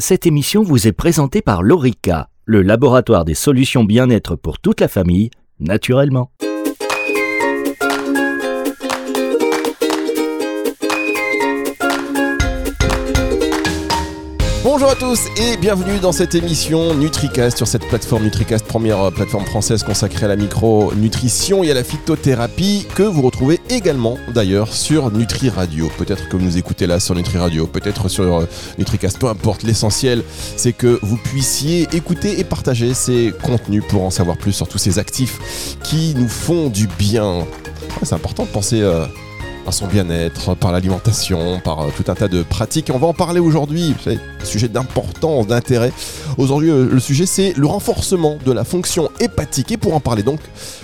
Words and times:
Cette 0.00 0.26
émission 0.26 0.62
vous 0.62 0.86
est 0.86 0.92
présentée 0.92 1.42
par 1.42 1.62
Lorica, 1.62 2.30
le 2.46 2.62
laboratoire 2.62 3.26
des 3.26 3.34
solutions 3.34 3.84
bien-être 3.84 4.34
pour 4.34 4.58
toute 4.58 4.80
la 4.80 4.88
famille, 4.88 5.28
naturellement. 5.58 6.30
Bonjour 14.72 14.90
à 14.90 14.94
tous 14.94 15.26
et 15.36 15.56
bienvenue 15.56 15.98
dans 15.98 16.12
cette 16.12 16.36
émission 16.36 16.94
NutriCast 16.94 17.56
sur 17.56 17.66
cette 17.66 17.88
plateforme 17.88 18.22
NutriCast, 18.22 18.64
première 18.64 19.00
euh, 19.00 19.10
plateforme 19.10 19.44
française 19.44 19.82
consacrée 19.82 20.26
à 20.26 20.28
la 20.28 20.36
micronutrition 20.36 21.64
et 21.64 21.72
à 21.72 21.74
la 21.74 21.82
phytothérapie 21.82 22.86
que 22.94 23.02
vous 23.02 23.20
retrouvez 23.20 23.58
également 23.68 24.16
d'ailleurs 24.32 24.72
sur 24.72 25.10
Nutri 25.10 25.48
Radio. 25.48 25.90
Peut-être 25.98 26.28
que 26.28 26.36
vous 26.36 26.44
nous 26.44 26.56
écoutez 26.56 26.86
là 26.86 27.00
sur 27.00 27.16
Nutri 27.16 27.36
Radio, 27.36 27.66
peut-être 27.66 28.08
sur 28.08 28.42
euh, 28.42 28.46
NutriCast, 28.78 29.18
peu 29.18 29.26
importe. 29.26 29.64
L'essentiel, 29.64 30.22
c'est 30.56 30.72
que 30.72 31.00
vous 31.02 31.16
puissiez 31.16 31.88
écouter 31.92 32.38
et 32.38 32.44
partager 32.44 32.94
ces 32.94 33.34
contenus 33.42 33.82
pour 33.88 34.04
en 34.04 34.10
savoir 34.10 34.38
plus 34.38 34.52
sur 34.52 34.68
tous 34.68 34.78
ces 34.78 35.00
actifs 35.00 35.76
qui 35.82 36.14
nous 36.14 36.28
font 36.28 36.68
du 36.68 36.86
bien. 36.86 37.44
c'est 38.04 38.14
important 38.14 38.44
de 38.44 38.50
penser 38.50 38.82
euh, 38.82 39.04
par 39.64 39.74
son 39.74 39.86
bien-être, 39.86 40.54
par 40.54 40.72
l'alimentation, 40.72 41.60
par 41.60 41.80
euh, 41.80 41.88
tout 41.96 42.10
un 42.10 42.14
tas 42.14 42.28
de 42.28 42.42
pratiques. 42.42 42.90
on 42.92 42.98
va 42.98 43.06
en 43.06 43.14
parler 43.14 43.40
aujourd'hui, 43.40 43.94
c'est 44.02 44.18
un 44.40 44.44
sujet 44.44 44.68
d'importance, 44.68 45.46
d'intérêt. 45.46 45.92
Aujourd'hui, 46.38 46.70
euh, 46.70 46.88
le 46.90 47.00
sujet, 47.00 47.26
c'est 47.26 47.52
le 47.56 47.66
renforcement 47.66 48.38
de 48.44 48.52
la 48.52 48.64
fonction 48.64 49.10
hépatique. 49.20 49.72
Et 49.72 49.76
pour 49.76 49.94
en 49.94 50.00
parler 50.00 50.22
donc, 50.22 50.40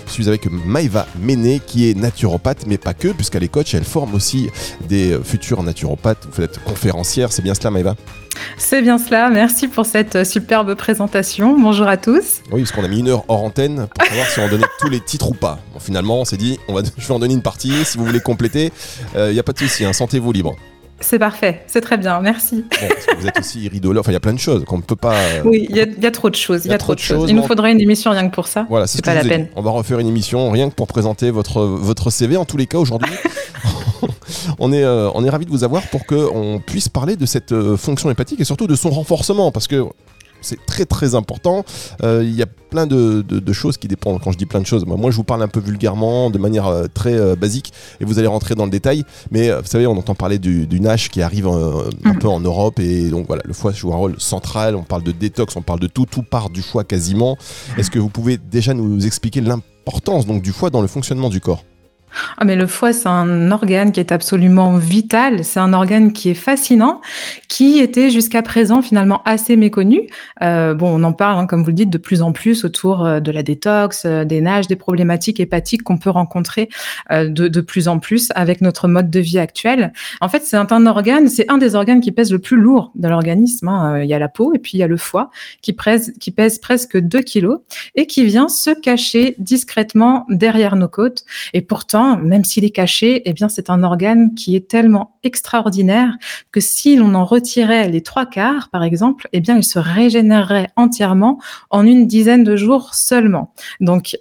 je 0.07 0.11
suis 0.11 0.27
avec 0.27 0.49
Maïva 0.49 1.07
Méné, 1.19 1.61
qui 1.65 1.89
est 1.89 1.93
naturopathe, 1.93 2.65
mais 2.67 2.77
pas 2.77 2.93
que, 2.93 3.09
puisqu'elle 3.09 3.43
est 3.43 3.47
coach, 3.47 3.73
elle 3.73 3.83
forme 3.83 4.13
aussi 4.13 4.49
des 4.87 5.13
euh, 5.13 5.23
futurs 5.23 5.63
naturopathes. 5.63 6.27
Vous 6.31 6.43
êtes 6.43 6.63
conférencière, 6.63 7.31
c'est 7.31 7.41
bien 7.41 7.53
cela 7.53 7.71
Maïva? 7.71 7.95
C'est 8.57 8.81
bien 8.81 8.97
cela. 8.97 9.29
Merci 9.29 9.67
pour 9.67 9.85
cette 9.85 10.25
superbe 10.25 10.75
présentation. 10.75 11.59
Bonjour 11.59 11.87
à 11.87 11.97
tous. 11.97 12.41
Oui, 12.51 12.61
parce 12.61 12.71
qu'on 12.71 12.83
a 12.83 12.87
mis 12.87 12.99
une 12.99 13.09
heure 13.09 13.23
hors 13.27 13.43
antenne 13.43 13.87
pour 13.93 14.07
savoir 14.07 14.27
si 14.27 14.39
on 14.39 14.47
donnait 14.47 14.65
tous 14.79 14.89
les 14.89 14.99
titres 14.99 15.29
ou 15.29 15.33
pas. 15.33 15.59
Bon, 15.73 15.79
finalement, 15.79 16.21
on 16.21 16.25
s'est 16.25 16.37
dit, 16.37 16.59
on 16.67 16.73
va, 16.73 16.81
je 16.97 17.07
vais 17.07 17.13
en 17.13 17.19
donner 17.19 17.33
une 17.33 17.41
partie. 17.41 17.85
Si 17.85 17.97
vous 17.97 18.05
voulez 18.05 18.19
compléter, 18.19 18.71
il 19.13 19.19
euh, 19.19 19.33
n'y 19.33 19.39
a 19.39 19.43
pas 19.43 19.53
de 19.53 19.59
souci. 19.59 19.85
Hein, 19.85 19.93
Sentez-vous 19.93 20.31
libre. 20.31 20.55
C'est 20.99 21.19
parfait, 21.19 21.63
c'est 21.67 21.81
très 21.81 21.97
bien, 21.97 22.19
merci. 22.21 22.65
vous 23.19 23.27
êtes 23.27 23.39
aussi 23.39 23.61
iridoleur, 23.61 24.01
enfin 24.01 24.11
il 24.11 24.15
y 24.15 24.17
a 24.17 24.19
plein 24.19 24.33
de 24.33 24.39
choses 24.39 24.65
qu'on 24.65 24.77
ne 24.77 24.81
peut 24.81 24.95
pas. 24.95 25.13
Euh, 25.13 25.41
oui, 25.45 25.67
il 25.69 25.75
y, 25.75 26.05
a 26.05 26.11
trop 26.11 26.31
de 26.31 26.35
choses. 26.35 26.65
Il 26.65 26.71
y 26.71 26.73
a 26.73 26.79
trop 26.79 26.95
de 26.95 26.99
choses. 26.99 27.29
Il 27.29 27.35
nous 27.35 27.43
faudrait 27.43 27.71
une 27.71 27.79
émission 27.79 28.09
rien 28.09 28.27
que 28.27 28.33
pour 28.33 28.47
ça. 28.47 28.65
Voilà, 28.67 28.87
c'est 28.87 29.05
pas 29.05 29.13
la 29.13 29.23
peine. 29.23 29.47
On 29.55 29.61
va 29.61 29.69
refaire 29.69 29.99
une 29.99 30.07
émission 30.07 30.49
rien 30.49 30.69
que 30.69 30.75
pour 30.75 30.87
présenter 30.87 31.29
votre 31.29 31.61
votre 31.61 32.09
CV. 32.09 32.35
En 32.35 32.45
tous 32.45 32.57
les 32.57 32.65
cas, 32.65 32.79
aujourd'hui, 32.79 33.13
on 34.59 34.71
est 34.71 34.83
euh, 34.83 35.09
on 35.13 35.23
est 35.23 35.29
ravi 35.29 35.45
de 35.45 35.51
vous 35.51 35.63
avoir 35.63 35.83
pour 35.89 36.05
qu'on 36.05 36.61
puisse 36.65 36.89
parler 36.89 37.15
de 37.15 37.25
cette 37.25 37.53
fonction 37.75 38.09
hépatique 38.09 38.39
et 38.39 38.45
surtout 38.45 38.67
de 38.67 38.75
son 38.75 38.89
renforcement, 38.89 39.51
parce 39.51 39.67
que 39.67 39.85
c'est 40.41 40.65
très 40.65 40.85
très 40.85 41.15
important. 41.15 41.65
Euh, 42.03 42.21
il 42.23 42.33
y 42.33 42.41
a 42.41 42.45
plein 42.45 42.85
de, 42.87 43.23
choses 43.53 43.77
qui 43.77 43.87
dépendent. 43.87 44.21
Quand 44.21 44.31
je 44.31 44.37
dis 44.37 44.45
plein 44.45 44.59
de 44.59 44.65
choses, 44.65 44.85
moi, 44.85 45.09
je 45.09 45.15
vous 45.15 45.23
parle 45.23 45.41
un 45.41 45.47
peu 45.47 45.59
vulgairement, 45.59 46.29
de 46.29 46.37
manière 46.37 46.67
euh, 46.67 46.85
très 46.93 47.13
euh, 47.13 47.35
basique, 47.35 47.73
et 47.99 48.05
vous 48.05 48.19
allez 48.19 48.27
rentrer 48.27 48.55
dans 48.55 48.65
le 48.65 48.71
détail. 48.71 49.03
Mais 49.31 49.51
vous 49.51 49.65
savez, 49.65 49.87
on 49.87 49.97
entend 49.97 50.15
parler 50.15 50.37
du, 50.39 50.67
du 50.67 50.79
NASH 50.79 51.09
qui 51.09 51.21
arrive 51.21 51.47
un 51.47 51.89
mm. 52.03 52.19
peu 52.19 52.27
en 52.27 52.39
Europe, 52.39 52.79
et 52.79 53.09
donc 53.09 53.27
voilà, 53.27 53.41
le 53.45 53.53
foie 53.53 53.71
joue 53.71 53.93
un 53.93 53.97
rôle 53.97 54.19
central. 54.19 54.75
On 54.75 54.83
parle 54.83 55.03
de 55.03 55.11
détox, 55.11 55.55
on 55.55 55.61
parle 55.61 55.79
de 55.79 55.87
tout, 55.87 56.05
tout 56.05 56.23
part 56.23 56.49
du 56.49 56.61
foie 56.61 56.83
quasiment. 56.83 57.37
Est-ce 57.77 57.91
que 57.91 57.99
vous 57.99 58.09
pouvez 58.09 58.37
déjà 58.37 58.73
nous 58.73 59.05
expliquer 59.05 59.41
l'importance 59.41 60.25
donc 60.25 60.41
du 60.41 60.51
foie 60.51 60.69
dans 60.69 60.81
le 60.81 60.87
fonctionnement 60.87 61.29
du 61.29 61.41
corps? 61.41 61.63
Ah, 62.37 62.45
mais 62.45 62.55
le 62.55 62.67
foie, 62.67 62.93
c'est 62.93 63.07
un 63.07 63.51
organe 63.51 63.91
qui 63.91 63.99
est 63.99 64.11
absolument 64.11 64.77
vital. 64.77 65.43
C'est 65.43 65.59
un 65.59 65.73
organe 65.73 66.13
qui 66.13 66.29
est 66.29 66.35
fascinant, 66.35 67.01
qui 67.47 67.79
était 67.79 68.09
jusqu'à 68.09 68.41
présent 68.41 68.81
finalement 68.81 69.21
assez 69.25 69.55
méconnu. 69.55 70.07
Euh, 70.41 70.73
bon, 70.73 70.99
on 70.99 71.03
en 71.03 71.13
parle, 71.13 71.39
hein, 71.39 71.47
comme 71.47 71.63
vous 71.63 71.69
le 71.69 71.73
dites, 71.73 71.89
de 71.89 71.97
plus 71.97 72.21
en 72.21 72.31
plus 72.31 72.65
autour 72.65 73.05
euh, 73.05 73.19
de 73.19 73.31
la 73.31 73.43
détox, 73.43 74.05
euh, 74.05 74.23
des 74.23 74.41
nages, 74.41 74.67
des 74.67 74.75
problématiques 74.75 75.39
hépatiques 75.39 75.83
qu'on 75.83 75.97
peut 75.97 76.09
rencontrer 76.09 76.69
de, 77.09 77.27
de, 77.27 77.61
plus 77.61 77.87
en 77.87 77.99
plus 77.99 78.29
avec 78.35 78.61
notre 78.61 78.87
mode 78.87 79.09
de 79.09 79.19
vie 79.19 79.39
actuel. 79.39 79.93
En 80.21 80.29
fait, 80.29 80.43
c'est 80.43 80.57
un, 80.57 80.85
organe, 80.85 81.27
c'est 81.27 81.49
un 81.49 81.57
des 81.57 81.75
organes 81.75 82.01
qui 82.01 82.11
pèse 82.11 82.31
le 82.31 82.39
plus 82.39 82.57
lourd 82.57 82.91
de 82.95 83.07
l'organisme. 83.07 83.67
Hein. 83.67 84.01
Il 84.01 84.09
y 84.09 84.13
a 84.13 84.19
la 84.19 84.29
peau 84.29 84.53
et 84.53 84.59
puis 84.59 84.73
il 84.75 84.79
y 84.79 84.83
a 84.83 84.87
le 84.87 84.97
foie 84.97 85.29
qui 85.61 85.73
pèse, 85.73 86.13
qui 86.19 86.31
pèse 86.31 86.59
presque 86.59 86.97
2 86.97 87.21
kilos 87.21 87.59
et 87.95 88.07
qui 88.07 88.25
vient 88.25 88.47
se 88.47 88.71
cacher 88.71 89.35
discrètement 89.37 90.25
derrière 90.29 90.75
nos 90.75 90.87
côtes. 90.87 91.25
Et 91.53 91.61
pourtant, 91.61 92.06
même 92.15 92.45
s'il 92.45 92.63
est 92.63 92.69
caché, 92.69 93.21
eh 93.25 93.33
bien, 93.33 93.49
c'est 93.49 93.69
un 93.69 93.83
organe 93.83 94.33
qui 94.35 94.55
est 94.55 94.69
tellement 94.69 95.19
extraordinaire 95.23 96.15
que 96.51 96.59
si 96.59 96.95
l'on 96.95 97.13
en 97.13 97.25
retirait 97.25 97.89
les 97.89 98.01
trois 98.01 98.25
quarts, 98.25 98.69
par 98.69 98.83
exemple, 98.83 99.27
eh 99.33 99.41
bien, 99.41 99.57
il 99.57 99.63
se 99.63 99.79
régénérerait 99.79 100.69
entièrement 100.75 101.39
en 101.69 101.85
une 101.85 102.07
dizaine 102.07 102.43
de 102.43 102.55
jours 102.55 102.95
seulement. 102.95 103.53
Donc, 103.81 104.15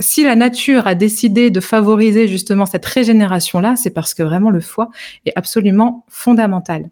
si 0.00 0.22
la 0.22 0.36
nature 0.36 0.86
a 0.86 0.94
décidé 0.94 1.50
de 1.50 1.60
favoriser 1.60 2.28
justement 2.28 2.66
cette 2.66 2.86
régénération-là, 2.86 3.76
c'est 3.76 3.90
parce 3.90 4.14
que 4.14 4.22
vraiment 4.22 4.50
le 4.50 4.60
foie 4.60 4.88
est 5.26 5.32
absolument 5.36 6.04
fondamental. 6.08 6.88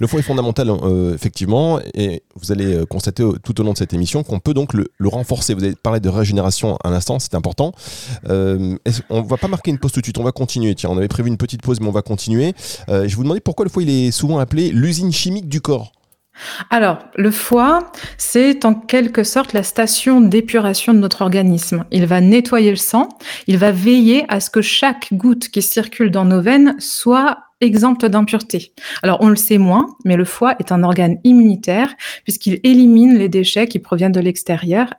Le 0.00 0.06
foie 0.06 0.20
est 0.20 0.22
fondamental, 0.22 0.70
euh, 0.70 1.14
effectivement, 1.14 1.80
et 1.94 2.22
vous 2.34 2.52
allez 2.52 2.74
euh, 2.74 2.86
constater 2.86 3.24
tout 3.42 3.60
au 3.60 3.64
long 3.64 3.72
de 3.72 3.78
cette 3.78 3.92
émission 3.94 4.22
qu'on 4.22 4.40
peut 4.40 4.54
donc 4.54 4.74
le, 4.74 4.88
renforcer. 5.04 5.54
Vous 5.54 5.64
avez 5.64 5.74
parlé 5.74 6.00
de 6.00 6.08
régénération 6.08 6.78
un 6.84 6.92
instant, 6.92 7.18
c'est 7.18 7.34
important. 7.34 7.72
Euh, 8.28 8.76
on 9.10 9.22
ne 9.22 9.28
va 9.28 9.36
pas 9.36 9.48
marquer 9.48 9.70
une 9.70 9.78
pause 9.78 9.92
tout 9.92 10.00
de 10.00 10.06
suite, 10.06 10.18
on 10.18 10.24
va 10.24 10.32
continuer. 10.32 10.74
Tiens, 10.74 10.90
on 10.90 10.96
avait 10.96 11.08
prévu 11.08 11.28
une 11.28 11.36
petite 11.36 11.62
pause, 11.62 11.80
mais 11.80 11.88
on 11.88 11.92
va 11.92 12.02
continuer. 12.02 12.54
je 12.88 13.14
vous 13.14 13.22
demandais 13.22 13.40
pourquoi 13.40 13.64
le 13.64 13.70
foie 13.70 13.82
est 13.82 14.10
souvent 14.10 14.38
appelé 14.38 14.70
l'usine 14.70 15.12
chimique 15.12 15.48
du 15.48 15.60
corps. 15.60 15.92
Alors, 16.70 16.98
le 17.16 17.30
foie, 17.30 17.92
c'est 18.16 18.64
en 18.64 18.74
quelque 18.74 19.22
sorte 19.22 19.52
la 19.52 19.62
station 19.62 20.20
d'épuration 20.20 20.94
de 20.94 20.98
notre 20.98 21.22
organisme. 21.22 21.84
Il 21.90 22.06
va 22.06 22.20
nettoyer 22.20 22.70
le 22.70 22.76
sang, 22.76 23.08
il 23.46 23.58
va 23.58 23.70
veiller 23.70 24.24
à 24.28 24.40
ce 24.40 24.50
que 24.50 24.62
chaque 24.62 25.08
goutte 25.12 25.48
qui 25.48 25.62
circule 25.62 26.10
dans 26.10 26.24
nos 26.24 26.40
veines 26.40 26.74
soit 26.78 27.38
exempte 27.62 28.04
d'impureté. 28.04 28.72
Alors 29.02 29.18
on 29.20 29.28
le 29.28 29.36
sait 29.36 29.58
moins, 29.58 29.86
mais 30.04 30.16
le 30.16 30.24
foie 30.24 30.56
est 30.58 30.72
un 30.72 30.82
organe 30.82 31.18
immunitaire 31.24 31.94
puisqu'il 32.24 32.60
élimine 32.64 33.16
les 33.16 33.28
déchets 33.28 33.68
qui 33.68 33.78
proviennent 33.78 34.12
de 34.12 34.20
l'extérieur 34.20 34.92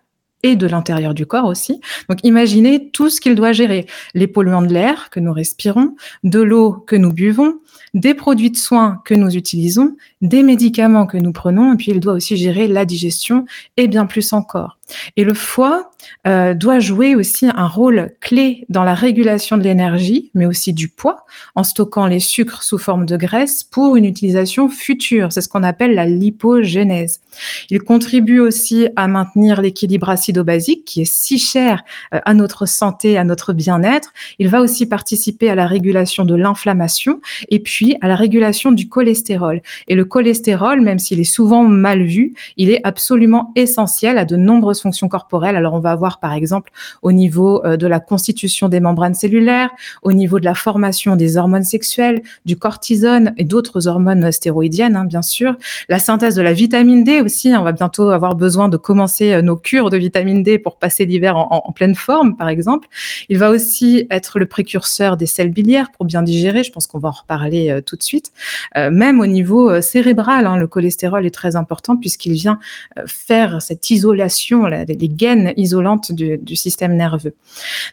et 0.43 0.55
de 0.55 0.67
l'intérieur 0.67 1.13
du 1.13 1.25
corps 1.25 1.45
aussi. 1.45 1.79
Donc 2.09 2.19
imaginez 2.23 2.89
tout 2.91 3.09
ce 3.09 3.21
qu'il 3.21 3.35
doit 3.35 3.53
gérer. 3.53 3.87
Les 4.13 4.27
polluants 4.27 4.61
de 4.61 4.73
l'air 4.73 5.09
que 5.09 5.19
nous 5.19 5.33
respirons, 5.33 5.95
de 6.23 6.41
l'eau 6.41 6.73
que 6.73 6.97
nous 6.97 7.13
buvons, 7.13 7.59
des 7.93 8.13
produits 8.13 8.51
de 8.51 8.57
soins 8.57 9.01
que 9.05 9.13
nous 9.13 9.35
utilisons, 9.35 9.95
des 10.21 10.43
médicaments 10.43 11.05
que 11.05 11.17
nous 11.17 11.31
prenons, 11.31 11.73
et 11.73 11.77
puis 11.77 11.91
il 11.91 11.99
doit 11.99 12.13
aussi 12.13 12.35
gérer 12.35 12.67
la 12.67 12.85
digestion 12.85 13.45
et 13.77 13.87
bien 13.87 14.05
plus 14.05 14.33
encore. 14.33 14.77
Et 15.17 15.23
le 15.23 15.33
foie 15.33 15.91
euh, 16.27 16.53
doit 16.53 16.79
jouer 16.79 17.15
aussi 17.15 17.47
un 17.53 17.67
rôle 17.67 18.11
clé 18.19 18.65
dans 18.69 18.83
la 18.83 18.93
régulation 18.93 19.57
de 19.57 19.63
l'énergie, 19.63 20.31
mais 20.33 20.45
aussi 20.45 20.73
du 20.73 20.89
poids, 20.89 21.25
en 21.55 21.63
stockant 21.63 22.07
les 22.07 22.19
sucres 22.19 22.63
sous 22.63 22.77
forme 22.77 23.05
de 23.05 23.17
graisse 23.17 23.63
pour 23.63 23.95
une 23.95 24.05
utilisation 24.05 24.69
future. 24.69 25.31
C'est 25.31 25.41
ce 25.41 25.49
qu'on 25.49 25.63
appelle 25.63 25.95
la 25.95 26.05
lipogénèse. 26.05 27.21
Il 27.69 27.81
contribue 27.81 28.39
aussi 28.39 28.87
à 28.95 29.07
maintenir 29.07 29.61
l'équilibre 29.61 30.09
acido-basique 30.09 30.85
qui 30.85 31.01
est 31.01 31.11
si 31.11 31.39
cher 31.39 31.83
euh, 32.13 32.19
à 32.25 32.33
notre 32.33 32.65
santé, 32.65 33.17
à 33.17 33.23
notre 33.23 33.53
bien-être. 33.53 34.13
Il 34.39 34.49
va 34.49 34.61
aussi 34.61 34.85
participer 34.85 35.49
à 35.49 35.55
la 35.55 35.67
régulation 35.67 36.25
de 36.25 36.35
l'inflammation 36.35 37.21
et 37.49 37.59
puis 37.59 37.97
à 38.01 38.07
la 38.07 38.15
régulation 38.15 38.71
du 38.71 38.89
cholestérol. 38.89 39.61
Et 39.87 39.95
le 39.95 40.05
cholestérol, 40.05 40.81
même 40.81 40.99
s'il 40.99 41.19
est 41.19 41.23
souvent 41.23 41.63
mal 41.63 42.03
vu, 42.03 42.33
il 42.57 42.69
est 42.69 42.81
absolument 42.83 43.51
essentiel 43.55 44.17
à 44.17 44.25
de 44.25 44.35
fonctions 44.81 45.07
corporelles. 45.07 45.55
Alors 45.55 45.73
on 45.73 45.79
va 45.79 45.91
avoir 45.91 46.19
par 46.19 46.33
exemple 46.33 46.71
au 47.01 47.11
niveau 47.11 47.63
euh, 47.65 47.77
de 47.77 47.87
la 47.87 47.99
constitution 47.99 48.69
des 48.69 48.79
membranes 48.79 49.13
cellulaires, 49.13 49.69
au 50.01 50.11
niveau 50.11 50.39
de 50.39 50.45
la 50.45 50.55
formation 50.55 51.15
des 51.15 51.37
hormones 51.37 51.63
sexuelles, 51.63 52.21
du 52.45 52.57
cortisone 52.57 53.33
et 53.37 53.43
d'autres 53.43 53.87
hormones 53.87 54.31
stéroïdiennes, 54.31 54.95
hein, 54.95 55.05
bien 55.05 55.21
sûr, 55.21 55.55
la 55.89 55.99
synthèse 55.99 56.35
de 56.35 56.41
la 56.41 56.53
vitamine 56.53 57.03
D 57.03 57.21
aussi. 57.21 57.53
On 57.55 57.63
va 57.63 57.71
bientôt 57.71 58.09
avoir 58.09 58.35
besoin 58.35 58.69
de 58.69 58.77
commencer 58.77 59.33
euh, 59.33 59.41
nos 59.41 59.55
cures 59.55 59.89
de 59.89 59.97
vitamine 59.97 60.43
D 60.43 60.59
pour 60.59 60.77
passer 60.77 61.05
l'hiver 61.05 61.37
en, 61.37 61.71
pleine 61.73 61.95
forme, 61.95 62.35
par 62.35 62.49
exemple. 62.49 62.87
Il 63.29 63.37
va 63.37 63.49
aussi 63.49 64.05
être 64.11 64.37
le 64.37 64.45
précurseur 64.45 65.17
des 65.17 65.25
sels 65.25 65.49
biliaires 65.49 65.91
pour 65.91 66.05
bien 66.05 66.21
digérer. 66.21 66.63
Je 66.63 66.71
pense 66.71 66.87
qu'on 66.87 66.99
va 66.99 67.09
en 67.09 67.13
reparler 67.13 67.69
euh, 67.69 67.81
tout 67.81 67.95
de 67.95 68.03
suite. 68.03 68.31
même 68.75 69.19
au 69.19 69.25
niveau 69.25 69.81
cérébral, 69.81 70.45
hein, 70.45 70.57
le 70.57 70.67
cholestérol 70.67 71.25
est 71.25 71.31
très 71.31 71.55
important 71.55 71.97
puisqu'il 71.97 72.33
vient 72.33 72.59
faire 73.05 73.61
cette 73.61 73.89
isolation, 73.89 74.62
les 74.67 75.09
gaines 75.09 75.53
isolantes 75.57 76.11
du, 76.11 76.55
système 76.55 76.95
nerveux. 76.95 77.35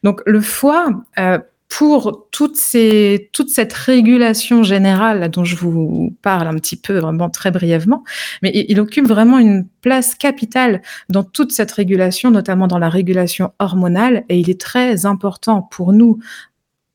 Donc 0.03 0.23
le 0.27 0.41
foie, 0.41 0.91
euh, 1.19 1.39
pour 1.71 2.27
toute 2.33 2.57
cette 2.57 3.73
régulation 3.73 4.65
générale 4.65 5.31
dont 5.31 5.45
je 5.45 5.55
vous 5.55 6.15
parle 6.21 6.49
un 6.49 6.57
petit 6.57 6.77
peu, 6.77 6.99
vraiment 6.99 7.31
très 7.31 7.53
brièvement, 7.53 8.03
mais 8.43 8.51
il, 8.69 8.81
occupe 8.81 9.07
vraiment 9.07 9.39
une 9.39 9.67
place 9.81 10.17
capitale 10.17 10.83
dans 11.09 11.23
toute 11.23 11.53
cette 11.53 11.71
régulation, 11.71 12.33
notamment 12.33 12.67
dans 12.67 12.79
la 12.79 12.89
régulation 12.89 13.53
hormonale, 13.61 14.25
et 14.29 14.41
il 14.41 14.51
est 14.51 14.61
très 14.61 15.07
important 15.07 15.63
pour 15.63 15.93
nous 15.93 16.19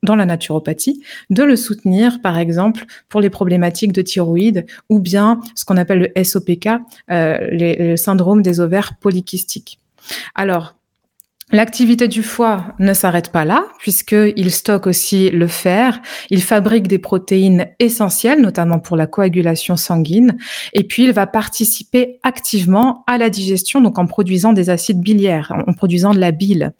dans 0.02 0.16
la 0.16 0.26
naturopathie, 0.26 1.02
de 1.30 1.42
le 1.42 1.56
soutenir, 1.56 2.20
par 2.22 2.38
exemple, 2.38 2.84
pour 3.08 3.20
les 3.20 3.30
problématiques 3.30 3.92
de 3.92 4.02
thyroïde 4.02 4.66
ou 4.88 5.00
bien 5.00 5.40
ce 5.54 5.64
qu'on 5.64 5.76
appelle 5.76 6.12
le 6.14 6.24
SOPK, 6.24 6.68
euh, 7.10 7.38
le 7.50 7.96
syndrome 7.96 8.42
des 8.42 8.60
ovaires 8.60 8.96
polykystiques. 9.00 9.80
Alors, 10.34 10.76
L'activité 11.52 12.08
du 12.08 12.24
foie 12.24 12.74
ne 12.80 12.92
s'arrête 12.92 13.30
pas 13.30 13.44
là, 13.44 13.66
puisqu'il 13.78 14.50
stocke 14.50 14.88
aussi 14.88 15.30
le 15.30 15.46
fer, 15.46 16.00
il 16.28 16.42
fabrique 16.42 16.88
des 16.88 16.98
protéines 16.98 17.68
essentielles, 17.78 18.40
notamment 18.40 18.80
pour 18.80 18.96
la 18.96 19.06
coagulation 19.06 19.76
sanguine, 19.76 20.38
et 20.72 20.82
puis 20.82 21.04
il 21.04 21.12
va 21.12 21.28
participer 21.28 22.18
activement 22.24 23.04
à 23.06 23.16
la 23.16 23.30
digestion, 23.30 23.80
donc 23.80 23.96
en 23.96 24.06
produisant 24.06 24.54
des 24.54 24.70
acides 24.70 25.00
biliaires, 25.00 25.52
en 25.68 25.72
produisant 25.72 26.12
de 26.14 26.18
la 26.18 26.32
bile. 26.32 26.72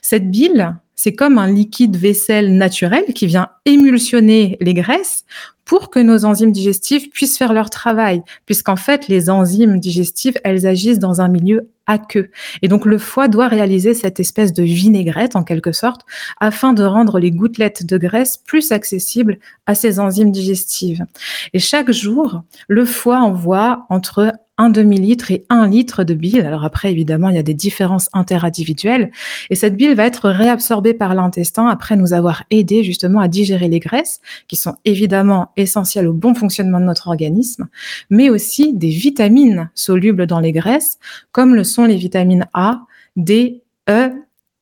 Cette 0.00 0.30
bile, 0.30 0.74
c'est 1.04 1.12
comme 1.12 1.36
un 1.36 1.52
liquide 1.52 1.98
vaisselle 1.98 2.56
naturel 2.56 3.04
qui 3.14 3.26
vient 3.26 3.50
émulsionner 3.66 4.56
les 4.62 4.72
graisses 4.72 5.26
pour 5.64 5.90
que 5.90 5.98
nos 5.98 6.24
enzymes 6.24 6.52
digestives 6.52 7.08
puissent 7.10 7.38
faire 7.38 7.52
leur 7.52 7.70
travail, 7.70 8.22
puisqu'en 8.46 8.76
fait, 8.76 9.08
les 9.08 9.30
enzymes 9.30 9.78
digestives, 9.78 10.38
elles 10.44 10.66
agissent 10.66 10.98
dans 10.98 11.20
un 11.20 11.28
milieu 11.28 11.70
aqueux. 11.86 12.30
Et 12.62 12.68
donc, 12.68 12.86
le 12.86 12.98
foie 12.98 13.28
doit 13.28 13.48
réaliser 13.48 13.94
cette 13.94 14.20
espèce 14.20 14.52
de 14.52 14.62
vinaigrette, 14.62 15.36
en 15.36 15.44
quelque 15.44 15.72
sorte, 15.72 16.02
afin 16.40 16.72
de 16.72 16.84
rendre 16.84 17.18
les 17.18 17.30
gouttelettes 17.30 17.84
de 17.84 17.98
graisse 17.98 18.38
plus 18.38 18.72
accessibles 18.72 19.38
à 19.66 19.74
ces 19.74 20.00
enzymes 20.00 20.32
digestives. 20.32 21.04
Et 21.52 21.58
chaque 21.58 21.90
jour, 21.90 22.42
le 22.68 22.84
foie 22.84 23.18
envoie 23.18 23.86
entre 23.90 24.32
un 24.56 24.70
demi-litre 24.70 25.32
et 25.32 25.44
un 25.50 25.66
litre 25.66 26.04
de 26.04 26.14
bile. 26.14 26.46
Alors 26.46 26.64
après, 26.64 26.92
évidemment, 26.92 27.28
il 27.28 27.36
y 27.36 27.40
a 27.40 27.42
des 27.42 27.54
différences 27.54 28.08
interindividuelles. 28.12 29.10
Et 29.50 29.56
cette 29.56 29.76
bile 29.76 29.94
va 29.94 30.06
être 30.06 30.30
réabsorbée 30.30 30.94
par 30.94 31.14
l'intestin 31.14 31.66
après 31.66 31.96
nous 31.96 32.12
avoir 32.12 32.44
aidé 32.50 32.84
justement 32.84 33.20
à 33.20 33.28
digérer 33.28 33.68
les 33.68 33.80
graisses, 33.80 34.20
qui 34.46 34.56
sont 34.56 34.76
évidemment 34.84 35.50
essentielles 35.56 36.06
au 36.06 36.12
bon 36.12 36.34
fonctionnement 36.34 36.80
de 36.80 36.84
notre 36.84 37.08
organisme, 37.08 37.68
mais 38.10 38.30
aussi 38.30 38.72
des 38.72 38.88
vitamines 38.88 39.70
solubles 39.74 40.26
dans 40.26 40.40
les 40.40 40.52
graisses, 40.52 40.98
comme 41.32 41.54
le 41.54 41.64
sont 41.64 41.84
les 41.84 41.96
vitamines 41.96 42.46
A, 42.52 42.82
D, 43.16 43.62
E 43.88 44.10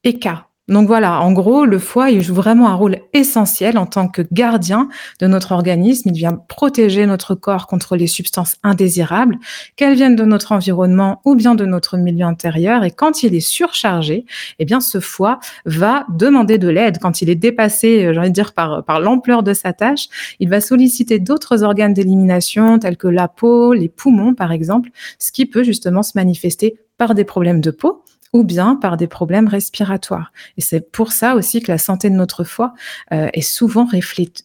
et 0.04 0.18
K. 0.18 0.28
Donc 0.72 0.86
voilà, 0.86 1.20
en 1.20 1.32
gros, 1.32 1.66
le 1.66 1.78
foie, 1.78 2.10
il 2.10 2.22
joue 2.22 2.34
vraiment 2.34 2.69
un 2.69 2.74
rôle 2.74 2.96
essentiel 3.12 3.76
en 3.76 3.84
tant 3.84 4.08
que 4.08 4.22
gardien 4.32 4.88
de 5.20 5.26
notre 5.26 5.52
organisme. 5.52 6.08
Il 6.08 6.16
vient 6.16 6.32
protéger 6.32 7.04
notre 7.04 7.34
corps 7.34 7.66
contre 7.66 7.94
les 7.94 8.06
substances 8.06 8.56
indésirables, 8.62 9.38
qu'elles 9.76 9.96
viennent 9.96 10.16
de 10.16 10.24
notre 10.24 10.52
environnement 10.52 11.20
ou 11.26 11.34
bien 11.34 11.54
de 11.54 11.66
notre 11.66 11.98
milieu 11.98 12.24
intérieur. 12.24 12.84
Et 12.84 12.90
quand 12.90 13.22
il 13.22 13.34
est 13.34 13.40
surchargé, 13.40 14.24
eh 14.58 14.64
bien, 14.64 14.80
ce 14.80 14.98
foie 14.98 15.40
va 15.66 16.06
demander 16.08 16.56
de 16.56 16.69
l'aide. 16.69 16.98
Quand 16.98 17.20
il 17.20 17.28
est 17.28 17.34
dépassé, 17.34 18.06
euh, 18.06 18.14
j'ai 18.14 18.20
envie 18.20 18.30
dire, 18.30 18.54
par 18.54 18.98
l'ampleur 18.98 19.42
de 19.42 19.52
sa 19.52 19.74
tâche, 19.74 20.06
il 20.40 20.48
va 20.48 20.62
solliciter 20.62 21.19
d'autres 21.19 21.64
organes 21.64 21.92
d'élimination 21.92 22.78
tels 22.78 22.96
que 22.96 23.08
la 23.08 23.28
peau, 23.28 23.74
les 23.74 23.90
poumons, 23.90 24.34
par 24.34 24.52
exemple, 24.52 24.88
ce 25.19 25.32
qui 25.32 25.44
peut 25.44 25.64
justement 25.64 26.02
se 26.02 26.12
manifester 26.14 26.76
par 26.96 27.14
des 27.14 27.24
problèmes 27.24 27.60
de 27.60 27.70
peau 27.70 28.01
ou 28.32 28.44
bien 28.44 28.76
par 28.76 28.96
des 28.96 29.06
problèmes 29.06 29.49
respiratoires. 29.49 30.32
Et 30.56 30.61
c'est 30.61 30.90
pour 30.90 31.12
ça 31.12 31.34
aussi 31.34 31.61
que 31.61 31.70
la 31.70 31.79
santé 31.79 32.11
de 32.11 32.14
notre 32.14 32.44
foie 32.44 32.75
euh, 33.12 33.29
est 33.32 33.43
souvent 33.43 33.87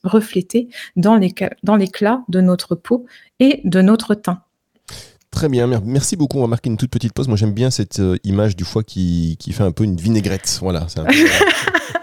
reflétée 0.04 0.70
dans 0.96 1.16
l'éclat 1.16 2.24
de 2.28 2.42
notre 2.42 2.76
peau 2.76 3.06
et 3.40 3.62
de 3.64 3.82
notre 3.82 4.16
teint. 4.16 4.42
Très 5.32 5.50
bien, 5.50 5.68
merci 5.68 6.16
beaucoup. 6.16 6.40
On 6.40 6.42
va 6.42 6.48
marquer 6.48 6.70
une 6.70 6.78
toute 6.78 6.90
petite 6.90 7.14
pause. 7.14 7.28
Moi, 7.28 7.38
j'aime 7.38 7.54
bien 7.54 7.70
cette 7.70 8.00
euh, 8.00 8.18
image 8.24 8.56
du 8.56 8.64
foie 8.64 8.84
qui, 8.84 9.36
qui, 9.40 9.52
fait 9.54 9.64
un 9.64 9.72
peu 9.72 9.84
une 9.84 9.96
vinaigrette. 9.96 10.58
Voilà, 10.62 10.86
c'est 10.88 11.00
un 11.00 11.06
peu, 11.06 11.14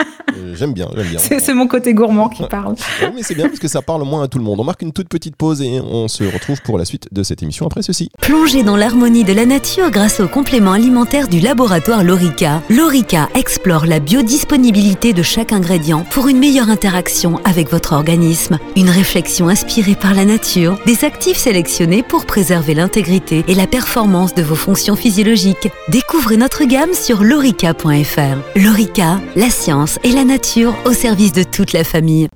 j'aime 0.55 0.73
bien, 0.73 0.89
j'aime 0.97 1.09
bien. 1.09 1.19
C'est 1.19 1.55
mon 1.55 1.67
côté 1.67 1.95
gourmand 1.95 2.29
qui 2.29 2.43
parle. 2.45 2.75
oui, 3.03 3.09
mais 3.15 3.23
c'est 3.23 3.35
bien 3.35 3.49
parce 3.49 3.61
que 3.61 3.69
ça 3.69 3.83
parle 3.83 4.03
moins 4.05 4.23
à 4.23 4.29
tout 4.29 4.39
le 4.39 4.45
monde. 4.45 4.61
On 4.61 4.65
marque 4.65 4.83
une 4.83 4.93
toute 4.93 5.09
petite 5.09 5.37
pause 5.37 5.63
et 5.63 5.81
on 5.81 6.09
se 6.09 6.25
retrouve 6.25 6.61
pour 6.63 6.79
la 6.79 6.85
suite 6.85 7.09
de 7.13 7.23
cette 7.23 7.43
émission 7.43 7.67
après 7.67 7.83
ceci. 7.83 8.11
Plongez 8.21 8.63
dans 8.63 8.77
l'harmonie 8.77 9.25
de 9.25 9.33
la 9.33 9.47
nature 9.47 9.91
grâce 9.91 10.21
aux 10.21 10.29
compléments 10.29 10.73
alimentaires 10.73 11.29
du 11.29 11.41
laboratoire 11.41 12.05
Lorica. 12.05 12.63
Lorica 12.71 13.29
explore 13.35 13.87
la 13.87 14.01
biodisponibilité 14.01 15.13
de 15.13 15.23
chaque 15.23 15.53
ingrédient 15.53 16.05
pour 16.11 16.29
une 16.29 16.39
meilleure 16.39 16.71
interaction 16.71 17.41
avec 17.45 17.71
votre 17.71 17.93
organisme. 17.93 18.59
Une 18.77 18.91
réflexion 18.91 19.49
inspirée 19.49 19.95
par 19.95 20.15
la 20.15 20.25
nature, 20.25 20.79
des 20.87 21.05
actifs 21.05 21.39
sélectionnés 21.39 22.03
pour 22.03 22.27
préserver 22.27 22.75
l'intégrité 22.75 23.45
et 23.49 23.55
la 23.55 23.67
performance 23.67 24.35
de 24.35 24.43
vos 24.43 24.55
fonctions 24.55 24.97
physiologiques. 24.97 25.69
Découvrez 25.89 26.37
notre 26.37 26.65
gamme 26.65 26.95
sur 26.95 27.23
lorica.fr. 27.23 28.39
Lorica, 28.57 29.21
la 29.37 29.51
science 29.51 29.99
et 30.03 30.13
la 30.13 30.24
nature 30.25 30.75
au 30.85 30.93
service 30.93 31.33
de 31.33 31.43
toute 31.43 31.73
la 31.73 31.85
famille. 31.85 32.29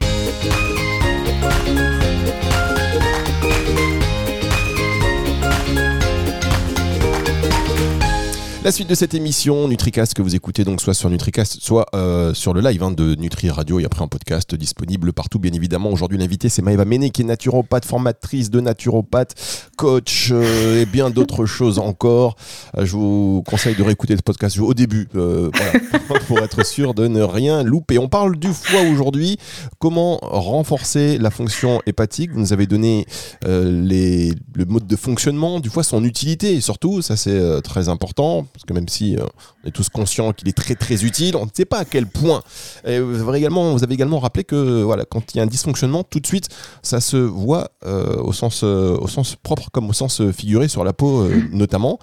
La 8.64 8.72
suite 8.72 8.88
de 8.88 8.96
cette 8.96 9.14
émission, 9.14 9.68
NutriCast, 9.68 10.14
que 10.14 10.20
vous 10.20 10.34
écoutez 10.34 10.64
donc 10.64 10.80
soit 10.80 10.92
sur 10.92 11.08
NutriCast, 11.08 11.60
soit 11.60 11.86
euh, 11.94 12.34
sur 12.34 12.52
le 12.52 12.60
live 12.60 12.82
hein, 12.82 12.90
de 12.90 13.14
Nutri 13.14 13.50
Radio 13.50 13.78
et 13.78 13.84
après 13.84 14.02
un 14.02 14.08
podcast 14.08 14.52
disponible 14.56 15.12
partout, 15.12 15.38
bien 15.38 15.52
évidemment. 15.52 15.90
Aujourd'hui, 15.90 16.18
l'invité, 16.18 16.48
c'est 16.48 16.60
Maëva 16.60 16.84
Méné, 16.84 17.10
qui 17.10 17.22
est 17.22 17.24
naturopathe, 17.24 17.84
formatrice 17.84 18.50
de 18.50 18.60
naturopathe, 18.60 19.36
coach 19.76 20.30
euh, 20.32 20.82
et 20.82 20.86
bien 20.86 21.08
d'autres 21.10 21.46
choses 21.46 21.78
encore. 21.78 22.34
Euh, 22.76 22.84
je 22.84 22.92
vous 22.96 23.44
conseille 23.46 23.76
de 23.76 23.82
réécouter 23.84 24.16
le 24.16 24.22
podcast 24.22 24.58
au 24.58 24.74
début, 24.74 25.06
pour 26.26 26.40
être 26.40 26.66
sûr 26.66 26.94
de 26.94 27.06
ne 27.06 27.22
rien 27.22 27.62
louper. 27.62 27.98
On 27.98 28.08
parle 28.08 28.36
du 28.36 28.52
foie 28.52 28.82
aujourd'hui. 28.82 29.38
Comment 29.78 30.16
renforcer 30.20 31.16
la 31.18 31.30
fonction 31.30 31.80
hépatique? 31.86 32.32
Vous 32.32 32.40
nous 32.40 32.52
avez 32.52 32.66
donné 32.66 33.06
le 33.44 34.64
mode 34.66 34.88
de 34.88 34.96
fonctionnement 34.96 35.60
du 35.60 35.70
foie, 35.70 35.84
son 35.84 36.02
utilité 36.02 36.54
et 36.54 36.60
surtout, 36.60 37.02
ça 37.02 37.16
c'est 37.16 37.62
très 37.62 37.88
important 37.88 38.47
parce 38.52 38.64
que 38.64 38.72
même 38.72 38.88
si 38.88 39.16
euh, 39.16 39.24
on 39.64 39.68
est 39.68 39.70
tous 39.70 39.88
conscients 39.88 40.32
qu'il 40.32 40.48
est 40.48 40.56
très 40.56 40.74
très 40.74 41.04
utile, 41.04 41.36
on 41.36 41.44
ne 41.44 41.50
sait 41.52 41.64
pas 41.64 41.78
à 41.78 41.84
quel 41.84 42.06
point. 42.06 42.42
vous, 42.84 43.28
avez 43.28 43.38
également, 43.38 43.72
vous 43.72 43.84
avez 43.84 43.94
également 43.94 44.18
rappelé 44.18 44.44
que 44.44 44.82
voilà, 44.82 45.04
quand 45.04 45.34
il 45.34 45.38
y 45.38 45.40
a 45.40 45.42
un 45.42 45.46
dysfonctionnement, 45.46 46.04
tout 46.04 46.20
de 46.20 46.26
suite, 46.26 46.48
ça 46.82 47.00
se 47.00 47.16
voit 47.16 47.70
euh, 47.84 48.16
au, 48.16 48.32
sens, 48.32 48.62
euh, 48.64 48.96
au 48.98 49.08
sens 49.08 49.36
propre 49.36 49.70
comme 49.70 49.88
au 49.88 49.92
sens 49.92 50.22
figuré 50.32 50.68
sur 50.68 50.84
la 50.84 50.92
peau 50.92 51.28
notamment. 51.52 51.98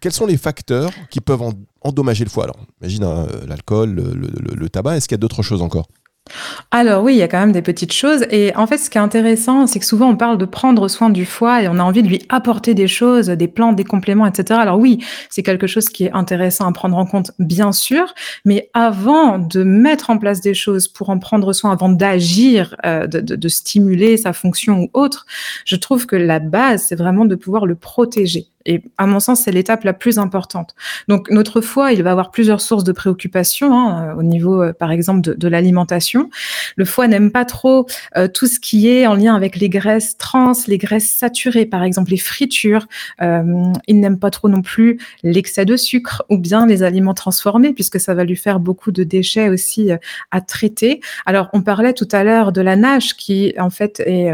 Quels 0.00 0.12
sont 0.12 0.26
les 0.26 0.36
facteurs 0.36 0.90
qui 1.10 1.20
peuvent 1.20 1.42
endommager 1.82 2.24
le 2.24 2.30
foie? 2.30 2.44
Alors, 2.44 2.56
imagine 2.80 3.26
l'alcool, 3.46 3.94
le 3.94 4.68
tabac, 4.68 4.96
est-ce 4.96 5.08
qu'il 5.08 5.14
y 5.14 5.20
a 5.20 5.22
d'autres 5.22 5.42
choses 5.42 5.62
encore? 5.62 5.86
Alors 6.70 7.02
oui, 7.02 7.14
il 7.14 7.18
y 7.18 7.22
a 7.22 7.28
quand 7.28 7.40
même 7.40 7.52
des 7.52 7.62
petites 7.62 7.92
choses. 7.92 8.24
Et 8.30 8.54
en 8.56 8.66
fait, 8.66 8.78
ce 8.78 8.90
qui 8.90 8.98
est 8.98 9.00
intéressant, 9.00 9.66
c'est 9.66 9.78
que 9.78 9.86
souvent 9.86 10.10
on 10.10 10.16
parle 10.16 10.38
de 10.38 10.44
prendre 10.44 10.88
soin 10.88 11.10
du 11.10 11.26
foie 11.26 11.62
et 11.62 11.68
on 11.68 11.78
a 11.78 11.82
envie 11.82 12.02
de 12.02 12.08
lui 12.08 12.22
apporter 12.28 12.74
des 12.74 12.88
choses, 12.88 13.26
des 13.26 13.48
plantes, 13.48 13.76
des 13.76 13.84
compléments, 13.84 14.26
etc. 14.26 14.58
Alors 14.60 14.78
oui, 14.78 15.02
c'est 15.28 15.42
quelque 15.42 15.66
chose 15.66 15.88
qui 15.88 16.04
est 16.04 16.12
intéressant 16.12 16.68
à 16.68 16.72
prendre 16.72 16.96
en 16.96 17.06
compte, 17.06 17.32
bien 17.38 17.72
sûr. 17.72 18.14
Mais 18.44 18.70
avant 18.74 19.38
de 19.38 19.62
mettre 19.62 20.10
en 20.10 20.18
place 20.18 20.40
des 20.40 20.54
choses 20.54 20.88
pour 20.88 21.10
en 21.10 21.18
prendre 21.18 21.52
soin, 21.52 21.72
avant 21.72 21.88
d'agir, 21.88 22.76
euh, 22.84 23.06
de, 23.06 23.20
de, 23.20 23.48
stimuler 23.48 24.16
sa 24.16 24.32
fonction 24.32 24.80
ou 24.80 24.90
autre, 24.94 25.26
je 25.64 25.76
trouve 25.76 26.06
que 26.06 26.16
la 26.16 26.38
base, 26.38 26.84
c'est 26.88 26.96
vraiment 26.96 27.24
de 27.24 27.34
pouvoir 27.34 27.66
le 27.66 27.74
protéger. 27.74 28.49
Et 28.66 28.82
à 28.98 29.06
mon 29.06 29.20
sens, 29.20 29.40
c'est 29.40 29.52
l'étape 29.52 29.84
la 29.84 29.92
plus 29.92 30.18
importante. 30.18 30.74
Donc 31.08 31.30
notre 31.30 31.60
foie, 31.60 31.92
il 31.92 32.02
va 32.02 32.10
avoir 32.10 32.30
plusieurs 32.30 32.60
sources 32.60 32.84
de 32.84 32.92
préoccupation 32.92 33.72
hein, 33.72 34.14
au 34.18 34.22
niveau, 34.22 34.62
euh, 34.62 34.72
par 34.72 34.90
exemple, 34.90 35.20
de, 35.20 35.48
l'alimentation. 35.48 36.30
Le 36.76 36.84
foie 36.84 37.08
n'aime 37.08 37.32
pas 37.32 37.44
trop 37.44 37.86
euh, 38.16 38.28
tout 38.28 38.46
ce 38.46 38.60
qui 38.60 38.88
est 38.88 39.06
en 39.06 39.14
lien 39.14 39.34
avec 39.34 39.56
les 39.56 39.68
graisses 39.68 40.16
trans, 40.16 40.52
les 40.68 40.78
graisses 40.78 41.10
saturées, 41.10 41.66
par 41.66 41.82
exemple 41.82 42.10
les 42.10 42.18
fritures. 42.18 42.86
Euh, 43.22 43.72
il 43.86 44.00
n'aime 44.00 44.18
pas 44.18 44.30
trop 44.30 44.48
non 44.48 44.62
plus 44.62 45.00
l'excès 45.22 45.64
de 45.64 45.76
sucre 45.76 46.22
ou 46.28 46.38
bien 46.38 46.66
les 46.66 46.82
aliments 46.82 47.14
transformés, 47.14 47.72
puisque 47.72 47.98
ça 47.98 48.14
va 48.14 48.24
lui 48.24 48.36
faire 48.36 48.60
beaucoup 48.60 48.92
de 48.92 49.02
déchets 49.02 49.48
aussi 49.48 49.90
euh, 49.90 49.96
à 50.30 50.40
traiter. 50.40 51.00
Alors 51.26 51.48
on 51.52 51.62
parlait 51.62 51.94
tout 51.94 52.08
à 52.12 52.22
l'heure 52.22 52.52
de 52.52 52.60
la 52.60 52.76
NASH, 52.76 53.14
qui 53.14 53.54
en 53.58 53.70
fait 53.70 54.00
est 54.00 54.30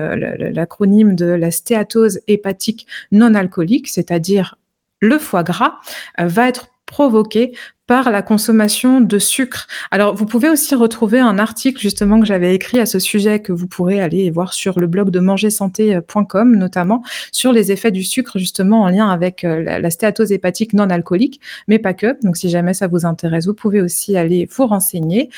l'acronyme 0.53 1.15
de 1.15 1.27
la 1.27 1.51
stéatose 1.51 2.21
hépatique 2.27 2.87
non 3.13 3.35
alcoolique, 3.35 3.89
c'est-à-dire 3.89 4.16
c'est-à-dire 4.17 4.57
le 5.01 5.19
foie 5.19 5.43
gras, 5.43 5.75
euh, 6.21 6.27
va 6.27 6.49
être 6.49 6.69
provoqué 6.87 7.53
par 7.87 8.11
la 8.11 8.23
consommation 8.23 9.01
de 9.01 9.19
sucre. 9.19 9.67
Alors, 9.91 10.15
vous 10.15 10.25
pouvez 10.25 10.49
aussi 10.49 10.75
retrouver 10.75 11.21
un 11.21 11.39
article 11.39 11.81
justement 11.81 12.19
que 12.19 12.25
j'avais 12.25 12.55
écrit 12.55 12.81
à 12.81 12.87
ce 12.87 12.99
sujet 12.99 13.41
que 13.41 13.53
vous 13.53 13.67
pourrez 13.67 14.01
aller 14.01 14.31
voir 14.31 14.55
sur 14.55 14.81
le 14.81 14.87
blog 14.87 15.11
de 15.11 15.21
mangersanté.com 15.21 16.57
notamment 16.57 17.03
sur 17.31 17.53
les 17.53 17.73
effets 17.73 17.91
du 17.91 18.03
sucre 18.03 18.39
justement 18.39 18.83
en 18.83 18.89
lien 18.89 19.11
avec 19.11 19.45
euh, 19.45 19.63
la, 19.63 19.91
stéatose 19.91 20.33
hépatique 20.33 20.73
non 20.73 20.89
alcoolique, 20.89 21.41
mais 21.69 21.79
pas 21.79 21.93
que. 21.93 22.17
Donc, 22.25 22.39
si 22.39 22.49
jamais 22.49 22.73
ça 22.73 22.87
vous 22.87 23.05
intéresse, 23.05 23.47
vous 23.47 23.55
pouvez 23.55 23.83
aussi 23.83 24.17
aller 24.17 24.49
vous 24.51 24.67
renseigner. 24.67 25.29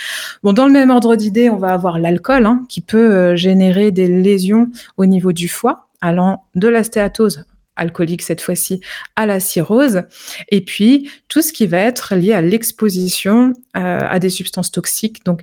Bon, 0.45 0.53
dans 0.53 0.67
le 0.67 0.73
même 0.73 0.91
ordre 0.91 1.17
d'idée, 1.17 1.51
on 1.51 1.57
va 1.57 1.73
avoir 1.73 1.99
l'alcool 1.99 2.47
hein, 2.47 2.65
qui 2.69 2.81
peut 2.81 3.13
euh, 3.13 3.35
générer 3.35 3.91
des 3.91 4.07
lésions 4.07 4.69
au 4.97 5.07
niveau 5.07 5.33
du 5.33 5.49
foie 5.49 5.89
allant 6.01 6.45
de 6.55 6.69
la 6.69 6.85
stéatose 6.85 7.45
alcoolique 7.79 8.23
cette 8.23 8.41
fois-ci 8.41 8.81
à 9.17 9.27
la 9.27 9.41
cirrhose, 9.41 10.03
et 10.51 10.65
puis 10.65 11.11
tout 11.29 11.43
ce 11.43 11.53
qui 11.53 11.67
va 11.67 11.79
être 11.79 12.15
lié 12.15 12.33
à 12.33 12.43
l'exposition 12.43 13.53
euh, 13.77 14.01
à 14.01 14.19
des 14.19 14.31
substances 14.31 14.71
toxiques, 14.71 15.25
donc 15.25 15.43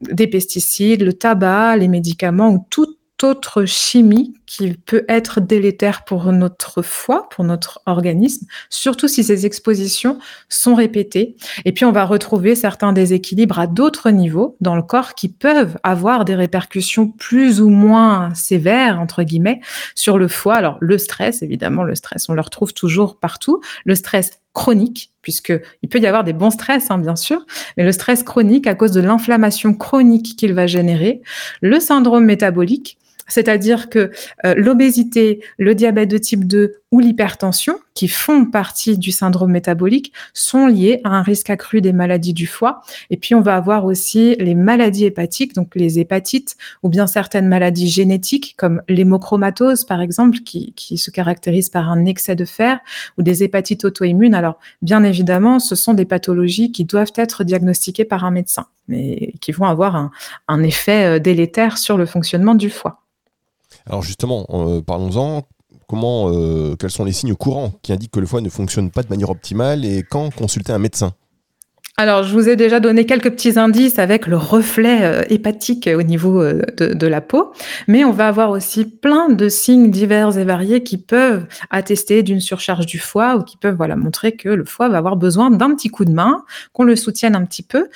des 0.00 0.26
pesticides, 0.26 1.02
le 1.02 1.12
tabac, 1.12 1.76
les 1.76 1.88
médicaments 1.88 2.50
ou 2.50 2.66
tout 2.70 2.96
autre 3.22 3.64
chimie 3.64 4.34
qui 4.50 4.72
peut 4.72 5.04
être 5.08 5.40
délétère 5.40 6.04
pour 6.04 6.32
notre 6.32 6.82
foie, 6.82 7.28
pour 7.28 7.44
notre 7.44 7.80
organisme, 7.86 8.46
surtout 8.68 9.06
si 9.06 9.22
ces 9.22 9.46
expositions 9.46 10.18
sont 10.48 10.74
répétées. 10.74 11.36
Et 11.64 11.70
puis, 11.70 11.84
on 11.84 11.92
va 11.92 12.04
retrouver 12.04 12.56
certains 12.56 12.92
déséquilibres 12.92 13.60
à 13.60 13.68
d'autres 13.68 14.10
niveaux 14.10 14.56
dans 14.60 14.74
le 14.74 14.82
corps 14.82 15.14
qui 15.14 15.28
peuvent 15.28 15.78
avoir 15.84 16.24
des 16.24 16.34
répercussions 16.34 17.06
plus 17.06 17.60
ou 17.60 17.68
moins 17.68 18.34
sévères, 18.34 18.98
entre 18.98 19.22
guillemets, 19.22 19.60
sur 19.94 20.18
le 20.18 20.26
foie. 20.26 20.56
Alors, 20.56 20.78
le 20.80 20.98
stress, 20.98 21.42
évidemment, 21.42 21.84
le 21.84 21.94
stress, 21.94 22.28
on 22.28 22.32
le 22.32 22.40
retrouve 22.40 22.74
toujours 22.74 23.20
partout. 23.20 23.60
Le 23.84 23.94
stress 23.94 24.40
chronique, 24.52 25.12
puisque 25.22 25.52
il 25.82 25.88
peut 25.88 26.00
y 26.00 26.08
avoir 26.08 26.24
des 26.24 26.32
bons 26.32 26.50
stress, 26.50 26.90
hein, 26.90 26.98
bien 26.98 27.14
sûr, 27.14 27.46
mais 27.76 27.84
le 27.84 27.92
stress 27.92 28.24
chronique 28.24 28.66
à 28.66 28.74
cause 28.74 28.90
de 28.90 29.00
l'inflammation 29.00 29.74
chronique 29.74 30.34
qu'il 30.36 30.54
va 30.54 30.66
générer, 30.66 31.22
le 31.60 31.78
syndrome 31.78 32.24
métabolique, 32.24 32.98
c'est-à-dire 33.30 33.88
que 33.88 34.10
euh, 34.44 34.54
l'obésité, 34.56 35.40
le 35.58 35.74
diabète 35.74 36.10
de 36.10 36.18
type 36.18 36.46
2 36.46 36.80
ou 36.92 36.98
l'hypertension, 36.98 37.78
qui 37.94 38.08
font 38.08 38.44
partie 38.44 38.98
du 38.98 39.12
syndrome 39.12 39.52
métabolique, 39.52 40.12
sont 40.34 40.66
liés 40.66 41.00
à 41.04 41.10
un 41.10 41.22
risque 41.22 41.50
accru 41.50 41.80
des 41.80 41.92
maladies 41.92 42.32
du 42.32 42.46
foie. 42.46 42.82
Et 43.10 43.16
puis, 43.16 43.34
on 43.34 43.40
va 43.40 43.54
avoir 43.54 43.84
aussi 43.84 44.34
les 44.40 44.56
maladies 44.56 45.04
hépatiques, 45.04 45.54
donc 45.54 45.74
les 45.76 46.00
hépatites, 46.00 46.56
ou 46.82 46.88
bien 46.88 47.06
certaines 47.06 47.46
maladies 47.46 47.88
génétiques, 47.88 48.54
comme 48.56 48.82
l'hémochromatose, 48.88 49.84
par 49.84 50.00
exemple, 50.00 50.38
qui, 50.40 50.74
se 50.96 51.10
caractérise 51.10 51.68
par 51.68 51.90
un 51.90 52.04
excès 52.06 52.34
de 52.34 52.44
fer, 52.44 52.80
ou 53.18 53.22
des 53.22 53.44
hépatites 53.44 53.84
auto-immunes. 53.84 54.34
Alors, 54.34 54.58
bien 54.82 55.04
évidemment, 55.04 55.60
ce 55.60 55.76
sont 55.76 55.94
des 55.94 56.04
pathologies 56.04 56.72
qui 56.72 56.84
doivent 56.84 57.12
être 57.14 57.44
diagnostiquées 57.44 58.04
par 58.04 58.24
un 58.24 58.32
médecin, 58.32 58.66
mais 58.88 59.34
qui 59.40 59.52
vont 59.52 59.66
avoir 59.66 59.94
un, 59.94 60.10
un 60.48 60.62
effet 60.64 61.04
euh, 61.04 61.18
délétère 61.20 61.78
sur 61.78 61.96
le 61.96 62.06
fonctionnement 62.06 62.56
du 62.56 62.70
foie. 62.70 63.00
Alors 63.90 64.02
justement, 64.02 64.46
euh, 64.50 64.80
parlons-en. 64.80 65.42
Comment, 65.88 66.30
euh, 66.30 66.76
quels 66.76 66.90
sont 66.90 67.04
les 67.04 67.10
signes 67.10 67.34
courants 67.34 67.72
qui 67.82 67.92
indiquent 67.92 68.12
que 68.12 68.20
le 68.20 68.26
foie 68.26 68.40
ne 68.40 68.48
fonctionne 68.48 68.92
pas 68.92 69.02
de 69.02 69.08
manière 69.08 69.30
optimale 69.30 69.84
et 69.84 70.04
quand 70.08 70.32
consulter 70.32 70.72
un 70.72 70.78
médecin? 70.78 71.12
Alors, 71.96 72.22
je 72.22 72.32
vous 72.32 72.48
ai 72.48 72.54
déjà 72.54 72.78
donné 72.78 73.04
quelques 73.04 73.30
petits 73.30 73.58
indices 73.58 73.98
avec 73.98 74.28
le 74.28 74.36
reflet 74.36 75.02
euh, 75.02 75.22
hépatique 75.28 75.90
au 75.92 76.02
niveau 76.02 76.42
de, 76.44 77.06
la 77.08 77.20
peau, 77.20 77.52
mais 77.88 78.04
on 78.04 78.12
va 78.12 78.28
avoir 78.28 78.50
aussi 78.50 78.84
plein 78.84 79.28
de 79.28 79.48
signes 79.48 79.90
divers 79.90 80.38
et 80.38 80.44
variés 80.44 80.84
qui 80.84 80.96
peuvent 80.96 81.46
attester 81.70 82.22
d'une 82.22 82.40
surcharge 82.40 82.86
du 82.86 83.00
foie 83.00 83.34
ou 83.36 83.42
qui 83.42 83.56
peuvent 83.56 83.76
montrer 83.96 84.36
que 84.36 84.48
le 84.48 84.64
foie 84.64 84.88
va 84.88 84.98
avoir 84.98 85.16
besoin 85.16 85.50
d'un 85.50 85.74
petit 85.74 85.88
coup 85.88 86.04
de 86.04 86.12
main, 86.12 86.44
qu'on 86.72 86.84
le 86.84 86.94
soutienne 86.94 87.34
un 87.34 87.44
petit 87.44 87.64
peu. 87.64 87.88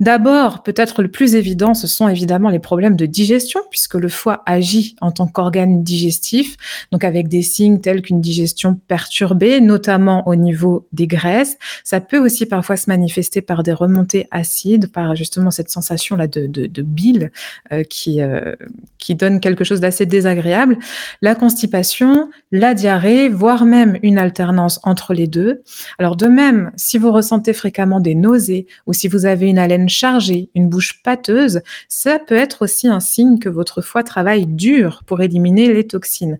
D'abord, 0.00 0.62
peut-être 0.62 1.02
le 1.02 1.10
plus 1.10 1.34
évident, 1.34 1.74
ce 1.74 1.86
sont 1.86 2.08
évidemment 2.08 2.48
les 2.48 2.58
problèmes 2.58 2.96
de 2.96 3.04
digestion, 3.04 3.60
puisque 3.70 3.96
le 3.96 4.08
foie 4.08 4.42
agit 4.46 4.96
en 5.02 5.12
tant 5.12 5.26
qu'organe 5.26 5.82
digestif, 5.82 6.56
donc 6.90 7.04
avec 7.04 7.28
des 7.28 7.42
signes 7.42 7.80
tels 7.80 8.00
qu'une 8.00 8.22
digestion 8.22 8.80
perturbée, 8.88 9.60
notamment 9.60 10.26
au 10.26 10.36
niveau 10.36 10.88
des 10.92 11.06
graisses. 11.06 11.58
Ça 11.84 12.00
peut 12.00 12.18
aussi 12.18 12.46
parfois 12.46 12.78
se 12.78 12.88
manifester 12.88 13.42
par 13.42 13.62
des 13.62 13.74
remontées 13.74 14.26
acides, 14.30 14.90
par 14.90 15.14
justement 15.16 15.50
cette 15.50 15.68
sensation-là 15.68 16.26
de, 16.28 16.46
de, 16.46 16.82
bile 16.82 17.30
euh, 17.70 17.82
qui, 17.82 18.22
euh, 18.22 18.54
qui 18.96 19.14
donne 19.14 19.38
quelque 19.38 19.64
chose 19.64 19.80
d'assez 19.80 20.06
désagréable. 20.06 20.78
La 21.20 21.34
constipation, 21.34 22.30
la 22.52 22.72
diarrhée, 22.72 23.28
voire 23.28 23.66
même 23.66 23.98
une 24.02 24.16
alternance 24.16 24.80
entre 24.82 25.12
les 25.12 25.26
deux. 25.26 25.62
Alors 25.98 26.16
de 26.16 26.26
même, 26.26 26.70
si 26.76 26.96
vous 26.96 27.12
ressentez 27.12 27.52
fréquemment 27.52 28.00
des 28.00 28.14
nausées 28.14 28.66
ou 28.86 28.94
si 28.94 29.06
vous 29.06 29.26
avez 29.26 29.48
une 29.48 29.58
haleine 29.58 29.89
chargée, 29.90 30.50
une 30.54 30.68
bouche 30.68 31.02
pâteuse, 31.02 31.60
ça 31.88 32.18
peut 32.18 32.36
être 32.36 32.62
aussi 32.62 32.88
un 32.88 33.00
signe 33.00 33.38
que 33.38 33.48
votre 33.48 33.82
foie 33.82 34.02
travaille 34.02 34.46
dur 34.46 35.02
pour 35.06 35.20
éliminer 35.20 35.72
les 35.72 35.86
toxines. 35.86 36.38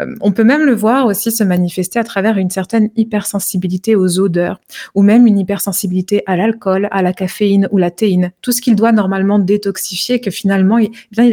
Euh, 0.00 0.14
on 0.20 0.32
peut 0.32 0.44
même 0.44 0.64
le 0.64 0.74
voir 0.74 1.06
aussi 1.06 1.30
se 1.30 1.44
manifester 1.44 1.98
à 1.98 2.04
travers 2.04 2.38
une 2.38 2.50
certaine 2.50 2.90
hypersensibilité 2.96 3.96
aux 3.96 4.18
odeurs 4.18 4.60
ou 4.94 5.02
même 5.02 5.26
une 5.26 5.38
hypersensibilité 5.38 6.22
à 6.26 6.36
l'alcool, 6.36 6.88
à 6.90 7.02
la 7.02 7.12
caféine 7.12 7.68
ou 7.70 7.78
la 7.78 7.90
théine, 7.90 8.32
tout 8.42 8.52
ce 8.52 8.60
qu'il 8.60 8.76
doit 8.76 8.92
normalement 8.92 9.38
détoxifier 9.38 10.20
que 10.20 10.30
finalement, 10.30 10.78
eh 10.78 10.90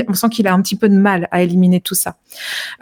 on 0.08 0.14
sent 0.14 0.30
qu'il 0.30 0.48
a 0.48 0.54
un 0.54 0.62
petit 0.62 0.76
peu 0.76 0.90
de 0.90 0.96
mal 0.96 1.28
à 1.32 1.42
éliminer 1.42 1.82
tout 1.82 1.96
ça. 1.96 2.18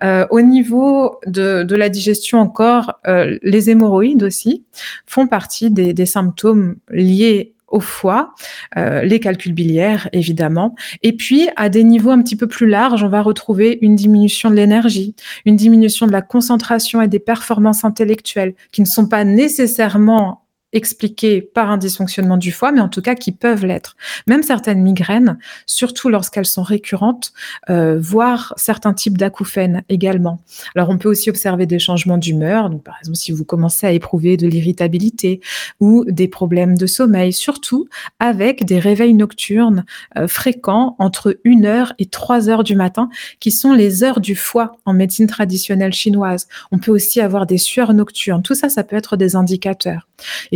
Euh, 0.03 0.25
au 0.29 0.41
niveau 0.41 1.19
de, 1.25 1.75
la 1.75 1.89
digestion 1.89 2.39
encore, 2.39 2.99
euh, 3.07 3.37
les 3.41 3.69
hémorroïdes 3.69 4.23
aussi 4.23 4.65
font 5.05 5.27
partie 5.27 5.71
des, 5.71 5.93
des 5.93 6.05
symptômes 6.05 6.75
liés 6.89 7.53
au 7.71 7.79
foie, 7.79 8.33
euh, 8.77 9.01
les 9.01 9.19
calculs 9.19 9.53
biliaires 9.53 10.09
évidemment, 10.13 10.75
et 11.03 11.13
puis 11.13 11.49
à 11.55 11.69
des 11.69 11.83
niveaux 11.83 12.11
un 12.11 12.21
petit 12.21 12.35
peu 12.35 12.47
plus 12.47 12.67
larges, 12.67 13.03
on 13.03 13.09
va 13.09 13.21
retrouver 13.21 13.79
une 13.81 13.95
diminution 13.95 14.49
de 14.49 14.55
l'énergie, 14.55 15.15
une 15.45 15.55
diminution 15.55 16.07
de 16.07 16.11
la 16.11 16.21
concentration 16.21 17.01
et 17.01 17.07
des 17.07 17.19
performances 17.19 17.83
intellectuelles 17.83 18.55
qui 18.71 18.81
ne 18.81 18.87
sont 18.87 19.07
pas 19.07 19.23
nécessairement 19.23 20.43
expliquées 20.73 21.41
par 21.41 21.71
un 21.71 21.77
dysfonctionnement 21.77 22.37
du 22.37 22.51
foie, 22.51 22.71
mais 22.71 22.81
en 22.81 22.89
tout 22.89 23.01
cas 23.01 23.15
qui 23.15 23.31
peuvent 23.31 23.65
l'être. 23.65 23.95
Même 24.27 24.43
certaines 24.43 24.81
migraines, 24.81 25.37
surtout 25.65 26.09
lorsqu'elles 26.09 26.45
sont 26.45 26.63
récurrentes, 26.63 27.33
euh, 27.69 27.97
voire 27.99 28.53
certains 28.57 28.93
types 28.93 29.17
d'acouphènes 29.17 29.83
également. 29.89 30.41
Alors 30.75 30.89
on 30.89 30.97
peut 30.97 31.09
aussi 31.09 31.29
observer 31.29 31.65
des 31.65 31.79
changements 31.79 32.17
d'humeur, 32.17 32.69
par 32.83 32.95
exemple 32.99 33.17
si 33.17 33.31
vous 33.31 33.45
commencez 33.45 33.87
à 33.87 33.91
éprouver 33.91 34.37
de 34.37 34.47
l'irritabilité 34.47 35.41
ou 35.79 36.05
des 36.07 36.27
problèmes 36.27 36.77
de 36.77 36.85
sommeil, 36.85 37.33
surtout 37.33 37.87
avec 38.19 38.65
des 38.65 38.79
réveils 38.79 39.13
nocturnes 39.13 39.85
euh, 40.17 40.27
fréquents 40.27 40.95
entre 40.99 41.39
1 41.45 41.63
heure 41.65 41.93
et 41.97 42.05
3 42.05 42.49
heures 42.49 42.63
du 42.63 42.75
matin, 42.75 43.09
qui 43.39 43.51
sont 43.51 43.73
les 43.73 44.03
heures 44.03 44.19
du 44.19 44.35
foie 44.35 44.77
en 44.85 44.93
médecine 44.93 45.27
traditionnelle 45.27 45.93
chinoise. 45.93 46.47
On 46.71 46.77
peut 46.77 46.91
aussi 46.91 47.21
avoir 47.21 47.45
des 47.45 47.57
sueurs 47.57 47.93
nocturnes. 47.93 48.43
Tout 48.43 48.55
ça, 48.55 48.69
ça 48.69 48.83
peut 48.83 48.95
être 48.95 49.17
des 49.17 49.35
indicateurs. 49.35 50.07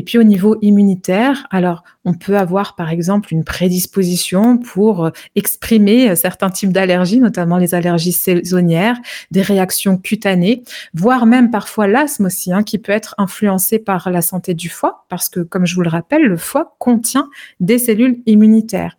Puis 0.04 0.18
au 0.18 0.24
niveau 0.24 0.58
immunitaire, 0.62 1.48
alors 1.50 1.84
on 2.06 2.14
peut 2.14 2.38
avoir 2.38 2.76
par 2.76 2.90
exemple 2.90 3.34
une 3.34 3.44
prédisposition 3.44 4.58
pour 4.58 5.06
euh, 5.06 5.10
exprimer 5.36 6.10
euh, 6.10 6.16
certains 6.16 6.50
types 6.50 6.72
d'allergies, 6.72 7.20
notamment 7.20 7.58
les 7.58 7.76
allergies 7.76 8.12
saisonnières, 8.12 8.98
des 9.32 9.42
réactions 9.42 9.98
cutanées, 9.98 10.64
voire 10.94 11.26
même 11.26 11.52
parfois 11.52 11.88
l'asthme 11.88 12.26
aussi, 12.26 12.52
hein, 12.52 12.64
qui 12.64 12.78
peut 12.78 12.92
être 12.92 13.16
influencé 13.18 13.80
par 13.80 14.10
la 14.10 14.22
santé 14.22 14.54
du 14.54 14.70
foie, 14.70 15.06
parce 15.10 15.30
que 15.30 15.40
comme 15.40 15.66
je 15.66 15.76
vous 15.76 15.82
le 15.82 15.90
rappelle, 15.90 16.24
le 16.24 16.38
foie 16.38 16.76
contient 16.80 17.30
des 17.60 17.80
cellules 17.80 18.22
immunitaires. 18.26 18.98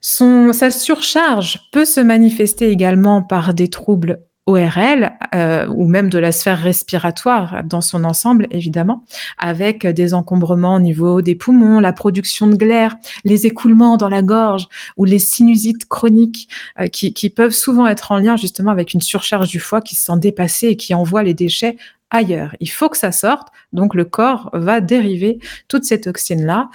Sa 0.00 0.70
surcharge 0.70 1.60
peut 1.72 1.84
se 1.84 2.00
manifester 2.00 2.70
également 2.70 3.22
par 3.22 3.52
des 3.52 3.68
troubles 3.68 4.20
ORL 4.50 5.12
euh, 5.34 5.66
ou 5.68 5.86
même 5.86 6.08
de 6.10 6.18
la 6.18 6.32
sphère 6.32 6.60
respiratoire 6.60 7.62
dans 7.64 7.80
son 7.80 8.04
ensemble, 8.04 8.46
évidemment, 8.50 9.04
avec 9.38 9.86
des 9.86 10.12
encombrements 10.12 10.74
au 10.74 10.80
niveau 10.80 11.22
des 11.22 11.34
poumons, 11.34 11.80
la 11.80 11.92
production 11.92 12.46
de 12.46 12.56
glaire, 12.56 12.96
les 13.24 13.46
écoulements 13.46 13.96
dans 13.96 14.08
la 14.08 14.22
gorge 14.22 14.68
ou 14.96 15.04
les 15.04 15.18
sinusites 15.18 15.88
chroniques 15.88 16.48
euh, 16.80 16.88
qui, 16.88 17.14
qui 17.14 17.30
peuvent 17.30 17.52
souvent 17.52 17.86
être 17.86 18.12
en 18.12 18.18
lien 18.18 18.36
justement 18.36 18.70
avec 18.70 18.94
une 18.94 19.00
surcharge 19.00 19.48
du 19.48 19.60
foie 19.60 19.80
qui 19.80 19.94
se 19.94 20.04
sent 20.04 20.18
dépassée 20.18 20.68
et 20.68 20.76
qui 20.76 20.94
envoie 20.94 21.22
les 21.22 21.34
déchets 21.34 21.76
ailleurs. 22.10 22.54
Il 22.60 22.70
faut 22.70 22.88
que 22.88 22.98
ça 22.98 23.12
sorte, 23.12 23.48
donc 23.72 23.94
le 23.94 24.04
corps 24.04 24.50
va 24.52 24.80
dériver 24.80 25.38
toutes 25.68 25.84
ces 25.84 26.00
toxines-là 26.00 26.70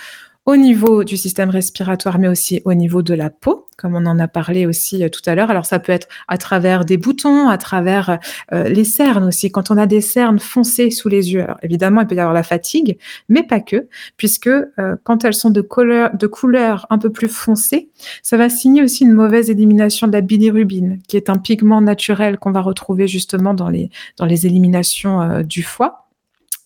au 0.46 0.56
niveau 0.58 1.04
du 1.04 1.18
système 1.18 1.50
respiratoire, 1.50 2.20
mais 2.20 2.28
aussi 2.28 2.62
au 2.66 2.74
niveau 2.74 3.02
de 3.02 3.14
la 3.16 3.30
peau, 3.32 3.66
comme 3.78 3.96
on 3.96 4.06
en 4.06 4.20
a 4.20 4.28
parlé 4.28 4.66
aussi 4.68 5.04
euh, 5.04 5.10
tout 5.10 5.22
à 5.26 5.34
l'heure. 5.34 5.50
Alors 5.50 5.66
ça 5.66 5.80
peut 5.80 5.92
être 5.92 6.08
à 6.28 6.38
travers 6.38 6.86
des 6.86 6.98
boutons, 6.98 7.50
à 7.50 7.58
travers 7.58 8.20
euh, 8.54 8.70
les 8.70 8.84
cernes 8.84 9.26
aussi. 9.26 9.52
Quand 9.52 9.72
on 9.72 9.78
a 9.78 9.88
des 9.88 10.02
cernes 10.02 10.40
foncées 10.40 10.92
sous 10.92 11.10
les 11.10 11.34
yeux, 11.34 11.48
évidemment, 11.64 12.02
il 12.02 12.08
peut 12.08 12.16
y 12.16 12.20
avoir 12.20 12.34
la 12.34 12.44
fatigue, 12.44 12.98
mais 13.28 13.44
pas 13.44 13.60
que, 13.60 13.88
puisque 14.18 14.48
euh, 14.48 14.96
quand 15.04 15.26
elles 15.26 15.34
sont 15.34 15.50
de 15.50 15.62
couleur, 15.62 16.86
un 16.90 16.98
peu 16.98 17.12
plus 17.12 17.28
foncée, 17.28 17.90
ça 18.22 18.38
va 18.38 18.50
signer 18.50 18.84
aussi 18.84 19.04
une 19.04 19.14
mauvaise 19.14 19.50
élimination 19.50 20.08
de 20.08 20.14
la 20.14 20.22
bilirubine, 20.22 21.00
qui 21.08 21.18
est 21.18 21.30
un 21.30 21.38
pigment 21.38 21.82
naturel 21.82 22.38
qu'on 22.38 22.52
va 22.52 22.62
retrouver 22.62 23.08
justement 23.08 23.54
dans 23.54 23.70
les, 23.70 23.90
dans 24.18 24.26
les 24.26 24.46
éliminations 24.46 25.42
du 25.42 25.64
foie. 25.64 26.05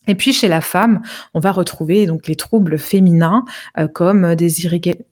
Et 0.08 0.15
puis 0.15 0.34
chez 0.34 0.48
la 0.48 0.62
femme, 0.62 1.01
on 1.34 1.39
va 1.39 1.51
retrouver 1.51 2.08
donc 2.08 2.27
les 2.27 2.36
troubles 2.36 2.79
féminins 2.79 3.46
euh, 3.77 3.88
comme 3.88 4.34
des, 4.36 4.50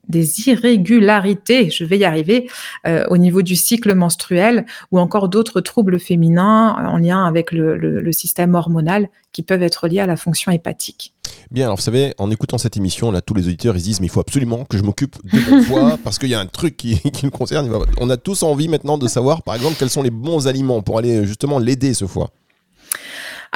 des, 0.08 0.48
irrégularités, 0.48 1.70
je 1.70 1.84
vais 1.84 2.00
y 2.00 2.06
arriver, 2.06 2.50
euh, 2.88 3.06
au 3.10 3.17
niveau 3.17 3.41
du 3.44 3.56
cycle 3.56 3.94
menstruel 3.94 4.65
ou 4.91 5.00
encore 5.00 5.29
d'autres 5.29 5.62
troubles 5.62 6.00
féminins 6.00 6.75
euh, 6.79 6.88
en 6.88 6.98
lien 6.98 7.25
avec 7.25 7.51
le, 7.51 8.12
système 8.12 8.56
hormonal 8.56 9.10
qui 9.34 9.44
peuvent 9.44 9.62
être 9.62 9.88
liés 9.88 10.00
à 10.00 10.08
la 10.08 10.15
fonction 10.15 10.51
hépatique. 10.51 11.13
Bien, 11.51 11.65
alors 11.65 11.75
vous 11.75 11.84
savez, 11.84 12.15
en 12.17 12.32
écoutant 12.32 12.58
cette 12.58 12.77
émission, 12.77 13.12
là, 13.12 13.22
tous 13.22 13.36
les 13.36 13.46
auditeurs, 13.46 13.75
ils 13.75 13.84
disent, 13.84 14.00
mais 14.00 14.08
il 14.08 14.10
faut 14.10 14.22
absolument 14.22 14.65
que 14.65 14.77
je 14.77 14.84
m'occupe 14.84 15.17
de 15.25 15.51
mon 15.51 15.62
foie 15.63 16.00
parce 16.03 16.17
qu'il 16.17 16.29
y 16.29 16.34
a 16.34 16.39
un 16.39 16.48
truc 16.48 16.77
qui, 16.77 17.00
qui 17.12 17.25
me 17.25 17.32
concerne. 17.32 17.70
On 18.00 18.10
a 18.10 18.17
tous 18.17 18.41
envie 18.41 18.70
maintenant 18.70 18.98
de 18.98 19.08
savoir, 19.08 19.44
par 19.44 19.53
exemple, 19.53 19.75
quels 19.77 19.89
sont 19.89 20.01
les 20.01 20.10
bons 20.10 20.48
aliments 20.48 20.82
pour 20.82 20.98
aller 20.98 21.25
justement 21.27 21.60
l'aider, 21.60 21.94
ce 21.94 22.08
foie. 22.08 22.32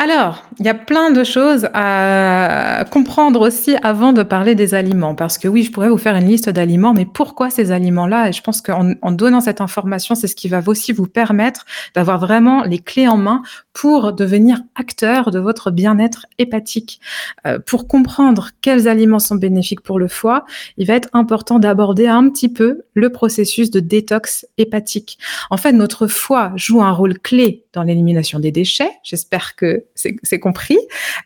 Alors, 0.01 0.43
il 0.57 0.65
y 0.65 0.69
a 0.69 0.73
plein 0.73 1.11
de 1.11 1.23
choses 1.23 1.69
à 1.75 2.85
comprendre 2.89 3.39
aussi 3.41 3.75
avant 3.83 4.13
de 4.13 4.23
parler 4.23 4.55
des 4.55 4.73
aliments. 4.73 5.13
Parce 5.13 5.37
que 5.37 5.47
oui, 5.47 5.61
je 5.61 5.71
pourrais 5.71 5.89
vous 5.89 5.99
faire 5.99 6.15
une 6.15 6.27
liste 6.27 6.49
d'aliments, 6.49 6.95
mais 6.95 7.05
pourquoi 7.05 7.51
ces 7.51 7.71
aliments-là? 7.71 8.29
Et 8.29 8.33
je 8.33 8.41
pense 8.41 8.61
qu'en 8.63 8.93
en 8.99 9.11
donnant 9.11 9.41
cette 9.41 9.61
information, 9.61 10.15
c'est 10.15 10.25
ce 10.25 10.35
qui 10.35 10.47
va 10.47 10.59
aussi 10.65 10.91
vous 10.91 11.05
permettre 11.05 11.67
d'avoir 11.93 12.17
vraiment 12.17 12.63
les 12.63 12.79
clés 12.79 13.07
en 13.07 13.17
main 13.17 13.43
pour 13.73 14.11
devenir 14.11 14.63
acteur 14.73 15.29
de 15.29 15.37
votre 15.37 15.69
bien-être 15.69 16.25
hépatique. 16.39 16.99
Euh, 17.45 17.59
pour 17.59 17.87
comprendre 17.87 18.49
quels 18.61 18.87
aliments 18.87 19.19
sont 19.19 19.35
bénéfiques 19.35 19.81
pour 19.81 19.99
le 19.99 20.07
foie, 20.07 20.45
il 20.77 20.87
va 20.87 20.95
être 20.95 21.09
important 21.13 21.59
d'aborder 21.59 22.07
un 22.07 22.27
petit 22.31 22.49
peu 22.49 22.81
le 22.95 23.11
processus 23.11 23.69
de 23.69 23.79
détox 23.79 24.47
hépatique. 24.57 25.19
En 25.51 25.57
fait, 25.57 25.73
notre 25.73 26.07
foie 26.07 26.53
joue 26.55 26.81
un 26.81 26.91
rôle 26.91 27.19
clé 27.19 27.65
dans 27.73 27.83
l'élimination 27.83 28.39
des 28.39 28.51
déchets. 28.51 28.91
J'espère 29.03 29.55
que 29.55 29.85
c'est 29.95 30.39
compris. 30.39 30.77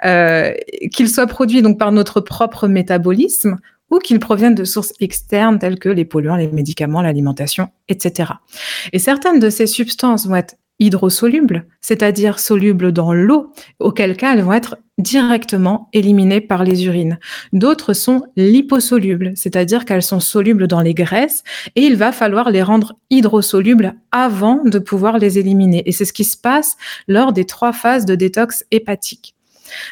Euh, 0.05 0.53
qu'il 0.91 1.09
soit 1.09 1.27
produit 1.27 1.61
donc 1.61 1.77
par 1.77 1.91
notre 1.91 2.21
propre 2.21 2.67
métabolisme 2.67 3.57
ou 3.95 3.99
qu'il 3.99 4.19
provienne 4.19 4.55
de 4.55 4.65
sources 4.65 4.93
externes 4.99 5.57
telles 5.57 5.79
que 5.79 5.89
les 5.89 6.05
polluants, 6.05 6.35
les 6.35 6.47
médicaments, 6.47 7.01
l'alimentation, 7.01 7.69
etc. 7.87 8.33
Et 8.91 8.99
certaines 8.99 9.39
de 9.39 9.49
ces 9.49 9.67
substances 9.67 10.27
vont 10.27 10.35
être 10.35 10.55
hydrosolubles, 10.79 11.65
c'est-à-dire 11.79 12.39
solubles 12.39 12.91
dans 12.91 13.13
l'eau, 13.13 13.53
auquel 13.79 14.17
cas 14.17 14.33
elles 14.33 14.41
vont 14.41 14.51
être 14.51 14.77
directement 14.97 15.89
éliminées 15.93 16.41
par 16.41 16.65
les 16.65 16.85
urines. 16.85 17.17
D'autres 17.53 17.93
sont 17.93 18.23
liposolubles, 18.35 19.31
c'est-à-dire 19.35 19.85
qu'elles 19.85 20.03
sont 20.03 20.19
solubles 20.19 20.67
dans 20.67 20.81
les 20.81 20.93
graisses 20.93 21.43
et 21.75 21.83
il 21.83 21.95
va 21.95 22.11
falloir 22.11 22.49
les 22.49 22.63
rendre 22.63 22.97
hydrosolubles 23.09 23.95
avant 24.11 24.63
de 24.65 24.79
pouvoir 24.79 25.17
les 25.17 25.39
éliminer. 25.39 25.83
Et 25.85 25.93
c'est 25.93 26.05
ce 26.05 26.13
qui 26.13 26.25
se 26.25 26.37
passe 26.37 26.75
lors 27.07 27.31
des 27.31 27.45
trois 27.45 27.71
phases 27.71 28.05
de 28.05 28.15
détox 28.15 28.65
hépatique. 28.71 29.34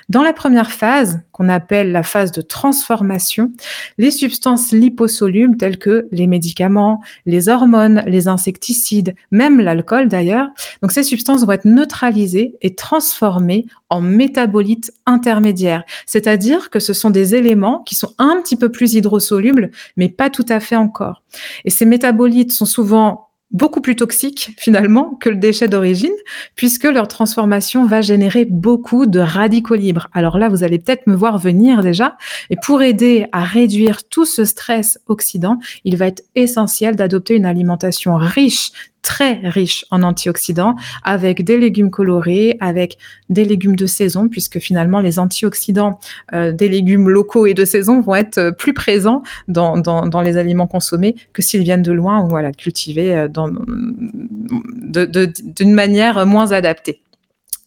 Dans 0.09 0.23
la 0.23 0.33
première 0.33 0.71
phase, 0.71 1.21
qu'on 1.31 1.49
appelle 1.49 1.91
la 1.91 2.03
phase 2.03 2.31
de 2.31 2.41
transformation, 2.41 3.51
les 3.97 4.11
substances 4.11 4.71
liposolubles 4.71 5.57
telles 5.57 5.77
que 5.77 6.07
les 6.11 6.27
médicaments, 6.27 7.01
les 7.25 7.49
hormones, 7.49 8.03
les 8.05 8.27
insecticides, 8.27 9.15
même 9.31 9.59
l'alcool 9.59 10.07
d'ailleurs, 10.07 10.49
donc 10.81 10.91
ces 10.91 11.03
substances 11.03 11.45
vont 11.45 11.51
être 11.53 11.65
neutralisées 11.65 12.55
et 12.61 12.75
transformées 12.75 13.65
en 13.89 14.01
métabolites 14.01 14.91
intermédiaires, 15.05 15.83
c'est-à-dire 16.05 16.69
que 16.69 16.79
ce 16.79 16.93
sont 16.93 17.09
des 17.09 17.35
éléments 17.35 17.79
qui 17.79 17.95
sont 17.95 18.13
un 18.17 18.41
petit 18.41 18.55
peu 18.55 18.69
plus 18.69 18.93
hydrosolubles, 18.93 19.71
mais 19.97 20.09
pas 20.09 20.29
tout 20.29 20.45
à 20.49 20.59
fait 20.59 20.75
encore. 20.75 21.23
Et 21.65 21.69
ces 21.69 21.85
métabolites 21.85 22.51
sont 22.51 22.65
souvent 22.65 23.29
beaucoup 23.53 23.81
plus 23.81 23.95
toxiques 23.95 24.51
finalement 24.57 25.15
que 25.21 25.29
le 25.29 25.35
déchet 25.35 25.67
d'origine, 25.67 26.13
puisque 26.55 26.85
leur 26.85 27.07
transformation 27.07 27.85
va 27.85 28.01
générer 28.01 28.45
beaucoup 28.45 29.05
de 29.05 29.19
radicaux 29.19 29.75
libres. 29.75 30.09
Alors 30.13 30.37
là, 30.37 30.49
vous 30.49 30.63
allez 30.63 30.79
peut-être 30.79 31.07
me 31.07 31.15
voir 31.15 31.37
venir 31.37 31.81
déjà, 31.81 32.17
et 32.49 32.55
pour 32.55 32.81
aider 32.81 33.27
à 33.31 33.43
réduire 33.43 34.03
tout 34.03 34.25
ce 34.25 34.43
stress 34.43 34.99
oxydant, 35.07 35.59
il 35.85 35.97
va 35.97 36.07
être 36.07 36.23
essentiel 36.35 36.95
d'adopter 36.95 37.35
une 37.35 37.45
alimentation 37.45 38.17
riche 38.17 38.71
très 39.03 39.33
riche 39.43 39.85
en 39.91 40.01
antioxydants, 40.01 40.75
avec 41.03 41.43
des 41.43 41.59
légumes 41.59 41.91
colorés, 41.91 42.57
avec 42.59 42.97
des 43.29 43.45
légumes 43.45 43.75
de 43.75 43.85
saison, 43.85 44.29
puisque 44.29 44.57
finalement 44.57 44.99
les 44.99 45.19
antioxydants 45.19 45.99
euh, 46.33 46.51
des 46.51 46.69
légumes 46.69 47.09
locaux 47.09 47.45
et 47.45 47.53
de 47.53 47.65
saison 47.65 48.01
vont 48.01 48.15
être 48.15 48.39
euh, 48.39 48.51
plus 48.51 48.73
présents 48.73 49.21
dans, 49.47 50.21
les 50.23 50.37
aliments 50.37 50.67
consommés 50.67 51.15
que 51.33 51.41
s'ils 51.41 51.63
viennent 51.63 51.83
de 51.83 51.91
loin 51.91 52.23
ou 52.23 52.29
voilà, 52.29 52.51
cultivés 52.51 53.15
euh, 53.15 53.27
d'une 54.87 55.73
manière 55.73 56.25
moins 56.25 56.51
adaptée. 56.51 57.01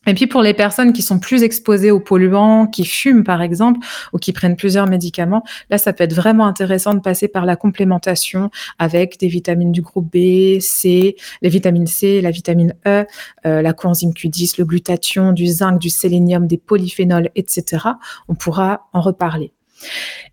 Et 0.06 0.14
puis 0.14 0.26
pour 0.26 0.42
les 0.42 0.54
personnes 0.54 0.92
qui 0.92 1.02
sont 1.02 1.18
plus 1.18 1.42
exposées 1.42 1.90
aux 1.90 2.00
polluants, 2.00 2.66
qui 2.66 2.84
fument 2.84 3.24
par 3.24 3.42
exemple, 3.42 3.80
ou 4.12 4.18
qui 4.18 4.32
prennent 4.32 4.56
plusieurs 4.56 4.86
médicaments, 4.86 5.42
là 5.70 5.78
ça 5.78 5.92
peut 5.92 6.04
être 6.04 6.14
vraiment 6.14 6.46
intéressant 6.46 6.94
de 6.94 7.00
passer 7.00 7.28
par 7.28 7.44
la 7.44 7.56
complémentation 7.56 8.50
avec 8.78 9.18
des 9.18 9.28
vitamines 9.28 9.72
du 9.72 9.82
groupe 9.82 10.10
B, 10.12 10.60
C, 10.60 11.16
les 11.42 11.48
vitamines 11.48 11.86
C, 11.86 12.20
la 12.20 12.30
vitamine 12.30 12.74
E, 12.86 13.04
euh, 13.46 13.62
la 13.62 13.72
coenzyme 13.72 14.10
Q10, 14.10 14.54
le 14.58 14.64
glutathion, 14.64 15.32
du 15.32 15.46
zinc, 15.46 15.78
du 15.78 15.90
sélénium, 15.90 16.46
des 16.46 16.58
polyphénols, 16.58 17.30
etc. 17.34 17.88
On 18.28 18.34
pourra 18.34 18.88
en 18.92 19.00
reparler. 19.00 19.52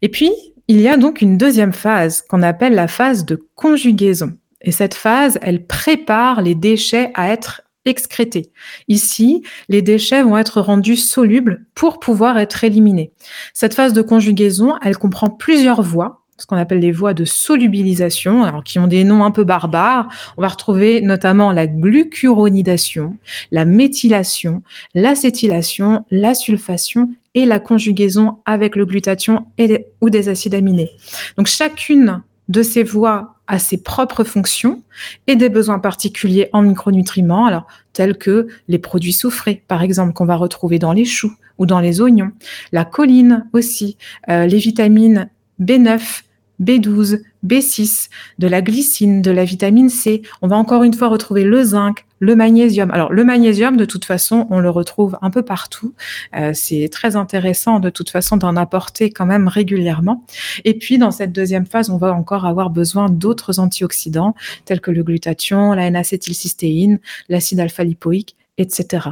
Et 0.01 0.09
puis, 0.09 0.31
il 0.67 0.79
y 0.79 0.87
a 0.87 0.97
donc 0.97 1.21
une 1.21 1.37
deuxième 1.37 1.73
phase 1.73 2.21
qu'on 2.21 2.41
appelle 2.41 2.73
la 2.73 2.87
phase 2.87 3.25
de 3.25 3.47
conjugaison. 3.55 4.33
Et 4.61 4.71
cette 4.71 4.93
phase, 4.93 5.37
elle 5.41 5.65
prépare 5.65 6.41
les 6.41 6.55
déchets 6.55 7.11
à 7.15 7.29
être 7.29 7.62
excrétés. 7.85 8.51
Ici, 8.87 9.43
les 9.69 9.81
déchets 9.81 10.23
vont 10.23 10.37
être 10.37 10.61
rendus 10.61 10.97
solubles 10.97 11.65
pour 11.75 11.99
pouvoir 11.99 12.37
être 12.37 12.63
éliminés. 12.63 13.11
Cette 13.53 13.73
phase 13.73 13.93
de 13.93 14.01
conjugaison, 14.01 14.75
elle 14.81 14.97
comprend 14.97 15.29
plusieurs 15.29 15.81
voies 15.81 16.23
ce 16.37 16.47
qu'on 16.47 16.57
appelle 16.57 16.79
les 16.79 16.91
voies 16.91 17.13
de 17.13 17.25
solubilisation, 17.25 18.43
alors 18.43 18.63
qui 18.63 18.79
ont 18.79 18.87
des 18.87 19.03
noms 19.03 19.23
un 19.23 19.31
peu 19.31 19.43
barbares. 19.43 20.09
On 20.35 20.41
va 20.41 20.47
retrouver 20.47 20.99
notamment 20.99 21.51
la 21.51 21.67
glucuronidation, 21.67 23.17
la 23.51 23.65
méthylation, 23.65 24.63
l'acétylation, 24.93 26.05
la 26.11 26.33
sulfation 26.33 27.09
et 27.35 27.45
la 27.45 27.59
conjugaison 27.59 28.39
avec 28.45 28.75
le 28.75 28.85
glutathion 28.85 29.45
et 29.57 29.85
ou 30.01 30.09
des 30.09 30.27
acides 30.27 30.55
aminés. 30.55 30.91
Donc 31.37 31.47
chacune 31.47 32.21
de 32.49 32.61
ces 32.61 32.83
voies 32.83 33.35
a 33.47 33.59
ses 33.59 33.77
propres 33.77 34.23
fonctions 34.23 34.83
et 35.27 35.35
des 35.35 35.49
besoins 35.49 35.79
particuliers 35.79 36.49
en 36.53 36.61
micronutriments, 36.61 37.45
alors 37.45 37.67
tels 37.91 38.17
que 38.17 38.47
les 38.67 38.79
produits 38.79 39.13
soufrés, 39.13 39.63
par 39.67 39.83
exemple, 39.83 40.13
qu'on 40.13 40.25
va 40.25 40.35
retrouver 40.35 40.79
dans 40.79 40.93
les 40.93 41.05
choux 41.05 41.33
ou 41.57 41.65
dans 41.65 41.79
les 41.79 42.01
oignons, 42.01 42.31
la 42.71 42.85
choline 42.85 43.47
aussi, 43.53 43.97
euh, 44.29 44.45
les 44.45 44.57
vitamines 44.57 45.29
B9, 45.61 46.23
B12, 46.61 47.21
B6, 47.45 48.09
de 48.39 48.47
la 48.47 48.61
glycine, 48.61 49.21
de 49.21 49.31
la 49.31 49.43
vitamine 49.43 49.89
C. 49.89 50.21
On 50.41 50.47
va 50.47 50.55
encore 50.55 50.83
une 50.83 50.93
fois 50.93 51.09
retrouver 51.09 51.43
le 51.43 51.63
zinc, 51.63 52.05
le 52.19 52.35
magnésium. 52.35 52.89
Alors 52.91 53.11
le 53.11 53.23
magnésium, 53.23 53.75
de 53.75 53.85
toute 53.85 54.05
façon, 54.05 54.47
on 54.49 54.59
le 54.59 54.69
retrouve 54.69 55.17
un 55.21 55.29
peu 55.29 55.41
partout. 55.41 55.93
Euh, 56.35 56.51
c'est 56.53 56.89
très 56.89 57.15
intéressant 57.15 57.79
de 57.79 57.89
toute 57.89 58.09
façon 58.09 58.37
d'en 58.37 58.55
apporter 58.55 59.09
quand 59.09 59.25
même 59.25 59.47
régulièrement. 59.47 60.23
Et 60.63 60.77
puis 60.77 60.97
dans 60.97 61.11
cette 61.11 61.31
deuxième 61.31 61.65
phase, 61.65 61.89
on 61.89 61.97
va 61.97 62.13
encore 62.13 62.45
avoir 62.45 62.69
besoin 62.69 63.09
d'autres 63.09 63.59
antioxydants 63.59 64.35
tels 64.65 64.79
que 64.81 64.91
le 64.91 65.03
glutathion, 65.03 65.73
la 65.73 65.87
N-acétylcystéine, 65.87 66.99
l'acide 67.29 67.59
alpha-lipoïque, 67.59 68.35
etc. 68.57 69.07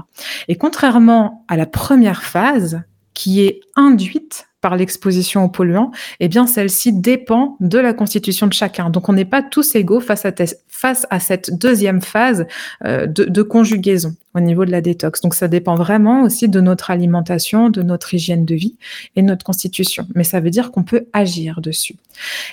Et 0.47 0.55
contrairement 0.55 1.43
à 1.47 1.57
la 1.57 1.65
première 1.65 2.23
phase, 2.23 2.81
qui 3.13 3.41
est 3.41 3.61
induite 3.75 4.47
par 4.61 4.75
l'exposition 4.75 5.43
aux 5.43 5.49
polluants, 5.49 5.91
eh 6.19 6.27
bien 6.27 6.47
celle-ci 6.47 6.93
dépend 6.93 7.57
de 7.59 7.79
la 7.79 7.93
constitution 7.93 8.47
de 8.47 8.53
chacun. 8.53 8.89
Donc 8.89 9.09
on 9.09 9.13
n'est 9.13 9.25
pas 9.25 9.41
tous 9.41 9.75
égaux 9.75 9.99
face 9.99 10.25
à, 10.25 11.19
cette 11.19 11.57
deuxième 11.57 12.01
phase 12.01 12.45
euh, 12.85 13.07
de, 13.07 13.41
conjugaison 13.41 14.15
au 14.35 14.39
niveau 14.39 14.63
de 14.63 14.71
la 14.71 14.81
détox. 14.81 15.21
Donc 15.21 15.33
ça 15.33 15.47
dépend 15.47 15.75
vraiment 15.75 16.21
aussi 16.21 16.47
de 16.47 16.61
notre 16.61 16.91
alimentation, 16.91 17.69
de 17.69 17.81
notre 17.81 18.13
hygiène 18.13 18.45
de 18.45 18.55
vie 18.55 18.75
et 19.15 19.23
notre 19.23 19.43
constitution. 19.43 20.07
Mais 20.15 20.23
ça 20.23 20.39
veut 20.39 20.51
dire 20.51 20.71
qu'on 20.71 20.83
peut 20.83 21.07
agir 21.11 21.59
dessus. 21.59 21.95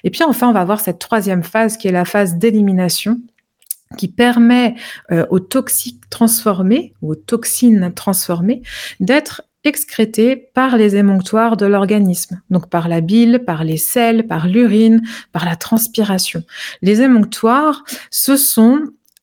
Et 0.02 0.10
puis 0.10 0.24
enfin, 0.24 0.48
on 0.48 0.52
va 0.52 0.60
avoir 0.60 0.80
cette 0.80 0.98
troisième 0.98 1.42
phase 1.42 1.76
qui 1.76 1.88
est 1.88 1.92
la 1.92 2.06
phase 2.06 2.36
d'élimination 2.36 3.18
qui 3.96 4.08
permet 4.08 4.74
euh, 5.12 5.24
aux 5.30 5.40
toxiques 5.40 6.10
transformés, 6.10 6.92
aux 7.00 7.14
toxines 7.14 7.90
transformées, 7.94 8.62
d'être 9.00 9.42
excrétés 9.64 10.36
par 10.36 10.76
les 10.76 10.96
émonctoires 10.96 11.56
de 11.56 11.66
l'organisme, 11.66 12.40
donc 12.50 12.68
par 12.68 12.88
la 12.88 13.00
bile, 13.00 13.42
par 13.46 13.64
les 13.64 13.76
selles, 13.76 14.26
par 14.26 14.46
l'urine, 14.46 15.02
par 15.32 15.44
la 15.44 15.56
transpiration. 15.56 16.42
Les 16.82 17.02
émonctoires, 17.02 17.84
ce 18.10 18.36
sont 18.36 18.80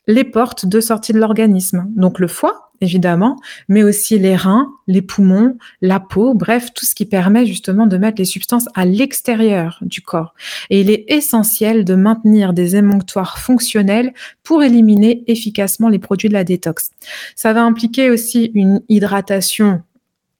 les 0.08 0.24
portes 0.24 0.66
de 0.66 0.80
sortie 0.80 1.14
de 1.14 1.20
l'organisme, 1.20 1.86
donc 1.96 2.20
le 2.20 2.28
foie, 2.28 2.66
évidemment, 2.82 3.38
mais 3.70 3.84
aussi 3.84 4.20
les 4.20 4.36
reins, 4.36 4.72
les 4.88 5.02
poumons, 5.02 5.58
la 5.82 6.00
peau, 6.00 6.34
bref, 6.34 6.74
tout 6.74 6.86
ce 6.86 6.94
qui 6.94 7.06
permet 7.06 7.46
justement 7.46 7.88
de 7.88 7.98
mettre 7.98 8.20
les 8.20 8.26
substances 8.26 8.68
à 8.76 8.86
l'extérieur 8.86 9.80
du 9.82 10.02
corps. 10.02 10.34
Et 10.70 10.82
il 10.82 10.90
est 10.90 11.06
essentiel 11.08 11.86
de 11.86 11.96
maintenir 11.96 12.54
des 12.54 12.76
émonctoires 12.76 13.40
fonctionnels 13.40 14.14
pour 14.44 14.64
éliminer 14.64 15.24
efficacement 15.28 15.90
les 15.90 16.00
produits 16.00 16.30
de 16.30 16.34
la 16.34 16.44
détox. 16.44 16.92
Ça 17.36 17.54
va 17.54 17.64
impliquer 17.64 18.10
aussi 18.10 18.52
une 18.54 18.82
hydratation 18.90 19.82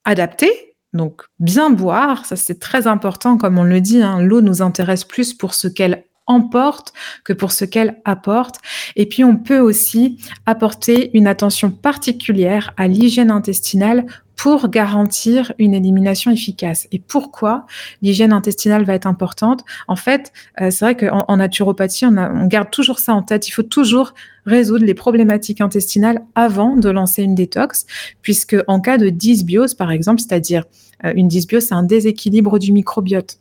adapté. 0.06 0.50
Donc, 0.94 1.22
bien 1.38 1.68
boire, 1.68 2.24
ça 2.24 2.36
c'est 2.36 2.58
très 2.58 2.86
important, 2.86 3.36
comme 3.36 3.58
on 3.58 3.64
le 3.64 3.82
dit, 3.82 4.02
hein, 4.02 4.22
l'eau 4.22 4.40
nous 4.40 4.62
intéresse 4.62 5.04
plus 5.04 5.34
pour 5.34 5.52
ce 5.52 5.68
qu'elle 5.68 6.04
emporte 6.26 6.92
que 7.24 7.32
pour 7.32 7.52
ce 7.52 7.64
qu'elle 7.64 8.00
apporte. 8.04 8.56
Et 8.96 9.06
puis, 9.06 9.24
on 9.24 9.36
peut 9.36 9.60
aussi 9.60 10.18
apporter 10.46 11.16
une 11.16 11.26
attention 11.26 11.70
particulière 11.70 12.72
à 12.76 12.88
l'hygiène 12.88 13.30
intestinale 13.30 14.06
pour 14.36 14.68
garantir 14.68 15.52
une 15.58 15.74
élimination 15.74 16.30
efficace. 16.30 16.86
Et 16.92 16.98
pourquoi 16.98 17.66
l'hygiène 18.02 18.32
intestinale 18.32 18.84
va 18.84 18.94
être 18.94 19.06
importante? 19.06 19.64
En 19.88 19.96
fait, 19.96 20.32
euh, 20.60 20.70
c'est 20.70 20.84
vrai 20.84 20.96
qu'en 20.96 21.24
en 21.26 21.36
naturopathie, 21.38 22.04
on, 22.04 22.46
garde 22.46 22.70
toujours 22.70 22.98
ça 22.98 23.14
en 23.14 23.22
tête. 23.22 23.48
Il 23.48 23.52
faut 23.52 23.62
toujours 23.62 24.14
résoudre 24.44 24.84
les 24.84 24.94
problématiques 24.94 25.60
intestinales 25.60 26.22
avant 26.34 26.76
de 26.76 26.88
lancer 26.90 27.22
une 27.22 27.34
détox, 27.34 27.86
puisque 28.22 28.56
en 28.68 28.80
cas 28.80 28.98
de 28.98 29.08
dysbiose, 29.08 29.74
par 29.74 29.90
exemple, 29.90 30.20
c'est-à-dire 30.20 30.64
euh, 31.04 31.12
une 31.16 31.28
dysbiose, 31.28 31.64
c'est 31.64 31.74
un 31.74 31.82
déséquilibre 31.82 32.58
du 32.58 32.72
microbiote. 32.72 33.38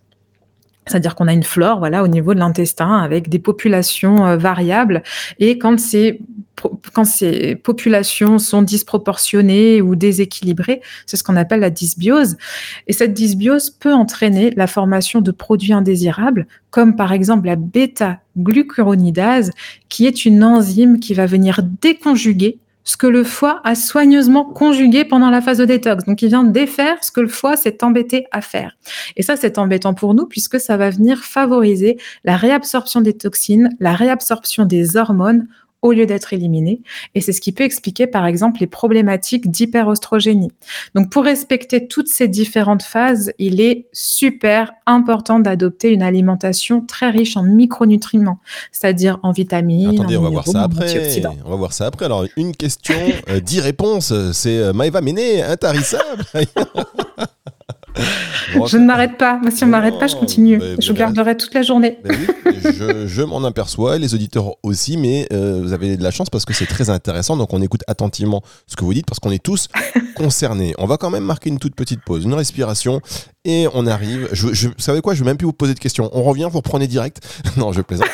C'est-à-dire 0.88 1.16
qu'on 1.16 1.28
a 1.28 1.34
une 1.34 1.44
flore, 1.44 1.80
voilà, 1.80 2.04
au 2.04 2.08
niveau 2.08 2.34
de 2.34 2.40
l'intestin 2.40 2.98
avec 2.98 3.30
des 3.30 3.40
populations 3.40 4.26
euh, 4.26 4.38
variables. 4.38 5.02
Et 5.40 5.58
quand 5.58 5.80
ces, 5.80 6.22
quand 6.94 7.06
ces 7.06 7.56
populations 7.56 8.38
sont 8.38 8.62
disproportionnées 8.62 9.82
ou 9.82 9.96
déséquilibrées, 9.96 10.82
c'est 11.06 11.18
ce 11.18 11.24
qu'on 11.24 11.36
appelle 11.36 11.62
la 11.62 11.70
dysbiose. 11.70 12.38
Et 12.88 12.94
cette 12.94 13.14
dysbiose 13.14 13.72
peut 13.72 13.94
entraîner 13.94 14.52
la 14.56 14.68
formation 14.68 15.22
de 15.22 15.32
produits 15.32 15.74
indésirables, 15.74 16.48
comme 16.70 16.96
par 16.96 17.12
exemple 17.14 17.48
la 17.48 17.56
bêta-glucuronidase, 17.56 19.52
qui 19.90 20.06
est 20.06 20.26
une 20.26 20.44
enzyme 20.44 21.00
qui 21.00 21.14
va 21.14 21.26
venir 21.26 21.62
déconjuguer 21.82 22.60
ce 22.86 22.98
que 22.98 23.08
le 23.08 23.24
foie 23.24 23.60
a 23.64 23.76
soigneusement 23.76 24.46
conjugué 24.46 25.04
pendant 25.04 25.30
la 25.30 25.42
phase 25.42 25.58
de 25.58 25.66
détox. 25.66 26.06
Donc, 26.06 26.22
il 26.22 26.30
vient 26.30 26.44
défaire 26.44 27.04
ce 27.04 27.12
que 27.12 27.20
le 27.20 27.28
foie 27.28 27.58
s'est 27.58 27.84
embêté 27.84 28.28
à 28.32 28.42
faire. 28.42 28.78
Et 29.18 29.24
ça, 29.24 29.36
c'est 29.36 29.58
embêtant 29.58 29.94
pour 29.94 30.14
nous 30.14 30.26
puisque 30.28 30.60
ça 30.60 30.78
va 30.78 30.90
venir 30.92 31.24
favoriser 31.24 31.98
la 32.24 32.38
réabsorption 32.38 33.02
des 33.02 33.18
toxines, 33.18 33.76
la 33.80 33.94
réabsorption 33.94 34.66
des 34.66 34.96
hormones 34.96 35.48
au 35.86 35.92
lieu 35.92 36.06
d'être 36.06 36.34
éliminé. 36.34 36.82
Et 37.14 37.22
c'est 37.22 37.32
ce 37.32 37.40
qui 37.40 37.52
peut 37.52 37.64
expliquer, 37.64 38.08
par 38.08 38.26
exemple, 38.26 38.60
les 38.60 38.68
problématiques 38.68 39.52
d'hyperostrogénie. 39.52 40.52
Donc, 40.96 41.12
pour 41.12 41.24
respecter 41.24 41.88
toutes 41.88 42.08
ces 42.08 42.28
différentes 42.28 42.82
phases, 42.82 43.32
il 43.38 43.62
est 43.62 43.88
super 43.94 44.74
important 44.88 45.40
d'adopter 45.40 45.92
une 45.92 46.02
alimentation 46.02 46.82
très 46.82 47.12
riche 47.12 47.38
en 47.38 47.44
micronutriments, 47.44 48.40
c'est-à-dire 48.72 49.20
en 49.22 49.32
vitamines. 49.32 50.00
Attendez, 50.00 50.18
on 50.18 50.24
va 50.24 50.30
voir 50.30 50.48
ça 50.48 50.64
après. 50.64 51.22
On 51.46 51.50
va 51.52 51.56
voir 51.56 51.74
ça 51.74 51.86
après. 51.86 52.06
Alors, 52.06 52.26
une 52.36 52.56
question, 52.56 52.96
euh, 53.30 53.40
dix 53.40 53.60
réponses. 53.60 54.12
C'est 54.34 54.58
euh, 54.58 54.74
Maëva 54.74 55.02
Méné, 55.02 55.44
intarissable. 55.44 56.26
je 58.66 58.78
ne 58.78 58.86
m'arrête 58.86 59.18
pas. 59.18 59.38
Moi, 59.42 59.52
si 59.52 59.64
on 59.64 59.68
ne 59.68 59.72
m'arrête 59.72 59.98
pas, 60.00 60.08
je 60.08 60.16
continue. 60.16 60.62
je 60.80 60.94
garderai 60.94 61.38
toute 61.38 61.54
la 61.54 61.62
journée. 61.62 62.00
je, 63.06 63.22
m'en 63.24 63.44
aperçois, 63.44 63.98
les 63.98 64.14
auditeurs 64.14 64.56
aussi, 64.64 64.98
mais 64.98 65.28
euh, 65.34 65.62
vous 65.62 65.74
avez 65.74 65.98
de 65.98 66.04
la 66.04 66.12
chance 66.12 66.30
parce 66.30 66.46
que 66.46 66.54
c'est 66.54 66.66
très 66.66 66.90
intéressant. 66.90 67.38
Donc, 67.38 67.54
on 67.54 67.62
écoute 67.62 67.82
attentivement 67.88 68.42
ce 68.68 68.76
que 68.76 68.84
vous 68.84 68.94
dites 68.94 69.06
parce 69.06 69.20
qu'on 69.20 69.32
est 69.32 69.44
tous 69.44 69.68
concernés. 70.16 70.74
On 70.78 70.86
va 70.86 70.98
quand 70.98 71.10
même 71.10 71.24
marquer 71.24 71.50
une 71.50 71.60
toute 71.60 71.76
petite 71.76 72.02
pause, 72.02 72.24
une 72.24 72.34
respiration, 72.34 73.02
et 73.46 73.68
on 73.74 73.86
arrive. 73.88 74.30
Je, 74.32 74.48
vous 74.68 74.74
savez 74.78 75.02
quoi? 75.02 75.14
Je 75.14 75.20
ne 75.20 75.26
vais 75.26 75.32
même 75.32 75.38
plus 75.38 75.46
vous 75.46 75.54
poser 75.54 75.74
de 75.74 75.80
questions. 75.80 76.10
On 76.14 76.24
revient, 76.24 76.48
vous 76.52 76.58
reprenez 76.58 76.88
direct. 76.88 77.22
non, 77.58 77.72
je 77.72 77.82
plaisante. 77.82 78.08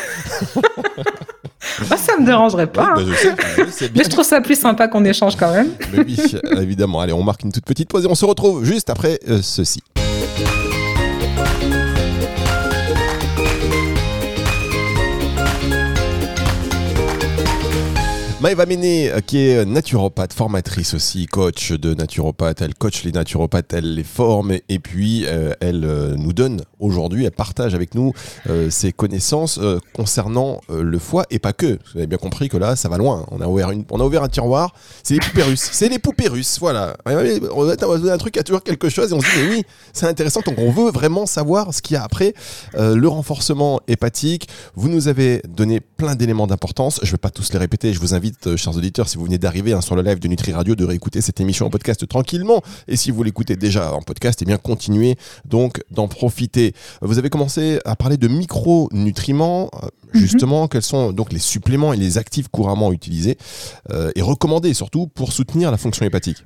Moi, 1.88 1.98
ça 1.98 2.18
me 2.20 2.26
dérangerait 2.26 2.68
pas. 2.68 2.96
Bah, 2.96 3.02
hein. 3.02 3.66
Mais 3.96 4.04
je 4.04 4.10
trouve 4.10 4.26
ça 4.26 4.42
plus 4.42 4.60
sympa 4.60 4.88
qu'on 4.88 5.06
échange 5.06 5.36
quand 5.36 5.52
même. 5.52 5.70
Mais 5.94 6.00
oui, 6.00 6.18
évidemment. 6.58 7.00
Allez, 7.00 7.14
on 7.14 7.24
marque 7.24 7.44
une 7.44 7.52
toute 7.52 7.66
petite 7.66 7.90
pause 7.90 8.04
et 8.04 8.08
on 8.08 8.16
se 8.16 8.26
retrouve 8.26 8.66
juste 8.66 8.90
après 8.90 9.20
euh, 9.30 9.40
ceci. 9.42 9.71
Maëva 18.42 18.66
Méné, 18.66 19.12
euh, 19.12 19.20
qui 19.20 19.38
est 19.38 19.66
naturopathe, 19.66 20.34
formatrice 20.34 20.96
aussi, 20.96 21.28
coach 21.28 21.74
de 21.74 21.94
naturopathe. 21.94 22.64
Elle 22.64 22.74
coach 22.74 23.04
les 23.04 23.12
naturopathes, 23.12 23.72
elle 23.72 23.94
les 23.94 24.04
forme 24.04 24.54
et 24.68 24.80
puis 24.80 25.28
euh, 25.28 25.54
elle 25.60 25.86
euh, 25.86 26.16
nous 26.16 26.34
donne 26.34 26.64
aujourd'hui, 26.80 27.26
elle 27.26 27.32
partage 27.32 27.76
avec 27.76 27.94
nous 27.94 28.14
ses 28.72 28.92
connaissances 28.92 29.60
concernant 29.94 30.62
le 30.70 30.98
foie 30.98 31.26
et 31.30 31.38
pas 31.38 31.54
que. 31.54 31.78
Vous 31.94 31.98
avez 31.98 32.08
bien 32.08 32.18
compris 32.18 32.50
que 32.50 32.58
là, 32.58 32.76
ça 32.76 32.90
va 32.90 32.98
loin. 32.98 33.28
On 33.30 33.40
a 33.40 33.46
ouvert, 33.46 33.72
on 33.92 34.00
a 34.00 34.04
ouvert 34.04 34.24
un 34.24 34.30
tiroir, 34.30 34.74
c'est 35.04 35.14
les 35.14 35.20
poupées 35.20 35.44
russes. 35.44 35.70
C'est 35.72 35.90
les 35.90 36.00
poupées 36.00 36.28
russes, 36.28 36.58
voilà. 36.60 36.98
On 37.06 37.70
a 37.70 38.14
un 38.14 38.18
truc, 38.18 38.38
a 38.38 38.44
toujours 38.44 38.64
quelque 38.64 38.90
chose 38.90 39.12
et 39.12 39.14
on 39.14 39.22
se 39.22 39.26
dit, 39.26 39.44
mais 39.44 39.50
oui, 39.58 39.64
c'est 39.94 40.08
intéressant. 40.08 40.42
Donc 40.44 40.56
on 40.58 40.72
veut 40.72 40.90
vraiment 40.90 41.28
savoir 41.28 41.72
ce 41.72 41.84
qu'il 41.84 41.94
y 41.94 41.98
a 41.98 42.04
après. 42.04 42.34
le 42.74 43.08
renforcement 43.08 43.80
hépatique, 43.88 44.48
vous 44.74 44.90
nous 44.90 45.08
avez 45.08 45.44
donné 45.48 45.80
plein 45.80 46.16
d'éléments 46.16 46.48
d'importance. 46.48 47.00
Je 47.04 47.08
ne 47.08 47.12
vais 47.12 47.18
pas 47.18 47.30
tous 47.30 47.54
les 47.54 47.60
répéter, 47.60 47.94
je 47.94 48.00
vous 48.00 48.16
invite 48.16 48.31
euh, 48.48 48.58
chers 48.58 48.76
auditeurs, 48.76 49.08
si 49.08 49.18
vous 49.18 49.26
venez 49.26 49.38
d'arriver 49.38 49.74
hein, 49.74 49.82
sur 49.82 49.96
le 49.96 50.02
live 50.02 50.20
de 50.20 50.28
Nutri 50.28 50.54
Radio, 50.54 50.76
de 50.76 50.86
réécouter 50.86 51.22
cette 51.22 51.40
émission 51.40 51.66
en 51.66 51.70
podcast 51.70 52.08
tranquillement. 52.08 52.62
Et 52.88 52.96
si 52.96 53.12
vous 53.12 53.24
l'écoutez 53.24 53.56
déjà 53.56 53.94
en 53.94 54.02
podcast, 54.02 54.40
eh 54.42 54.46
bien 54.46 54.58
continuez 54.58 55.18
donc 55.46 55.82
d'en 55.92 56.08
profiter. 56.08 56.74
Vous 57.02 57.18
avez 57.18 57.30
commencé 57.30 57.80
à 57.86 57.96
parler 57.96 58.18
de 58.18 58.28
micronutriments, 58.28 59.70
euh, 59.74 59.88
mhm. 60.14 60.22
justement, 60.22 60.68
quels 60.68 60.82
sont 60.82 61.12
donc 61.12 61.34
les 61.34 61.40
suppléments 61.40 61.94
et 61.94 61.98
les 61.98 62.18
actifs 62.18 62.48
couramment 62.48 62.92
utilisés 62.92 63.38
euh, 63.92 64.12
et 64.16 64.22
recommandés 64.22 64.74
surtout 64.74 65.08
pour 65.08 65.32
soutenir 65.32 65.72
la 65.72 65.78
fonction 65.78 66.06
hépatique? 66.06 66.38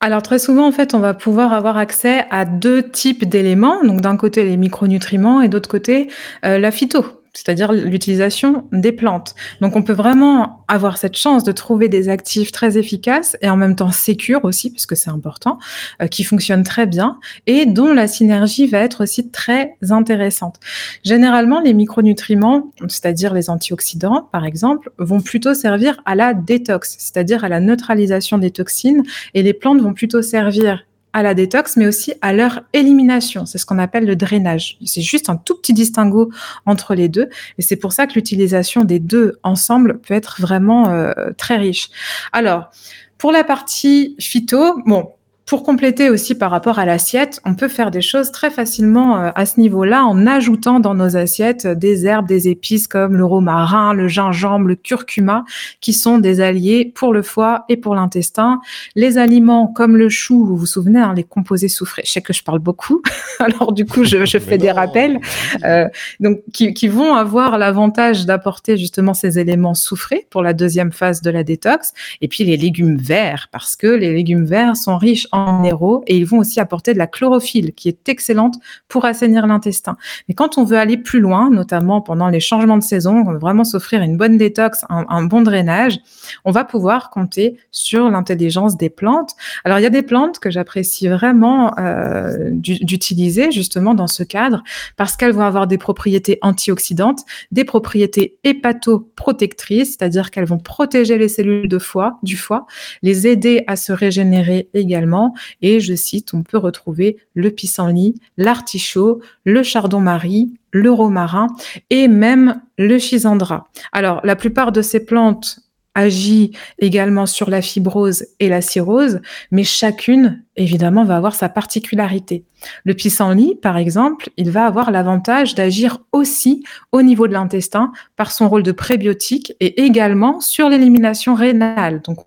Alors 0.00 0.22
très 0.22 0.38
souvent, 0.38 0.68
en 0.68 0.72
fait, 0.72 0.94
on 0.94 0.98
va 0.98 1.14
pouvoir 1.14 1.52
avoir 1.52 1.78
accès 1.78 2.26
à 2.30 2.44
deux 2.44 2.90
types 2.90 3.26
d'éléments. 3.26 3.82
Donc 3.82 4.02
d'un 4.02 4.16
côté 4.16 4.44
les 4.44 4.56
micronutriments 4.56 5.40
et 5.40 5.48
d'autre 5.48 5.70
côté 5.70 6.08
la 6.42 6.70
phyto 6.70 7.04
c'est-à-dire 7.36 7.72
l'utilisation 7.72 8.64
des 8.72 8.92
plantes. 8.92 9.34
Donc 9.60 9.76
on 9.76 9.82
peut 9.82 9.92
vraiment 9.92 10.64
avoir 10.68 10.96
cette 10.96 11.16
chance 11.16 11.44
de 11.44 11.52
trouver 11.52 11.88
des 11.88 12.08
actifs 12.08 12.50
très 12.50 12.78
efficaces 12.78 13.36
et 13.42 13.50
en 13.50 13.56
même 13.56 13.76
temps 13.76 13.92
sécures 13.92 14.44
aussi, 14.44 14.70
puisque 14.70 14.96
c'est 14.96 15.10
important, 15.10 15.58
euh, 16.00 16.06
qui 16.06 16.24
fonctionnent 16.24 16.62
très 16.62 16.86
bien 16.86 17.18
et 17.46 17.66
dont 17.66 17.92
la 17.92 18.08
synergie 18.08 18.66
va 18.66 18.78
être 18.78 19.02
aussi 19.02 19.30
très 19.30 19.76
intéressante. 19.90 20.56
Généralement, 21.04 21.60
les 21.60 21.74
micronutriments, 21.74 22.72
c'est-à-dire 22.88 23.34
les 23.34 23.50
antioxydants 23.50 24.28
par 24.32 24.44
exemple, 24.44 24.90
vont 24.98 25.20
plutôt 25.20 25.52
servir 25.52 26.00
à 26.06 26.14
la 26.14 26.32
détox, 26.32 26.96
c'est-à-dire 26.98 27.44
à 27.44 27.48
la 27.48 27.60
neutralisation 27.60 28.38
des 28.38 28.50
toxines 28.50 29.02
et 29.34 29.42
les 29.42 29.52
plantes 29.52 29.80
vont 29.80 29.92
plutôt 29.92 30.22
servir 30.22 30.84
à 31.16 31.22
la 31.22 31.32
détox, 31.32 31.78
mais 31.78 31.86
aussi 31.86 32.12
à 32.20 32.34
leur 32.34 32.60
élimination. 32.74 33.46
C'est 33.46 33.56
ce 33.56 33.64
qu'on 33.64 33.78
appelle 33.78 34.04
le 34.04 34.16
drainage. 34.16 34.76
C'est 34.84 35.00
juste 35.00 35.30
un 35.30 35.36
tout 35.36 35.56
petit 35.56 35.72
distinguo 35.72 36.30
entre 36.66 36.94
les 36.94 37.08
deux. 37.08 37.30
Et 37.56 37.62
c'est 37.62 37.76
pour 37.76 37.94
ça 37.94 38.06
que 38.06 38.12
l'utilisation 38.12 38.84
des 38.84 38.98
deux 38.98 39.38
ensemble 39.42 39.98
peut 39.98 40.12
être 40.12 40.42
vraiment 40.42 40.90
euh, 40.90 41.14
très 41.38 41.56
riche. 41.56 41.88
Alors, 42.32 42.70
pour 43.16 43.32
la 43.32 43.44
partie 43.44 44.14
phyto, 44.20 44.82
bon, 44.84 45.08
pour 45.46 45.62
compléter 45.62 46.10
aussi 46.10 46.34
par 46.34 46.50
rapport 46.50 46.80
à 46.80 46.84
l'assiette, 46.84 47.40
on 47.44 47.54
peut 47.54 47.68
faire 47.68 47.92
des 47.92 48.00
choses 48.00 48.32
très 48.32 48.50
facilement 48.50 49.16
euh, 49.16 49.30
à 49.36 49.46
ce 49.46 49.60
niveau-là 49.60 50.04
en 50.04 50.26
ajoutant 50.26 50.80
dans 50.80 50.94
nos 50.96 51.16
assiettes 51.16 51.68
des 51.68 52.04
herbes, 52.04 52.26
des 52.26 52.48
épices 52.48 52.88
comme 52.88 53.16
le 53.16 53.24
romarin, 53.24 53.94
le 53.94 54.08
gingembre, 54.08 54.66
le 54.66 54.74
curcuma, 54.74 55.44
qui 55.80 55.92
sont 55.92 56.18
des 56.18 56.40
alliés 56.40 56.92
pour 56.92 57.12
le 57.12 57.22
foie 57.22 57.64
et 57.68 57.76
pour 57.76 57.94
l'intestin. 57.94 58.60
Les 58.96 59.18
aliments 59.18 59.68
comme 59.68 59.96
le 59.96 60.08
chou, 60.08 60.44
vous 60.44 60.56
vous 60.56 60.66
souvenez, 60.66 60.98
hein, 60.98 61.14
les 61.14 61.22
composés 61.22 61.68
soufrés, 61.68 62.02
je 62.04 62.10
sais 62.10 62.22
que 62.22 62.32
je 62.32 62.42
parle 62.42 62.58
beaucoup, 62.58 63.00
alors 63.38 63.72
du 63.72 63.86
coup 63.86 64.02
je, 64.02 64.38
fais 64.38 64.58
des 64.58 64.72
rappels, 64.72 65.20
euh, 65.64 65.86
donc 66.18 66.40
qui, 66.52 66.74
qui, 66.74 66.88
vont 66.88 67.14
avoir 67.14 67.56
l'avantage 67.56 68.26
d'apporter 68.26 68.76
justement 68.76 69.14
ces 69.14 69.38
éléments 69.38 69.74
soufrés 69.74 70.26
pour 70.28 70.42
la 70.42 70.54
deuxième 70.54 70.90
phase 70.90 71.22
de 71.22 71.30
la 71.30 71.44
détox, 71.44 71.92
et 72.20 72.26
puis 72.26 72.42
les 72.42 72.56
légumes 72.56 72.96
verts, 72.96 73.48
parce 73.52 73.76
que 73.76 73.86
les 73.86 74.12
légumes 74.12 74.44
verts 74.44 74.76
sont 74.76 74.98
riches 74.98 75.28
en 75.30 75.35
minéraux 75.36 76.02
et 76.06 76.16
ils 76.16 76.26
vont 76.26 76.38
aussi 76.38 76.60
apporter 76.60 76.92
de 76.92 76.98
la 76.98 77.06
chlorophylle 77.06 77.72
qui 77.74 77.88
est 77.88 78.08
excellente 78.08 78.56
pour 78.88 79.04
assainir 79.04 79.46
l'intestin. 79.46 79.96
Mais 80.28 80.34
quand 80.34 80.58
on 80.58 80.64
veut 80.64 80.78
aller 80.78 80.96
plus 80.96 81.20
loin, 81.20 81.50
notamment 81.50 82.00
pendant 82.00 82.28
les 82.28 82.40
changements 82.40 82.78
de 82.78 82.82
saison, 82.82 83.24
on 83.26 83.32
veut 83.32 83.38
vraiment 83.38 83.64
s'offrir 83.64 84.02
une 84.02 84.16
bonne 84.16 84.38
détox, 84.38 84.84
un, 84.88 85.24
bon 85.24 85.42
drainage, 85.42 85.98
on 86.44 86.50
va 86.50 86.64
pouvoir 86.64 87.10
compter 87.10 87.58
sur 87.70 88.10
l'intelligence 88.10 88.76
des 88.76 88.90
plantes. 88.90 89.34
Alors 89.64 89.78
il 89.78 89.82
y 89.82 89.86
a 89.86 89.90
des 89.90 90.02
plantes 90.02 90.38
que 90.38 90.50
j'apprécie 90.50 91.08
vraiment 91.08 91.76
euh, 91.78 92.50
d'utiliser 92.50 93.50
justement 93.50 93.94
dans 93.94 94.06
ce 94.06 94.22
cadre 94.22 94.62
parce 94.96 95.16
qu'elles 95.16 95.32
vont 95.32 95.42
avoir 95.42 95.66
des 95.66 95.78
propriétés 95.78 96.38
antioxydantes, 96.42 97.20
des 97.50 97.64
propriétés 97.64 98.38
hépatoprotectrices, 98.44 99.96
c'est-à-dire 99.98 100.30
qu'elles 100.30 100.46
vont 100.46 100.58
protéger 100.58 101.18
les 101.18 101.28
cellules 101.28 101.68
de 101.68 101.78
foie, 101.78 102.18
du 102.22 102.36
foie, 102.36 102.66
les 103.02 103.26
aider 103.26 103.64
à 103.66 103.76
se 103.76 103.92
régénérer 103.92 104.68
également 104.74 105.25
et 105.62 105.80
je 105.80 105.94
cite, 105.94 106.34
on 106.34 106.42
peut 106.42 106.58
retrouver 106.58 107.18
le 107.34 107.50
pissenlit, 107.50 108.14
l'artichaut, 108.36 109.20
le 109.44 109.62
chardon-marie, 109.62 110.52
le 110.72 110.90
romarin 110.90 111.48
et 111.90 112.08
même 112.08 112.60
le 112.78 112.98
chisandra. 112.98 113.68
Alors, 113.92 114.20
la 114.24 114.36
plupart 114.36 114.72
de 114.72 114.82
ces 114.82 115.04
plantes 115.04 115.60
agit 115.96 116.52
également 116.78 117.24
sur 117.24 117.48
la 117.48 117.62
fibrose 117.62 118.26
et 118.38 118.50
la 118.50 118.60
cirrhose, 118.60 119.20
mais 119.50 119.64
chacune, 119.64 120.44
évidemment, 120.56 121.04
va 121.04 121.16
avoir 121.16 121.34
sa 121.34 121.48
particularité. 121.48 122.44
Le 122.84 122.92
pissenlit, 122.92 123.54
par 123.54 123.78
exemple, 123.78 124.28
il 124.36 124.50
va 124.50 124.66
avoir 124.66 124.90
l'avantage 124.90 125.54
d'agir 125.54 125.98
aussi 126.12 126.62
au 126.92 127.00
niveau 127.00 127.26
de 127.26 127.32
l'intestin 127.32 127.92
par 128.14 128.30
son 128.30 128.48
rôle 128.48 128.62
de 128.62 128.72
prébiotique 128.72 129.54
et 129.58 129.82
également 129.84 130.40
sur 130.40 130.68
l'élimination 130.68 131.34
rénale. 131.34 132.02
Donc, 132.02 132.18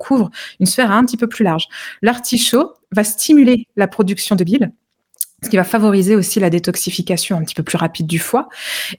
couvre 0.00 0.30
une 0.58 0.66
sphère 0.66 0.90
un 0.90 1.04
petit 1.04 1.16
peu 1.16 1.28
plus 1.28 1.44
large. 1.44 1.68
L'artichaut 2.02 2.74
va 2.90 3.04
stimuler 3.04 3.68
la 3.76 3.86
production 3.86 4.34
de 4.34 4.42
bile 4.42 4.72
ce 5.42 5.48
qui 5.48 5.56
va 5.56 5.64
favoriser 5.64 6.16
aussi 6.16 6.40
la 6.40 6.50
détoxification 6.50 7.36
un 7.36 7.42
petit 7.42 7.54
peu 7.54 7.62
plus 7.62 7.78
rapide 7.78 8.06
du 8.06 8.18
foie. 8.18 8.48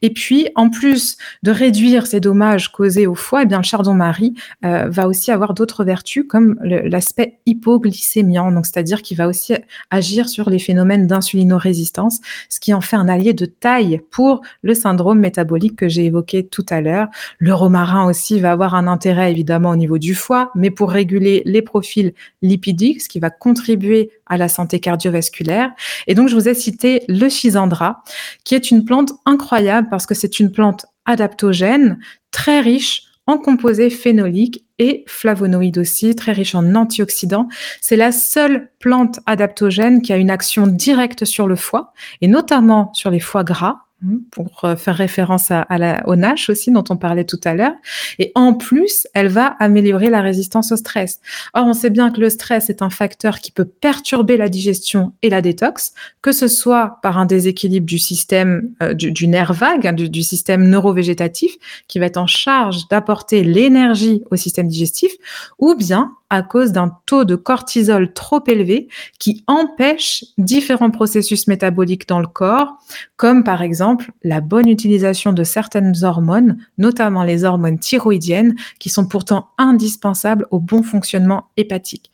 Et 0.01 0.11
puis, 0.11 0.49
en 0.55 0.69
plus 0.69 1.17
de 1.43 1.51
réduire 1.51 2.07
ces 2.07 2.19
dommages 2.19 2.71
causés 2.71 3.07
au 3.07 3.15
foie, 3.15 3.43
eh 3.43 3.45
bien, 3.45 3.57
le 3.57 3.63
chardon-marie 3.63 4.33
euh, 4.65 4.87
va 4.89 5.07
aussi 5.07 5.31
avoir 5.31 5.53
d'autres 5.53 5.83
vertus 5.83 6.25
comme 6.27 6.57
l'aspect 6.63 7.39
hypoglycémiant, 7.45 8.51
donc 8.51 8.65
c'est-à-dire 8.65 9.01
qu'il 9.01 9.17
va 9.17 9.27
aussi 9.27 9.53
agir 9.89 10.29
sur 10.29 10.49
les 10.49 10.59
phénomènes 10.59 11.07
d'insulinorésistance, 11.07 12.19
ce 12.49 12.59
qui 12.59 12.73
en 12.73 12.81
fait 12.81 12.95
un 12.95 13.07
allié 13.07 13.33
de 13.33 13.45
taille 13.45 14.01
pour 14.09 14.41
le 14.61 14.73
syndrome 14.73 15.19
métabolique 15.19 15.75
que 15.75 15.89
j'ai 15.89 16.05
évoqué 16.05 16.45
tout 16.47 16.65
à 16.69 16.81
l'heure. 16.81 17.07
Le 17.37 17.53
romarin 17.53 18.05
aussi 18.05 18.39
va 18.39 18.51
avoir 18.51 18.75
un 18.75 18.87
intérêt 18.87 19.31
évidemment 19.31 19.71
au 19.71 19.75
niveau 19.75 19.97
du 19.97 20.15
foie, 20.15 20.51
mais 20.55 20.71
pour 20.71 20.91
réguler 20.91 21.43
les 21.45 21.61
profils 21.61 22.13
lipidiques, 22.41 23.01
ce 23.01 23.09
qui 23.09 23.19
va 23.19 23.29
contribuer 23.29 24.11
à 24.25 24.37
la 24.37 24.47
santé 24.47 24.79
cardiovasculaire. 24.79 25.71
Et 26.07 26.15
donc, 26.15 26.29
je 26.31 26.35
vous 26.35 26.49
ai 26.49 26.53
cité 26.53 27.03
le 27.07 27.29
Schisandra, 27.29 28.03
qui 28.43 28.55
est 28.55 28.71
une 28.71 28.85
plante 28.85 29.11
incroyable 29.25 29.87
parce 29.89 30.05
que 30.05 30.15
c'est 30.15 30.39
une 30.39 30.51
plante 30.51 30.85
adaptogène, 31.05 31.99
très 32.31 32.61
riche 32.61 33.03
en 33.27 33.37
composés 33.37 33.89
phénoliques 33.89 34.65
et 34.79 35.03
flavonoïdes 35.07 35.77
aussi, 35.77 36.15
très 36.15 36.31
riche 36.31 36.55
en 36.55 36.73
antioxydants. 36.73 37.49
C'est 37.81 37.97
la 37.97 38.11
seule 38.11 38.71
plante 38.79 39.19
adaptogène 39.25 40.01
qui 40.01 40.13
a 40.13 40.17
une 40.17 40.31
action 40.31 40.67
directe 40.67 41.25
sur 41.25 41.47
le 41.47 41.55
foie, 41.55 41.93
et 42.21 42.27
notamment 42.27 42.93
sur 42.93 43.11
les 43.11 43.19
foies 43.19 43.43
gras, 43.43 43.81
pour 44.31 44.63
euh, 44.63 44.75
faire 44.75 44.95
référence 44.95 45.51
à, 45.51 45.65
la, 45.77 46.03
au 46.07 46.15
aussi 46.49 46.71
dont 46.71 46.83
on 46.89 46.97
parlait 46.97 47.25
tout 47.25 47.39
à 47.43 47.53
l'heure. 47.53 47.73
Et 48.19 48.31
en 48.35 48.53
plus, 48.53 49.07
elle 49.13 49.27
va 49.27 49.55
améliorer 49.59 50.09
la 50.09 50.21
résistance 50.21 50.71
au 50.71 50.77
stress. 50.77 51.19
Or, 51.53 51.65
on 51.65 51.73
sait 51.73 51.89
bien 51.89 52.11
que 52.11 52.19
le 52.19 52.29
stress 52.29 52.69
est 52.69 52.81
un 52.81 52.89
facteur 52.89 53.39
qui 53.39 53.51
peut 53.51 53.65
perturber 53.65 54.37
la 54.37 54.49
digestion 54.49 55.13
et 55.21 55.29
la 55.29 55.41
détox, 55.41 55.93
que 56.21 56.31
ce 56.31 56.47
soit 56.47 56.99
par 57.01 57.17
un 57.17 57.25
déséquilibre 57.25 57.85
du 57.85 57.99
système 57.99 58.71
euh, 58.81 58.93
du, 58.93 59.27
nerf 59.27 59.53
vague, 59.53 59.87
hein, 59.87 59.93
du 59.93 60.23
système 60.23 60.67
neurovégétatif, 60.67 61.55
qui 61.87 61.99
va 61.99 62.05
être 62.07 62.17
en 62.17 62.27
charge 62.27 62.87
d'apporter 62.89 63.43
l'énergie 63.43 64.23
au 64.31 64.35
système 64.35 64.67
digestif, 64.67 65.11
ou 65.59 65.75
bien 65.75 66.11
à 66.31 66.41
cause 66.43 66.71
d'un 66.71 66.97
taux 67.05 67.25
de 67.25 67.35
cortisol 67.35 68.13
trop 68.13 68.41
élevé 68.47 68.87
qui 69.19 69.43
empêche 69.47 70.23
différents 70.37 70.89
processus 70.89 71.45
métaboliques 71.47 72.07
dans 72.07 72.21
le 72.21 72.27
corps, 72.27 72.77
comme 73.17 73.43
par 73.43 73.61
exemple 73.61 73.90
la 74.23 74.41
bonne 74.41 74.67
utilisation 74.67 75.33
de 75.33 75.43
certaines 75.43 75.93
hormones, 76.03 76.57
notamment 76.77 77.23
les 77.23 77.43
hormones 77.43 77.79
thyroïdiennes, 77.79 78.55
qui 78.79 78.89
sont 78.89 79.07
pourtant 79.07 79.49
indispensables 79.57 80.47
au 80.51 80.59
bon 80.59 80.83
fonctionnement 80.83 81.45
hépatique. 81.57 82.11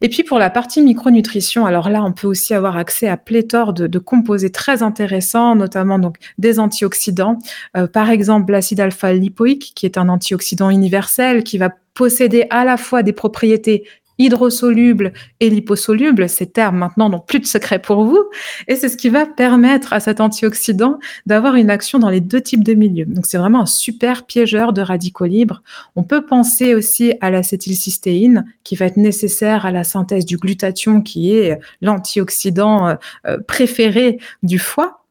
Et 0.00 0.08
puis 0.08 0.22
pour 0.22 0.38
la 0.38 0.50
partie 0.50 0.82
micronutrition, 0.82 1.66
alors 1.66 1.90
là, 1.90 2.02
on 2.04 2.12
peut 2.12 2.26
aussi 2.26 2.54
avoir 2.54 2.76
accès 2.76 3.08
à 3.08 3.16
pléthore 3.16 3.72
de, 3.72 3.98
composés 3.98 4.50
très 4.50 4.82
intéressants, 4.82 5.54
notamment 5.54 5.98
donc 5.98 6.16
des 6.38 6.58
antioxydants, 6.58 7.38
euh, 7.76 7.86
par 7.86 8.10
exemple 8.10 8.52
l'acide 8.52 8.80
alpha-lipoïque, 8.80 9.72
qui 9.74 9.86
est 9.86 9.98
un 9.98 10.08
antioxydant 10.08 10.70
universel 10.70 11.44
qui 11.44 11.58
va 11.58 11.70
posséder 11.94 12.46
à 12.50 12.64
la 12.64 12.76
fois 12.76 13.02
des 13.02 13.12
propriétés 13.12 13.84
hydrosolubles 14.20 15.12
et 15.40 15.50
liposolubles, 15.50 16.28
ces 16.28 16.46
termes 16.46 16.76
maintenant 16.76 17.08
n'ont 17.08 17.20
plus 17.20 17.40
de 17.40 17.46
secret 17.46 17.80
pour 17.80 18.04
vous, 18.04 18.22
et 18.68 18.76
c'est 18.76 18.88
ce 18.88 18.96
qui 18.96 19.08
va 19.08 19.26
permettre 19.26 19.92
à 19.92 20.00
cet 20.00 20.20
antioxydant 20.20 20.98
d'avoir 21.26 21.56
une 21.56 21.70
action 21.70 21.98
dans 21.98 22.10
les 22.10 22.20
deux 22.20 22.40
types 22.40 22.62
de 22.62 22.74
milieux. 22.74 23.06
Donc 23.06 23.24
c'est 23.26 23.38
vraiment 23.38 23.62
un 23.62 23.66
super 23.66 24.26
piégeur 24.26 24.72
de 24.72 24.82
radicaux 24.82 25.24
libres. 25.24 25.62
On 25.96 26.02
peut 26.02 26.24
penser 26.24 26.74
aussi 26.74 27.14
à 27.20 27.30
l'acétylcystéine 27.30 28.44
qui 28.62 28.76
va 28.76 28.86
être 28.86 28.98
nécessaire 28.98 29.64
à 29.64 29.72
la 29.72 29.84
synthèse 29.84 30.26
du 30.26 30.36
glutathion 30.36 31.00
qui 31.00 31.32
est 31.32 31.58
l'antioxydant 31.80 32.88
euh, 32.88 32.94
euh, 33.26 33.38
préféré 33.46 34.18
du 34.42 34.58
foie. 34.58 35.04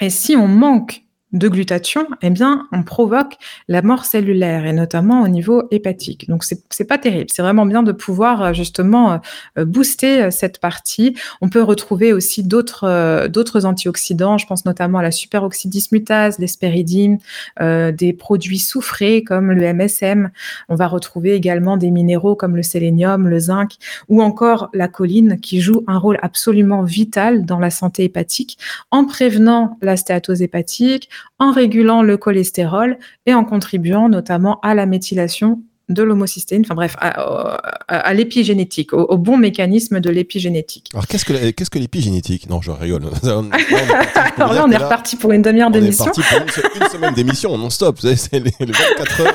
Et 0.00 0.10
si 0.10 0.36
on 0.36 0.48
manque 0.48 1.04
de 1.32 1.48
glutathion, 1.48 2.06
eh 2.22 2.30
bien, 2.30 2.66
on 2.72 2.82
provoque 2.82 3.36
la 3.68 3.82
mort 3.82 4.06
cellulaire 4.06 4.64
et 4.64 4.72
notamment 4.72 5.22
au 5.22 5.28
niveau 5.28 5.64
hépatique. 5.70 6.26
Donc, 6.28 6.42
c'est, 6.42 6.62
c'est 6.70 6.86
pas 6.86 6.96
terrible. 6.96 7.26
C'est 7.30 7.42
vraiment 7.42 7.66
bien 7.66 7.82
de 7.82 7.92
pouvoir 7.92 8.42
euh, 8.42 8.52
justement 8.54 9.20
euh, 9.58 9.64
booster 9.66 10.22
euh, 10.22 10.30
cette 10.30 10.58
partie. 10.58 11.14
On 11.42 11.50
peut 11.50 11.62
retrouver 11.62 12.12
aussi 12.12 12.42
d'autres 12.42 13.28
d'autres 13.28 13.66
antioxydants. 13.66 14.38
Je 14.38 14.46
pense 14.46 14.64
notamment 14.64 14.98
à 14.98 15.02
la 15.02 15.10
superoxydismutase, 15.10 16.38
l'espéridine, 16.38 17.18
des 17.60 18.12
produits 18.12 18.58
soufrés 18.58 19.22
comme 19.22 19.52
le 19.52 19.72
MSM. 19.72 20.30
On 20.68 20.74
va 20.74 20.86
retrouver 20.86 21.34
également 21.34 21.76
des 21.76 21.90
minéraux 21.90 22.36
comme 22.36 22.56
le 22.56 22.62
sélénium, 22.62 23.28
le 23.28 23.38
zinc 23.38 23.76
ou 24.08 24.22
encore 24.22 24.70
la 24.72 24.88
choline 24.88 25.38
qui 25.40 25.60
joue 25.60 25.84
un 25.86 25.98
rôle 25.98 26.18
absolument 26.22 26.82
vital 26.82 27.44
dans 27.44 27.58
la 27.58 27.70
santé 27.70 28.04
hépatique 28.04 28.58
en 28.90 29.04
prévenant 29.04 29.78
la 29.82 29.96
stéatose 29.96 30.42
hépatique, 30.42 31.08
en 31.38 31.52
régulant 31.52 32.02
le 32.02 32.16
cholestérol 32.16 32.98
et 33.26 33.34
en 33.34 33.44
contribuant 33.44 34.08
notamment 34.08 34.60
à 34.60 34.74
la 34.74 34.86
méthylation 34.86 35.62
de 35.88 36.02
l'homocystéine, 36.02 36.62
enfin 36.66 36.74
bref, 36.74 36.96
à, 37.00 38.12
l'épigénétique, 38.14 38.92
au, 38.92 39.16
bon 39.16 39.38
mécanisme 39.38 40.00
de 40.00 40.10
l'épigénétique. 40.10 40.90
Alors 40.92 41.06
qu'est-ce 41.06 41.24
que, 41.24 41.50
qu'est-ce 41.50 41.70
que 41.70 41.78
l'épigénétique? 41.78 42.48
Non, 42.48 42.60
je 42.60 42.70
rigole. 42.70 43.04
Alors 44.36 44.52
là, 44.52 44.64
on 44.66 44.70
est 44.70 44.76
reparti 44.76 45.16
pour 45.16 45.32
une 45.32 45.42
demi-heure 45.42 45.70
d'émission. 45.70 46.04
On 46.04 46.08
est 46.08 46.38
reparti 46.38 46.60
pour 46.60 46.82
une, 46.82 46.88
semaine 46.88 47.14
d'émission 47.14 47.56
non-stop. 47.56 47.98
C'est 48.00 48.32
les, 48.38 48.52
24 48.60 49.20
heures, 49.22 49.34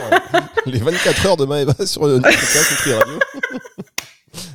les 0.67 0.79
24 0.79 1.25
heures 1.25 1.37
de 1.37 1.45
Maëva 1.45 1.85
sur 1.85 2.05
le 2.05 2.21
Radio. 2.21 3.19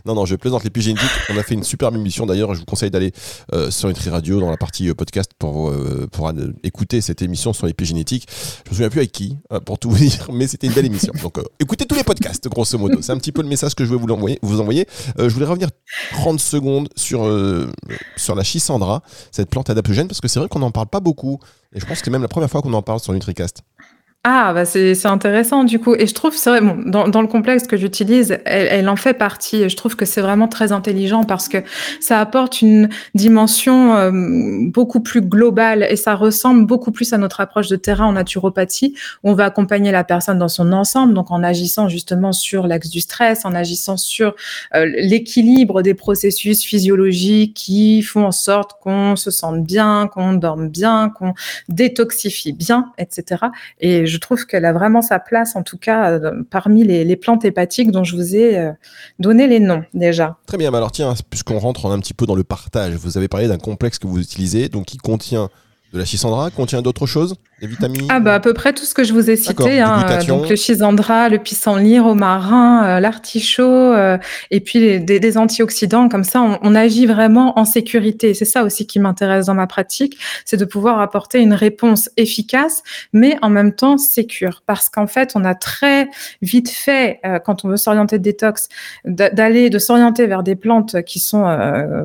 Non, 0.05 0.15
non, 0.15 0.25
je 0.27 0.37
plaisante 0.37 0.65
l'épigénétique. 0.65 1.11
On 1.29 1.37
a 1.37 1.43
fait 1.43 1.55
une 1.55 1.65
superbe 1.65 1.97
émission 1.97 2.27
d'ailleurs. 2.27 2.55
Je 2.55 2.61
vous 2.61 2.65
conseille 2.65 2.91
d'aller 2.91 3.13
euh, 3.53 3.71
sur 3.71 3.89
Nutri 3.89 4.11
Radio 4.11 4.41
dans 4.41 4.51
la 4.51 4.57
partie 4.57 4.89
euh, 4.89 4.95
podcast 4.95 5.33
pour, 5.39 5.71
euh, 5.71 6.07
pour 6.11 6.31
écouter 6.63 7.01
cette 7.01 7.23
émission 7.23 7.53
sur 7.53 7.67
l'épigénétique. 7.67 8.27
Je 8.65 8.71
me 8.71 8.75
souviens 8.75 8.91
plus 8.91 9.01
avec 9.01 9.13
qui, 9.13 9.39
pour 9.65 9.79
tout 9.79 9.91
vous 9.91 9.97
dire, 9.97 10.29
mais 10.33 10.47
c'était 10.47 10.67
une 10.67 10.73
belle 10.73 10.87
émission. 10.87 11.13
Donc 11.23 11.39
écoutez 11.61 11.87
tous 11.87 11.95
les 11.95 12.05
podcasts, 12.05 12.49
grosso 12.49 12.79
modo. 12.79 13.03
C'est 13.03 13.13
un 13.13 13.19
petit 13.19 13.33
peu 13.33 13.43
le 13.43 13.49
message 13.49 13.75
que 13.75 13.85
je 13.85 13.91
veux 13.91 13.97
vous 13.97 14.09
envoyer. 14.13 14.39
Vous 14.43 14.57
je 14.59 15.29
voulais 15.29 15.47
revenir 15.47 15.69
30 16.13 16.41
secondes 16.41 16.89
sur, 16.97 17.31
sur 18.17 18.35
la 18.35 18.43
Chisandra, 18.43 19.03
cette 19.31 19.51
plante 19.51 19.71
adaptogène, 19.71 20.09
parce 20.09 20.21
que 20.21 20.29
c'est 20.29 20.39
vrai 20.39 20.49
qu'on 20.49 20.59
n'en 20.59 20.71
parle 20.71 20.89
pas 20.89 21.01
beaucoup. 21.01 21.39
Et 21.75 21.81
je 21.81 21.87
pense 21.87 21.99
que 21.99 22.05
c'est 22.05 22.11
même 22.11 22.23
la 22.23 22.29
première 22.29 22.51
fois 22.51 22.63
qu'on 22.63 22.73
en 22.73 22.83
parle 22.83 23.01
sur 23.01 23.13
NutriCast. 23.13 23.63
Ah, 24.25 24.53
bah 24.53 24.65
c'est 24.65 25.07
intéressant 25.07 25.63
du 25.63 25.79
coup. 25.79 25.95
Et 25.95 26.09
je 26.09 26.13
trouve, 26.13 26.35
c'est 26.35 26.51
vrai, 26.51 26.61
bon, 26.61 26.77
dans, 26.85 27.23
le 27.23 27.29
complexe 27.29 27.69
que 27.69 27.77
j'utilise, 27.77 28.39
elle, 28.45 28.89
en 28.89 28.97
fait 28.97 29.15
partie. 29.15 29.63
Et 29.63 29.69
je 29.69 29.77
trouve 29.77 29.95
que 29.95 30.05
c'est 30.05 30.21
vraiment 30.21 30.49
très 30.49 30.73
intelligent 30.73 31.23
parce 31.23 31.49
que 31.49 31.59
ça 32.01 32.21
apporte 32.21 32.61
une 32.61 32.89
dimension 33.15 33.95
euh, 33.95 34.11
beaucoup 34.13 35.01
plus 35.01 35.21
globale 35.21 35.87
et 35.89 35.95
ça 35.95 36.17
ressemble 36.17 36.67
beaucoup 36.67 36.91
plus 36.91 37.13
à 37.13 37.19
notre 37.19 37.41
approche 37.41 37.69
de 37.69 37.77
terrain 37.77 38.07
en 38.07 38.13
naturopathie 38.13 38.95
où 39.23 39.31
on 39.31 39.35
va 39.35 39.45
accompagner 39.45 39.93
la 39.93 40.03
personne 40.03 40.39
dans 40.39 40.49
son 40.49 40.73
ensemble, 40.73 41.15
donc 41.15 41.31
en 41.31 41.45
agissant 41.45 41.89
justement 41.89 42.33
sur 42.33 42.67
l'axe 42.67 42.91
du 42.91 43.01
stress, 43.01 43.45
en 43.45 43.55
agissant 43.55 43.97
sur 43.97 44.35
euh, 44.75 44.85
l'équilibre 44.85 45.81
des 45.81 45.95
processus 45.95 46.65
physiologiques 46.65 47.55
qui 47.55 48.03
font 48.03 48.27
en 48.27 48.33
sorte 48.33 48.73
qu'on 48.83 49.15
se 49.15 49.31
sente 49.31 49.63
bien, 49.63 50.11
qu'on 50.13 50.33
dorme 50.33 50.69
bien, 50.69 51.09
qu'on 51.09 51.35
détoxifie 51.69 52.53
bien, 52.53 52.93
etc. 52.99 53.47
Et 53.81 54.08
je 54.09 54.19
trouve 54.19 54.47
qu'elle 54.47 54.65
a 54.65 54.73
vraiment 54.73 55.03
sa 55.03 55.19
place, 55.19 55.57
en 55.57 55.63
tout 55.63 55.79
cas, 55.79 56.11
euh, 56.11 56.43
parmi 56.51 56.85
les, 56.85 57.17
plantes 57.17 57.45
hépatiques 57.45 57.91
dont 57.91 58.05
je 58.05 58.17
vous 58.17 58.37
ai 58.37 58.59
euh, 58.59 58.73
donné 59.19 59.47
les 59.47 59.61
noms 59.61 59.85
déjà. 59.95 60.37
Très 60.47 60.57
bien, 60.57 60.73
alors 60.73 60.93
tiens, 60.93 61.15
puisqu'on 61.31 61.59
rentre 61.59 61.87
un 61.87 61.99
petit 62.01 62.15
peu 62.15 62.27
dans 62.27 62.35
le 62.35 62.45
partage, 62.45 62.95
vous 62.95 63.17
avez 63.17 63.29
parlé 63.29 63.49
d'un 63.49 63.59
complexe 63.59 63.99
que 63.99 64.07
vous 64.07 64.21
utilisez, 64.21 64.69
donc 64.69 64.87
qui 64.87 64.99
contient 64.99 65.49
de 65.93 65.99
la 65.99 66.05
chisandra, 66.05 66.51
contient 66.51 66.83
d'autres 66.83 67.07
choses? 67.07 67.37
Vitamines 67.67 68.07
Ah 68.09 68.21
bah 68.21 68.35
à 68.35 68.41
peu 68.41 68.55
près 68.55 68.73
tout 68.73 68.85
ce 68.85 68.95
que 68.95 69.03
je 69.03 69.13
vous 69.13 69.31
ai 69.31 69.37
cité. 69.37 69.81
Hein, 69.81 70.21
donc 70.29 70.49
le 70.49 70.55
chisandra, 70.55 71.29
le 71.29 71.39
pissenlit, 71.39 71.99
romarin, 71.99 72.85
euh, 72.85 73.01
l'artichaut, 73.01 73.65
euh, 73.65 74.17
et 74.51 74.61
puis 74.61 75.01
des, 75.01 75.39
antioxydants. 75.39 76.09
Comme 76.09 76.25
ça, 76.25 76.41
on, 76.63 76.75
agit 76.75 77.07
vraiment 77.07 77.59
en 77.59 77.65
sécurité. 77.65 78.35
C'est 78.35 78.45
ça 78.45 78.63
aussi 78.63 78.87
qui 78.87 79.01
m'intéresse 79.01 79.47
dans 79.47 79.55
ma 79.55 79.67
pratique, 79.67 80.19
c'est 80.45 80.57
de 80.57 80.65
pouvoir 80.65 81.01
apporter 81.01 81.41
une 81.41 81.53
réponse 81.53 82.09
efficace, 82.17 82.83
mais 83.13 83.37
en 83.43 83.51
même 83.51 83.73
temps 83.73 83.99
sécure. 83.99 84.63
Parce 84.65 84.89
qu'en 84.89 85.07
fait, 85.07 85.33
on 85.35 85.45
a 85.45 85.55
très 85.55 86.09
vite 86.41 86.71
fait, 86.71 87.21
euh, 87.27 87.39
quand 87.41 87.65
on 87.65 87.69
veut 87.69 87.77
s'orienter 87.77 88.19
de 88.19 88.23
détox, 88.23 88.69
d'aller, 89.05 89.71
de 89.71 89.79
s'orienter 89.79 90.27
vers 90.27 90.43
des 90.43 90.55
plantes 90.55 91.03
qui 91.03 91.19
sont, 91.19 91.45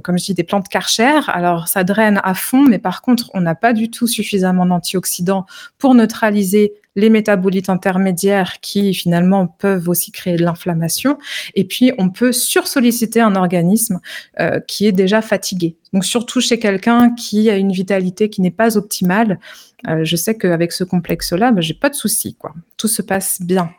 comme 0.04 0.18
je 0.18 0.26
dis, 0.26 0.34
des 0.34 0.44
plantes 0.44 0.68
karcher. 0.68 1.20
Alors 1.28 1.68
ça 1.68 1.84
draine 1.84 2.20
à 2.24 2.34
fond, 2.34 2.66
mais 2.68 2.80
par 2.80 3.02
contre, 3.02 3.30
on 3.34 3.42
n'a 3.42 3.56
pas 3.56 3.74
du 3.74 3.92
tout 3.92 4.08
suffisamment 4.08 4.66
d'antioxydants 4.66 5.43
pour 5.78 5.96
neutraliser 5.96 6.74
les 6.96 7.10
métabolites 7.10 7.70
intermédiaires 7.70 8.60
qui 8.62 8.94
finalement 8.94 9.48
peuvent 9.48 9.90
aussi 9.90 10.12
créer 10.12 10.36
de 10.36 10.44
l'inflammation. 10.44 11.18
Et 11.56 11.66
puis, 11.66 11.92
on 11.98 12.10
peut 12.10 12.32
sursolliciter 12.32 13.20
un 13.20 13.36
organisme 13.36 14.00
euh, 14.40 14.60
qui 14.60 14.86
est 14.86 14.92
déjà 14.92 15.22
fatigué. 15.22 15.78
Donc, 15.92 16.06
surtout 16.06 16.42
chez 16.42 16.60
quelqu'un 16.60 17.14
qui 17.16 17.50
a 17.50 17.58
une 17.58 17.72
vitalité 17.72 18.30
qui 18.30 18.42
n'est 18.42 18.52
pas 18.52 18.78
optimale, 18.78 19.40
euh, 19.88 20.04
je 20.04 20.16
sais 20.16 20.38
qu'avec 20.38 20.72
ce 20.72 20.84
complexe-là, 20.84 21.52
ben, 21.52 21.62
j'ai 21.62 21.74
pas 21.74 21.90
de 21.90 21.96
souci, 21.96 22.36
quoi. 22.36 22.54
Tout 22.78 22.88
se 22.88 23.02
passe 23.02 23.42
bien. 23.42 23.72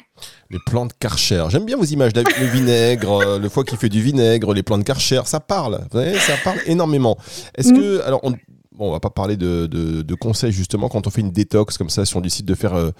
Les 0.51 0.59
plantes 0.67 0.93
Karcher. 0.99 1.45
J'aime 1.49 1.65
bien 1.65 1.77
vos 1.77 1.85
images 1.85 2.13
avec 2.15 2.39
le 2.39 2.47
vinaigre, 2.47 3.21
euh, 3.21 3.39
le 3.39 3.49
foie 3.49 3.65
qui 3.65 3.77
fait 3.77 3.89
du 3.89 4.01
vinaigre, 4.01 4.53
les 4.53 4.63
plantes 4.63 4.85
Karcher. 4.85 5.23
Ça 5.25 5.41
parle. 5.41 5.81
Vous 5.91 5.99
voyez, 5.99 6.19
ça 6.19 6.35
parle 6.43 6.59
énormément. 6.67 7.17
Est-ce 7.57 7.73
mm. 7.73 7.77
que, 7.77 8.03
alors, 8.03 8.21
on, 8.23 8.35
bon, 8.75 8.89
on 8.89 8.93
va 8.93 9.01
pas 9.01 9.11
parler 9.11 9.37
de, 9.37 10.15
conseils 10.15 10.53
justement 10.53 10.89
quand 10.89 11.07
on 11.07 11.11
fait 11.11 11.21
une 11.21 11.31
détox 11.31 11.79
comme 11.79 11.91
ça, 11.91 12.05
si 12.05 12.17
on 12.17 12.21
décide 12.21 12.47
de 12.47 12.55
faire, 12.55 12.75
euh, 12.75 12.91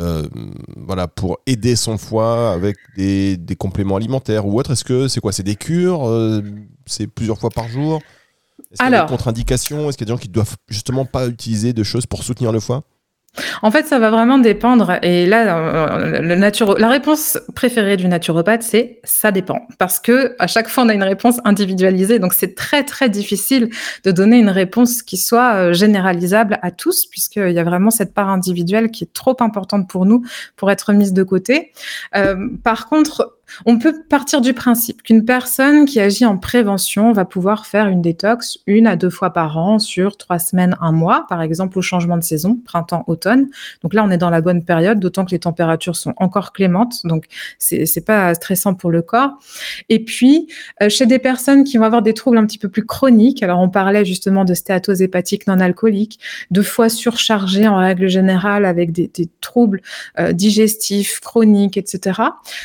euh, 0.00 0.26
voilà, 0.76 1.08
pour 1.08 1.38
aider 1.46 1.76
son 1.76 1.98
foie 1.98 2.52
avec 2.52 2.76
des, 2.96 3.38
compléments 3.58 3.96
alimentaires 3.96 4.46
ou 4.46 4.58
autre. 4.58 4.72
Est-ce 4.72 4.84
que 4.84 5.08
c'est 5.08 5.20
quoi? 5.20 5.32
C'est 5.32 5.42
des 5.42 5.56
cures 5.56 6.08
C'est 6.86 7.06
plusieurs 7.06 7.38
fois 7.38 7.50
par 7.50 7.68
jour? 7.68 8.00
Est-ce 8.72 8.82
qu'il 8.82 8.92
y 8.92 8.94
a 8.94 9.02
des 9.02 9.08
contre-indications? 9.08 9.88
Est-ce 9.88 9.96
qu'il 9.98 10.06
y 10.06 10.10
a 10.10 10.14
des 10.14 10.18
gens 10.18 10.22
qui 10.22 10.28
doivent 10.28 10.56
justement 10.68 11.04
pas 11.04 11.26
utiliser 11.26 11.72
de 11.72 11.82
choses 11.82 12.06
pour 12.06 12.22
soutenir 12.22 12.52
le 12.52 12.60
foie? 12.60 12.82
En 13.62 13.70
fait, 13.70 13.86
ça 13.86 13.98
va 13.98 14.10
vraiment 14.10 14.38
dépendre. 14.38 14.98
Et 15.02 15.26
là, 15.26 15.56
euh, 15.56 16.20
le 16.20 16.34
la 16.78 16.88
réponse 16.88 17.38
préférée 17.54 17.96
du 17.96 18.06
naturopathe, 18.08 18.62
c'est 18.62 19.00
ça 19.04 19.32
dépend. 19.32 19.66
Parce 19.78 19.98
que 19.98 20.34
à 20.38 20.46
chaque 20.46 20.68
fois, 20.68 20.84
on 20.84 20.88
a 20.88 20.94
une 20.94 21.02
réponse 21.02 21.36
individualisée. 21.44 22.18
Donc, 22.18 22.32
c'est 22.32 22.54
très, 22.54 22.84
très 22.84 23.08
difficile 23.08 23.70
de 24.04 24.10
donner 24.10 24.38
une 24.38 24.50
réponse 24.50 25.02
qui 25.02 25.16
soit 25.16 25.54
euh, 25.54 25.72
généralisable 25.72 26.58
à 26.62 26.70
tous, 26.70 27.06
puisqu'il 27.06 27.52
y 27.52 27.58
a 27.58 27.64
vraiment 27.64 27.90
cette 27.90 28.14
part 28.14 28.28
individuelle 28.28 28.90
qui 28.90 29.04
est 29.04 29.12
trop 29.12 29.36
importante 29.40 29.88
pour 29.88 30.06
nous 30.06 30.24
pour 30.56 30.70
être 30.70 30.92
mise 30.92 31.12
de 31.12 31.22
côté. 31.22 31.72
Euh, 32.16 32.48
par 32.62 32.88
contre, 32.88 33.38
on 33.66 33.78
peut 33.78 34.02
partir 34.08 34.40
du 34.40 34.54
principe 34.54 35.02
qu'une 35.02 35.24
personne 35.24 35.84
qui 35.86 36.00
agit 36.00 36.24
en 36.24 36.38
prévention 36.38 37.12
va 37.12 37.24
pouvoir 37.24 37.66
faire 37.66 37.88
une 37.88 38.02
détox 38.02 38.58
une 38.66 38.86
à 38.86 38.96
deux 38.96 39.10
fois 39.10 39.30
par 39.30 39.58
an 39.58 39.78
sur 39.78 40.16
trois 40.16 40.38
semaines, 40.38 40.76
un 40.80 40.92
mois, 40.92 41.26
par 41.28 41.42
exemple 41.42 41.78
au 41.78 41.82
changement 41.82 42.16
de 42.16 42.22
saison, 42.22 42.58
printemps-automne. 42.64 43.48
Donc 43.82 43.94
là, 43.94 44.04
on 44.04 44.10
est 44.10 44.18
dans 44.18 44.30
la 44.30 44.40
bonne 44.40 44.64
période, 44.64 44.98
d'autant 44.98 45.24
que 45.24 45.30
les 45.30 45.38
températures 45.38 45.96
sont 45.96 46.14
encore 46.16 46.52
clémentes, 46.52 47.04
donc 47.04 47.26
c'est 47.58 47.86
c'est 47.86 48.04
pas 48.04 48.34
stressant 48.34 48.74
pour 48.74 48.90
le 48.90 49.02
corps. 49.02 49.38
Et 49.88 50.04
puis 50.04 50.48
euh, 50.82 50.88
chez 50.88 51.06
des 51.06 51.18
personnes 51.18 51.64
qui 51.64 51.78
vont 51.78 51.84
avoir 51.84 52.02
des 52.02 52.14
troubles 52.14 52.38
un 52.38 52.46
petit 52.46 52.58
peu 52.58 52.68
plus 52.68 52.84
chroniques, 52.84 53.42
alors 53.42 53.60
on 53.60 53.68
parlait 53.68 54.04
justement 54.04 54.44
de 54.44 54.54
stéatose 54.54 55.02
hépatique 55.02 55.46
non 55.46 55.60
alcoolique, 55.60 56.18
de 56.50 56.62
foie 56.62 56.88
surchargé 56.88 57.68
en 57.68 57.76
règle 57.76 58.08
générale 58.08 58.64
avec 58.64 58.92
des, 58.92 59.10
troubles 59.40 59.80
euh, 60.18 60.32
digestifs 60.32 61.20
chroniques, 61.20 61.76
etc. 61.76 62.20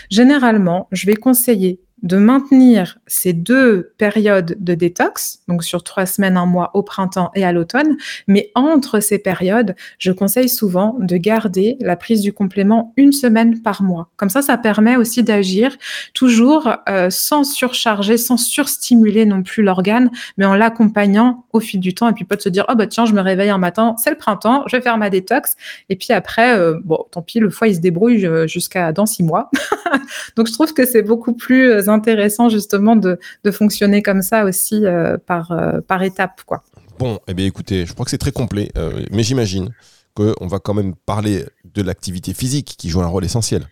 Généralement 0.10 0.69
je 0.92 1.06
vais 1.06 1.16
conseiller 1.16 1.82
de 2.04 2.18
maintenir 2.18 3.00
ces 3.08 3.34
deux 3.34 3.94
périodes 3.98 4.56
de 4.60 4.74
détox, 4.74 5.40
donc 5.48 5.64
sur 5.64 5.84
trois 5.84 6.06
semaines, 6.06 6.38
un 6.38 6.46
mois 6.46 6.72
au 6.74 6.84
printemps 6.84 7.32
et 7.36 7.44
à 7.44 7.52
l'automne, 7.52 7.98
mais 8.28 8.52
entre 8.56 9.00
ces 9.00 9.20
périodes, 9.20 9.76
je 9.98 10.12
conseille 10.12 10.50
souvent 10.50 10.96
de 11.00 11.18
garder 11.18 11.78
la 11.82 11.96
prise 11.96 12.22
du 12.22 12.34
complément 12.34 12.94
une 12.98 13.12
semaine 13.12 13.62
par 13.62 13.84
mois. 13.84 14.10
Comme 14.18 14.30
ça, 14.30 14.42
ça 14.42 14.58
permet 14.58 14.96
aussi 14.96 15.24
d'agir 15.24 15.76
toujours 16.14 16.76
euh, 16.88 17.10
sans 17.10 17.44
surcharger, 17.44 18.18
sans 18.18 18.38
surstimuler 18.38 19.26
non 19.26 19.44
plus 19.44 19.64
l'organe, 19.64 20.10
mais 20.38 20.46
en 20.46 20.56
l'accompagnant 20.56 21.46
au 21.54 21.60
fil 21.60 21.80
du 21.80 21.94
temps 21.94 22.10
et 22.10 22.14
puis 22.14 22.26
pas 22.26 22.36
de 22.36 22.42
se 22.42 22.50
dire 22.50 22.66
oh 22.70 22.76
bah 22.76 22.88
tiens 22.88 23.06
je 23.06 23.14
me 23.14 23.22
réveille 23.22 23.50
un 23.50 23.58
matin, 23.58 23.96
c'est 23.98 24.12
le 24.12 24.18
printemps, 24.18 24.64
je 24.68 24.76
vais 24.76 24.82
faire 24.82 24.98
ma 24.98 25.10
détox 25.10 25.56
et 25.90 25.96
puis 25.96 26.14
après 26.14 26.58
euh, 26.58 26.80
bon 26.84 27.06
tant 27.12 27.22
pis 27.22 27.40
le 27.40 27.50
foie 27.50 27.68
il 27.68 27.76
se 27.76 27.80
débrouille 27.80 28.26
euh, 28.26 28.48
jusqu'à 28.48 28.92
dans 28.92 29.06
six 29.06 29.24
mois. 29.24 29.50
donc 30.36 30.48
je 30.48 30.54
trouve 30.54 30.74
que 30.74 30.86
c'est 30.86 31.02
beaucoup 31.02 31.34
plus 31.34 31.89
intéressant 31.92 32.50
justement 32.50 32.96
de, 32.96 33.18
fonctionner 33.52 34.02
comme 34.02 34.22
ça 34.22 34.46
aussi 34.46 34.86
euh, 34.86 35.18
par, 35.18 35.52
euh, 35.52 35.82
par 35.82 36.04
étape. 36.04 36.42
Quoi. 36.46 36.64
Bon, 36.98 37.20
eh 37.28 37.34
bien 37.34 37.46
écoutez, 37.46 37.86
je 37.86 37.94
crois 37.94 38.06
que 38.06 38.12
c'est 38.12 38.18
très 38.18 38.32
complet, 38.32 38.72
euh, 38.78 39.04
mais 39.12 39.24
j'imagine 39.24 39.72
qu'on 40.16 40.48
va 40.48 40.60
quand 40.60 40.74
même 40.74 40.96
parler 41.06 41.46
de 41.74 41.82
l'activité 41.82 42.34
physique 42.34 42.76
qui 42.78 42.90
joue 42.90 43.02
un 43.02 43.08
rôle 43.08 43.26
essentiel. 43.26 43.68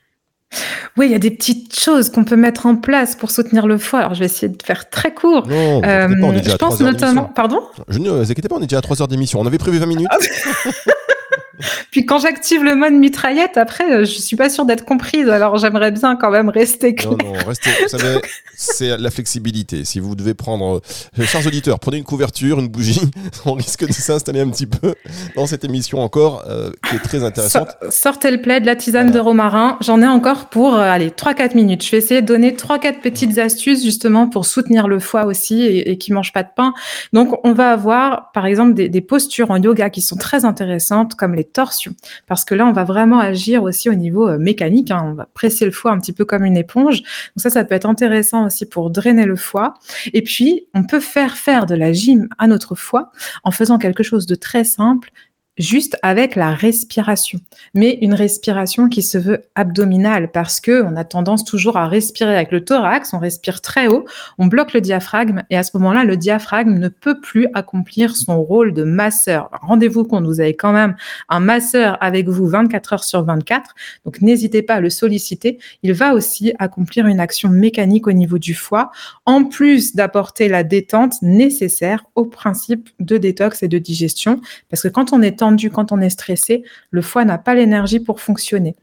Oui, 0.96 1.08
il 1.08 1.12
y 1.12 1.16
a 1.16 1.20
des 1.20 1.32
petites 1.32 1.78
choses 1.78 2.10
qu'on 2.10 2.24
peut 2.24 2.38
mettre 2.38 2.66
en 2.66 2.76
place 2.76 3.16
pour 3.16 3.32
soutenir 3.32 3.68
le 3.68 3.78
foie. 3.78 4.00
Alors, 4.00 4.14
je 4.14 4.20
vais 4.20 4.26
essayer 4.26 4.48
de 4.48 4.64
faire 4.64 4.90
très 4.90 5.14
court. 5.14 5.46
Non, 5.48 5.82
on 5.84 6.34
est 6.34 6.38
déjà 6.38 6.52
je 6.52 6.56
pense 6.56 6.80
notamment. 6.80 7.26
Pardon? 7.26 7.62
Je 7.90 8.00
ne 8.00 8.10
vous 8.10 8.32
inquiétez 8.32 8.48
pas, 8.48 8.56
on 8.56 8.62
est 8.62 8.68
déjà 8.68 8.78
à 8.78 8.82
3 8.82 9.02
heures 9.02 9.08
d'émission. 9.10 9.42
On 9.42 9.46
avait 9.46 9.58
prévu 9.58 9.78
20 9.78 9.86
minutes. 9.86 10.08
Puis 11.92 12.06
quand 12.06 12.20
j'active 12.20 12.64
le 12.64 12.76
mode 12.76 12.94
mitraillette, 12.94 13.58
après, 13.58 13.92
euh, 13.92 14.06
je 14.06 14.20
suis 14.20 14.36
pas 14.36 14.50
sûre 14.50 14.66
d'être 14.66 14.86
comprise. 14.86 15.30
Alors 15.30 15.58
j'aimerais 15.58 15.92
bien 15.92 16.16
quand 16.16 16.30
même 16.30 16.50
rester 16.50 16.96
clair. 16.96 17.12
Non, 17.12 17.34
non, 17.34 17.34
restez. 17.46 17.70
Vous 17.82 17.90
savez, 17.90 18.20
c'est 18.56 18.98
la 18.98 19.10
flexibilité. 19.12 19.86
Si 19.86 20.00
vous 20.00 20.16
devez 20.16 20.34
prendre, 20.34 20.82
euh, 21.20 21.24
chers 21.24 21.46
auditeurs, 21.46 21.80
prenez 21.80 21.98
une 21.98 22.04
couverture, 22.04 22.60
une 22.60 22.68
bougie. 22.68 23.02
On 23.46 23.54
risque 23.54 23.86
de 23.86 23.92
s'installer 23.92 24.42
un 24.42 24.50
petit 24.50 24.68
peu 24.68 24.96
dans 25.36 25.48
cette 25.48 25.64
émission 25.64 26.00
encore, 26.00 26.44
euh, 26.48 26.72
qui 26.90 26.96
est 26.96 27.00
très 27.00 27.24
intéressante. 27.24 27.70
sortez 27.90 28.32
le 28.32 28.42
plaid, 28.42 28.66
la 28.66 28.76
tisane 28.76 29.12
de 29.12 29.20
romarin. 29.20 29.78
J'en 29.82 30.02
ai 30.02 30.08
encore 30.08 30.50
pour, 30.50 30.76
allez, 30.76 31.10
3-4 31.10 31.56
minutes. 31.56 31.84
Je 31.84 31.92
vais 31.92 31.98
essayer 31.98 32.22
de 32.22 32.28
donner 32.28 32.52
3-4 32.52 33.00
petites 33.00 33.38
astuces 33.38 33.84
justement 33.84 34.28
pour 34.28 34.46
soutenir 34.46 34.88
le 34.88 35.00
foie 35.00 35.26
aussi 35.26 35.64
et, 35.64 35.92
et 35.92 35.98
qui 35.98 36.14
mange 36.14 36.34
pas 36.34 36.44
de 36.44 36.50
pain. 36.56 36.74
Donc 37.14 37.40
on 37.44 37.54
va 37.54 37.72
avoir, 37.72 38.32
par 38.32 38.46
exemple, 38.46 38.74
des, 38.74 38.90
des 38.90 39.02
postures 39.02 39.52
en 39.52 39.62
yoga 39.62 39.90
qui 39.90 40.02
sont 40.02 40.16
très 40.16 40.46
intéressantes, 40.46 41.16
comme 41.16 41.34
les 41.34 41.47
torsion. 41.52 41.94
Parce 42.28 42.46
que 42.46 42.56
là, 42.56 42.66
on 42.66 42.72
va 42.72 42.84
vraiment 42.84 43.20
agir 43.20 43.64
aussi 43.64 43.90
au 43.90 43.94
niveau 43.94 44.28
euh, 44.28 44.38
mécanique. 44.38 44.92
Hein. 44.92 45.04
On 45.06 45.14
va 45.14 45.28
presser 45.34 45.66
le 45.66 45.72
foie 45.72 45.92
un 45.92 46.00
petit 46.00 46.14
peu 46.14 46.26
comme 46.26 46.46
une 46.46 46.58
éponge. 46.58 47.02
Donc 47.02 47.38
ça, 47.38 47.50
ça 47.50 47.64
peut 47.64 47.76
être 47.76 47.86
intéressant 47.86 48.46
aussi 48.46 48.66
pour 48.66 48.90
drainer 48.90 49.26
le 49.26 49.36
foie. 49.36 49.76
Et 50.14 50.22
puis, 50.22 50.68
on 50.74 50.84
peut 50.84 51.00
faire 51.00 51.38
faire 51.38 51.66
de 51.66 51.76
la 51.76 51.94
gym 51.94 52.28
à 52.38 52.48
notre 52.48 52.76
foie 52.76 53.12
en 53.44 53.52
faisant 53.52 53.78
quelque 53.78 54.04
chose 54.04 54.26
de 54.26 54.36
très 54.36 54.64
simple 54.64 55.12
juste 55.58 55.98
avec 56.04 56.36
la 56.36 56.54
respiration, 56.54 57.40
mais 57.74 57.98
une 58.02 58.14
respiration 58.14 58.90
qui 58.90 59.02
se 59.02 59.18
veut 59.18 59.44
abdominale 59.56 60.32
parce 60.32 60.60
que 60.60 60.84
on 60.84 60.96
a 60.96 61.04
tendance 61.04 61.46
toujours 61.46 61.78
à 61.78 61.88
respirer 61.88 62.36
avec 62.36 62.52
le 62.52 62.64
thorax, 62.64 63.14
on 63.14 63.20
respire 63.20 63.62
très 63.62 63.88
haut, 63.88 64.06
on 64.38 64.46
bloque 64.46 64.74
le 64.74 64.82
diaphragme 64.82 65.44
et 65.50 65.58
à 65.58 65.64
ce 65.64 65.76
moment-là, 65.78 66.04
le 66.04 66.18
diaphragme 66.18 66.78
ne 66.78 66.90
peut 66.90 67.20
plus 67.20 67.48
accomplir 67.54 68.16
son 68.16 68.42
rôle 68.42 68.74
de 68.74 68.84
masseur. 68.84 69.50
Rendez-vous 69.62 70.04
compte, 70.04 70.26
vous 70.26 70.40
avez 70.40 70.56
quand 70.56 70.74
même 70.74 70.96
un 71.30 71.40
masseur 71.40 71.98
avec 72.02 72.28
vous 72.28 72.48
24 72.48 72.94
heures 72.94 73.04
sur 73.04 73.24
24, 73.24 73.74
donc 74.06 74.22
n'hésitez 74.22 74.62
pas 74.62 74.76
à 74.76 74.80
le 74.80 74.90
solliciter. 74.90 75.58
Il 75.84 75.94
va 75.94 76.14
aussi 76.14 76.54
accomplir 76.60 77.08
une 77.08 77.20
action 77.20 77.50
mécanique 77.50 78.08
au 78.08 78.12
niveau 78.12 78.38
du 78.38 78.54
foie, 78.54 78.92
en 79.26 79.44
plus 79.44 79.96
d'apporter 79.96 80.48
la 80.50 80.64
détente 80.64 81.22
nécessaire 81.22 82.06
au 82.16 82.26
principe 82.26 82.90
de 83.00 83.18
détox 83.18 83.64
et 83.64 83.68
de 83.68 83.78
digestion, 83.78 84.40
parce 84.70 84.84
que 84.84 84.88
quand 84.88 85.14
on 85.14 85.22
est 85.22 85.42
quand 85.72 85.92
on 85.92 86.02
est 86.02 86.10
stressé, 86.10 86.64
le 86.92 87.02
foie 87.02 87.26
n'a 87.26 87.38
pas 87.38 87.56
l'énergie 87.56 88.00
pour 88.00 88.22
fonctionner. 88.22 88.76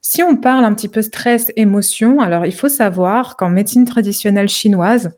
Si 0.00 0.22
on 0.22 0.36
parle 0.36 0.64
un 0.64 0.74
petit 0.74 0.88
peu 0.88 1.02
stress, 1.02 1.50
émotion, 1.56 2.20
alors 2.20 2.46
il 2.46 2.54
faut 2.54 2.68
savoir 2.68 3.36
qu'en 3.36 3.48
médecine 3.48 3.84
traditionnelle 3.84 4.48
chinoise, 4.48 5.16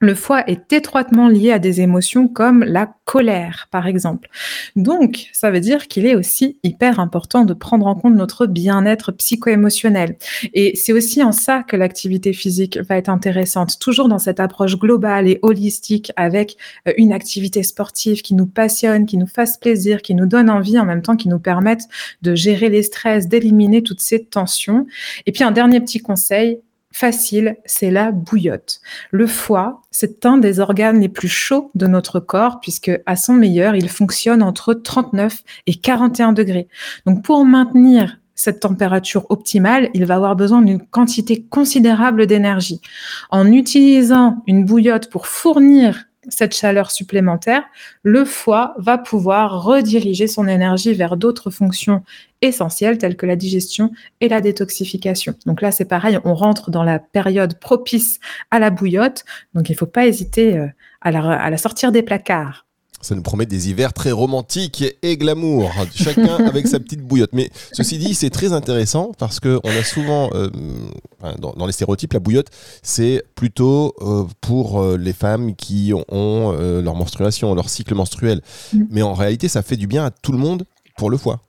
le 0.00 0.14
foie 0.14 0.44
est 0.48 0.72
étroitement 0.72 1.28
lié 1.28 1.52
à 1.52 1.58
des 1.58 1.80
émotions 1.80 2.28
comme 2.28 2.62
la 2.64 2.92
colère, 3.04 3.68
par 3.70 3.86
exemple. 3.86 4.28
Donc, 4.76 5.28
ça 5.32 5.50
veut 5.50 5.60
dire 5.60 5.88
qu'il 5.88 6.04
est 6.04 6.14
aussi 6.14 6.58
hyper 6.62 7.00
important 7.00 7.44
de 7.44 7.54
prendre 7.54 7.86
en 7.86 7.94
compte 7.94 8.14
notre 8.14 8.46
bien-être 8.46 9.12
psycho-émotionnel. 9.12 10.16
Et 10.52 10.76
c'est 10.76 10.92
aussi 10.92 11.22
en 11.22 11.32
ça 11.32 11.62
que 11.62 11.76
l'activité 11.76 12.32
physique 12.32 12.78
va 12.78 12.96
être 12.96 13.08
intéressante, 13.08 13.78
toujours 13.78 14.08
dans 14.08 14.18
cette 14.18 14.40
approche 14.40 14.76
globale 14.78 15.28
et 15.28 15.38
holistique 15.42 16.12
avec 16.16 16.56
euh, 16.88 16.92
une 16.98 17.12
activité 17.12 17.62
sportive 17.62 18.22
qui 18.22 18.34
nous 18.34 18.46
passionne, 18.46 19.06
qui 19.06 19.16
nous 19.16 19.26
fasse 19.26 19.56
plaisir, 19.56 20.02
qui 20.02 20.14
nous 20.14 20.26
donne 20.26 20.50
envie, 20.50 20.78
en 20.78 20.84
même 20.84 21.02
temps 21.02 21.16
qui 21.16 21.28
nous 21.28 21.38
permette 21.38 21.82
de 22.22 22.34
gérer 22.34 22.68
les 22.68 22.82
stress, 22.82 23.28
d'éliminer 23.28 23.82
toutes 23.82 24.00
ces 24.00 24.24
tensions. 24.24 24.86
Et 25.26 25.32
puis, 25.32 25.44
un 25.44 25.52
dernier 25.52 25.80
petit 25.80 26.00
conseil, 26.00 26.58
facile, 26.94 27.56
c'est 27.64 27.90
la 27.90 28.12
bouillotte. 28.12 28.80
Le 29.10 29.26
foie, 29.26 29.82
c'est 29.90 30.24
un 30.24 30.38
des 30.38 30.60
organes 30.60 31.00
les 31.00 31.08
plus 31.08 31.28
chauds 31.28 31.72
de 31.74 31.88
notre 31.88 32.20
corps 32.20 32.60
puisque 32.60 32.92
à 33.04 33.16
son 33.16 33.32
meilleur, 33.32 33.74
il 33.74 33.88
fonctionne 33.88 34.44
entre 34.44 34.74
39 34.74 35.42
et 35.66 35.74
41 35.74 36.32
degrés. 36.32 36.68
Donc 37.04 37.24
pour 37.24 37.44
maintenir 37.44 38.18
cette 38.36 38.60
température 38.60 39.26
optimale, 39.28 39.90
il 39.92 40.06
va 40.06 40.14
avoir 40.14 40.36
besoin 40.36 40.62
d'une 40.62 40.86
quantité 40.86 41.42
considérable 41.42 42.26
d'énergie. 42.26 42.80
En 43.30 43.50
utilisant 43.50 44.42
une 44.46 44.64
bouillotte 44.64 45.10
pour 45.10 45.26
fournir 45.26 46.04
cette 46.28 46.54
chaleur 46.54 46.90
supplémentaire, 46.90 47.64
le 48.02 48.24
foie 48.24 48.74
va 48.78 48.98
pouvoir 48.98 49.62
rediriger 49.62 50.26
son 50.26 50.48
énergie 50.48 50.94
vers 50.94 51.16
d'autres 51.16 51.50
fonctions 51.50 52.02
essentielles 52.42 52.98
telles 52.98 53.16
que 53.16 53.26
la 53.26 53.36
digestion 53.36 53.90
et 54.20 54.28
la 54.28 54.40
détoxification. 54.40 55.34
Donc 55.46 55.62
là, 55.62 55.72
c'est 55.72 55.84
pareil, 55.84 56.18
on 56.24 56.34
rentre 56.34 56.70
dans 56.70 56.82
la 56.82 56.98
période 56.98 57.58
propice 57.58 58.20
à 58.50 58.58
la 58.58 58.70
bouillotte, 58.70 59.24
donc 59.54 59.68
il 59.68 59.72
ne 59.72 59.78
faut 59.78 59.86
pas 59.86 60.06
hésiter 60.06 60.58
euh, 60.58 60.66
à 61.00 61.10
la, 61.10 61.56
sortir 61.56 61.92
des 61.92 62.02
placards. 62.02 62.66
Ça 63.04 63.14
nous 63.14 63.20
promet 63.20 63.44
des 63.44 63.68
hivers 63.68 63.92
très 63.92 64.12
romantiques 64.12 64.82
et 65.02 65.18
glamour, 65.18 65.70
chacun 65.94 66.36
avec 66.46 66.66
sa 66.66 66.80
petite 66.80 67.02
bouillotte. 67.02 67.34
Mais 67.34 67.50
ceci 67.70 67.98
dit, 67.98 68.14
c'est 68.14 68.30
très 68.30 68.54
intéressant 68.54 69.12
parce 69.18 69.40
que 69.40 69.60
on 69.62 69.68
a 69.68 69.82
souvent, 69.82 70.30
euh, 70.32 70.48
dans, 71.38 71.52
dans 71.52 71.66
les 71.66 71.72
stéréotypes, 71.72 72.14
la 72.14 72.18
bouillotte, 72.18 72.48
c'est 72.82 73.22
plutôt 73.34 73.94
euh, 74.00 74.24
pour 74.40 74.80
euh, 74.80 74.96
les 74.96 75.12
femmes 75.12 75.54
qui 75.54 75.92
ont 75.92 76.52
leur 76.52 76.94
menstruation, 76.94 77.54
leur 77.54 77.68
cycle 77.68 77.94
menstruel. 77.94 78.40
Mm. 78.72 78.84
Mais 78.88 79.02
en 79.02 79.12
réalité, 79.12 79.48
ça 79.48 79.60
fait 79.60 79.76
du 79.76 79.86
bien 79.86 80.06
à 80.06 80.10
tout 80.10 80.32
le 80.32 80.38
monde 80.38 80.64
pour 80.96 81.10
le 81.10 81.18
foie. 81.18 81.40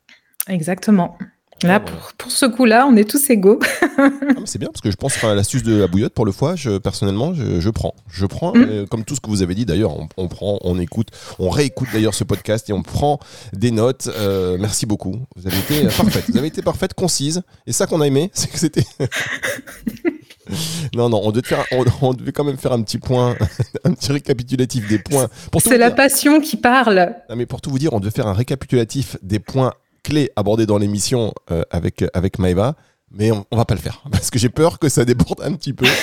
Exactement. 0.49 1.17
Là, 1.63 1.75
Ah, 1.75 1.79
pour, 1.79 2.13
pour 2.17 2.31
ce 2.31 2.45
coup-là, 2.45 2.85
on 2.85 2.95
est 2.97 3.09
tous 3.09 3.29
égaux. 3.29 3.59
Ah, 3.97 4.09
c'est 4.43 4.59
bien 4.59 4.67
parce 4.67 4.81
que 4.81 4.91
je 4.91 4.97
pense 4.97 5.23
à 5.23 5.33
l'astuce 5.33 5.63
de 5.63 5.77
la 5.77 5.87
bouillotte 5.87 6.13
pour 6.13 6.25
le 6.25 6.33
foie. 6.33 6.55
Je, 6.57 6.77
personnellement, 6.77 7.33
je, 7.33 7.61
je 7.61 7.69
prends. 7.69 7.95
Je 8.11 8.25
prends, 8.25 8.51
Mm. 8.53 8.65
euh, 8.69 8.85
comme 8.85 9.05
tout 9.05 9.15
ce 9.15 9.21
que 9.21 9.29
vous 9.29 9.41
avez 9.41 9.55
dit 9.55 9.65
d'ailleurs, 9.65 9.97
on, 9.97 10.07
on 10.17 10.27
prend, 10.27 10.59
on 10.63 10.77
écoute, 10.79 11.07
on 11.39 11.49
réécoute 11.49 11.87
d'ailleurs 11.93 12.13
ce 12.13 12.25
podcast 12.25 12.69
et 12.69 12.73
on 12.73 12.83
prend 12.83 13.19
des 13.53 13.71
notes. 13.71 14.09
Euh, 14.17 14.57
merci 14.59 14.85
beaucoup. 14.85 15.15
Vous 15.37 15.47
avez 15.47 15.57
été 15.57 15.85
euh, 15.85 15.89
parfaite. 15.97 16.25
Vous 16.29 16.37
avez 16.37 16.47
été 16.47 16.61
parfaite, 16.61 16.93
concise. 16.93 17.41
Et 17.65 17.71
ça 17.71 17.87
qu'on 17.87 18.01
a 18.01 18.07
aimé, 18.07 18.29
c'est 18.33 18.49
que 18.51 18.59
c'était. 18.59 18.83
non, 20.93 21.09
non, 21.09 21.21
on 21.23 21.31
devait, 21.31 21.47
faire, 21.47 21.65
on, 21.71 21.85
on 22.01 22.13
devait 22.13 22.31
quand 22.31 22.43
même 22.43 22.57
faire 22.57 22.73
un 22.73 22.81
petit 22.83 22.97
point, 22.99 23.35
un 23.83 23.93
petit 23.93 24.11
récapitulatif 24.11 24.87
des 24.87 24.99
points. 24.99 25.27
C'est 25.63 25.77
la 25.77 25.91
passion 25.91 26.39
qui 26.41 26.57
parle. 26.57 27.15
non, 27.29 27.35
mais 27.35 27.45
pour 27.45 27.61
tout 27.61 27.69
vous 27.71 27.79
dire, 27.79 27.93
on 27.93 27.99
devait 27.99 28.11
faire 28.11 28.27
un 28.27 28.33
récapitulatif 28.33 29.17
des 29.23 29.39
points 29.39 29.73
clés 30.05 30.29
abordés 30.35 30.67
dans 30.67 30.77
l'émission 30.77 31.33
euh, 31.51 31.63
avec, 31.71 32.05
avec 32.13 32.37
Maëva, 32.37 32.75
mais 33.11 33.31
on, 33.31 33.43
on 33.49 33.57
va 33.57 33.65
pas 33.65 33.73
le 33.73 33.79
faire 33.81 34.03
parce 34.11 34.29
que 34.29 34.37
j'ai 34.37 34.49
peur 34.49 34.77
que 34.77 34.87
ça 34.87 35.03
déborde 35.03 35.41
un 35.41 35.53
petit 35.53 35.73
peu. 35.73 35.85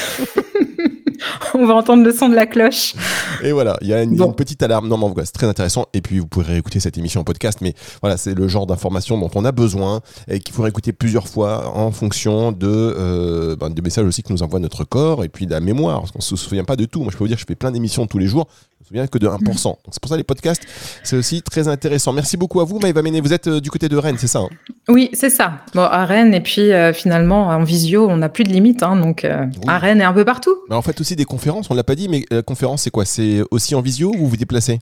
On 1.55 1.67
va 1.67 1.75
entendre 1.75 2.03
le 2.03 2.13
son 2.13 2.29
de 2.29 2.35
la 2.35 2.47
cloche. 2.47 2.95
Et 3.43 3.53
voilà, 3.53 3.77
il 3.83 3.89
y 3.89 3.95
a 3.95 4.03
une, 4.03 4.17
Bon. 4.17 4.27
une 4.29 4.35
petite 4.35 4.63
alarme. 4.63 4.89
Non, 4.89 4.97
mais 5.15 5.25
c'est 5.25 5.33
très 5.33 5.47
intéressant. 5.47 5.87
Et 5.93 6.01
puis, 6.01 6.19
vous 6.19 6.27
pourrez 6.27 6.47
réécouter 6.55 6.81
cette 6.81 6.97
émission 6.99 7.21
en 7.21 7.25
podcast. 7.25 7.61
Mais 7.61 7.75
voilà, 8.01 8.17
c'est 8.17 8.35
le 8.35 8.49
genre 8.49 8.67
d'information 8.67 9.19
dont 9.19 9.31
on 9.35 9.45
a 9.45 9.53
besoin 9.53 10.01
et 10.29 10.41
qu'il 10.41 10.55
faut 10.55 10.63
réécouter 10.63 10.93
plusieurs 10.93 11.29
fois 11.29 11.77
en 11.77 11.93
fonction 11.93 12.53
de, 12.53 12.67
euh, 12.67 13.55
ben, 13.57 13.71
de 13.71 13.83
messages 13.83 14.07
aussi 14.07 14.23
que 14.23 14.33
nous 14.33 14.43
envoie 14.43 14.61
notre 14.61 14.85
corps 14.85 15.25
et 15.25 15.29
puis 15.29 15.47
de 15.47 15.53
la 15.53 15.61
mémoire. 15.61 16.01
Parce 16.01 16.11
qu'on 16.13 16.21
se 16.21 16.37
souvient 16.37 16.65
pas 16.65 16.77
de 16.77 16.87
tout. 16.87 17.03
Moi, 17.03 17.11
je 17.13 17.17
peux 17.19 17.25
vous 17.25 17.29
dire, 17.29 17.39
je 17.39 17.45
fais 17.47 17.55
plein 17.55 17.71
d'émissions 17.71 18.07
tous 18.07 18.19
les 18.19 18.27
jours. 18.27 18.49
Souviens 18.93 19.07
que 19.07 19.17
de 19.17 19.27
1%. 19.27 19.63
Donc, 19.65 19.77
c'est 19.91 20.01
pour 20.03 20.11
ça 20.11 20.19
les 20.19 20.23
podcasts, 20.23 20.65
c'est 21.03 21.17
aussi 21.17 21.41
très 21.41 21.67
intéressant. 21.67 22.13
Merci 22.13 22.37
beaucoup 22.37 22.61
à 22.61 22.65
vous, 22.65 22.79
Maëva 22.79 23.01
Méné. 23.01 23.23
Vous 23.23 23.33
êtes 23.33 23.47
euh, 23.47 23.59
du 23.59 23.71
côté 23.71 23.89
de 23.89 23.97
Rennes, 23.97 24.17
c'est 24.19 24.27
ça 24.27 24.41
hein? 24.41 24.51
Oui, 24.87 25.09
c'est 25.15 25.31
ça. 25.31 25.61
Bon, 25.75 25.81
à 25.81 26.05
Rennes, 26.05 26.35
et 26.35 26.43
puis 26.43 26.71
euh, 26.73 26.93
finalement, 26.93 27.47
en 27.47 27.65
visio, 27.65 28.07
on 28.11 28.19
n'a 28.19 28.29
plus 28.29 28.45
de 28.45 28.51
limite. 28.51 28.83
hein, 28.83 28.97
donc, 28.97 29.25
euh, 29.25 29.47
Oui. 29.47 29.65
à 29.67 29.79
Rennes 29.79 30.03
et 30.03 30.05
un 30.05 30.13
peu 30.13 30.27
partout. 30.27 30.55
Bah, 30.69 30.77
En 30.77 30.83
fait, 30.83 31.01
aussi 31.01 31.17
des 31.17 31.25
conférences, 31.25 31.71
on 31.71 31.75
l'a 31.75 31.85
pas 31.85 31.95
dit, 31.95 32.07
mais 32.11 32.27
la 32.31 32.43
conférence, 32.43 32.83
c'est 32.83 32.91
quoi? 32.91 33.07
C'est 33.07 33.41
aussi 33.51 33.75
en 33.75 33.81
visio 33.81 34.11
ou 34.11 34.19
vous 34.19 34.29
vous 34.29 34.37
déplacez? 34.37 34.79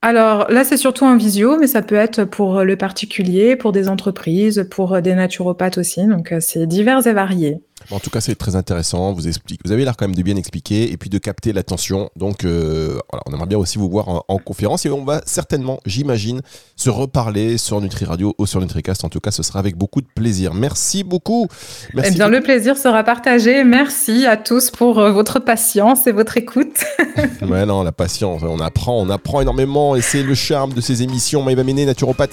Alors 0.00 0.50
là, 0.50 0.64
c'est 0.64 0.78
surtout 0.78 1.04
en 1.04 1.18
visio, 1.18 1.58
mais 1.60 1.66
ça 1.66 1.82
peut 1.82 1.94
être 1.94 2.24
pour 2.24 2.64
le 2.64 2.76
particulier, 2.76 3.54
pour 3.56 3.72
des 3.72 3.88
entreprises, 3.90 4.66
pour 4.70 5.02
des 5.02 5.14
naturopathes 5.14 5.76
aussi. 5.76 6.06
Donc, 6.06 6.34
c'est 6.40 6.66
divers 6.66 7.06
et 7.06 7.12
varié. 7.12 7.58
En 7.90 7.98
tout 7.98 8.10
cas, 8.10 8.20
c'est 8.20 8.34
très 8.34 8.56
intéressant. 8.56 9.12
Vous, 9.12 9.28
explique, 9.28 9.60
vous 9.64 9.72
avez 9.72 9.84
l'air 9.84 9.96
quand 9.96 10.06
même 10.06 10.14
de 10.14 10.22
bien 10.22 10.36
expliquer 10.36 10.90
et 10.92 10.96
puis 10.96 11.10
de 11.10 11.18
capter 11.18 11.52
l'attention. 11.52 12.10
Donc, 12.16 12.44
euh, 12.44 12.98
voilà, 13.10 13.22
on 13.26 13.32
aimerait 13.34 13.46
bien 13.46 13.58
aussi 13.58 13.78
vous 13.78 13.88
voir 13.90 14.08
en, 14.08 14.24
en 14.28 14.38
conférence 14.38 14.86
et 14.86 14.90
on 14.90 15.04
va 15.04 15.20
certainement, 15.26 15.80
j'imagine, 15.86 16.40
se 16.76 16.90
reparler 16.90 17.58
sur 17.58 17.80
Nutri 17.80 18.04
Radio 18.04 18.34
ou 18.38 18.46
sur 18.46 18.60
NutriCast. 18.60 19.04
En 19.04 19.08
tout 19.08 19.20
cas, 19.20 19.30
ce 19.30 19.42
sera 19.42 19.58
avec 19.58 19.76
beaucoup 19.76 20.00
de 20.00 20.06
plaisir. 20.14 20.54
Merci 20.54 21.04
beaucoup. 21.04 21.48
Merci. 21.94 22.10
eh 22.12 22.14
bien, 22.16 22.28
le 22.28 22.40
plaisir 22.40 22.76
sera 22.76 23.02
partagé. 23.04 23.64
Merci 23.64 24.26
à 24.26 24.36
tous 24.36 24.70
pour 24.70 24.98
euh, 24.98 25.10
votre 25.12 25.38
patience 25.38 26.06
et 26.06 26.12
votre 26.12 26.36
écoute. 26.36 26.84
Ouais, 27.42 27.66
non, 27.66 27.82
la 27.82 27.92
patience, 27.92 28.42
on 28.42 28.60
apprend, 28.60 29.00
on 29.00 29.10
apprend 29.10 29.40
énormément 29.40 29.96
et 29.96 30.00
c'est 30.00 30.22
le 30.22 30.34
charme 30.34 30.72
de 30.72 30.80
ces 30.80 31.02
émissions. 31.02 31.42
Maïva 31.42 31.64
Méné, 31.64 31.84
naturopathe, 31.84 32.30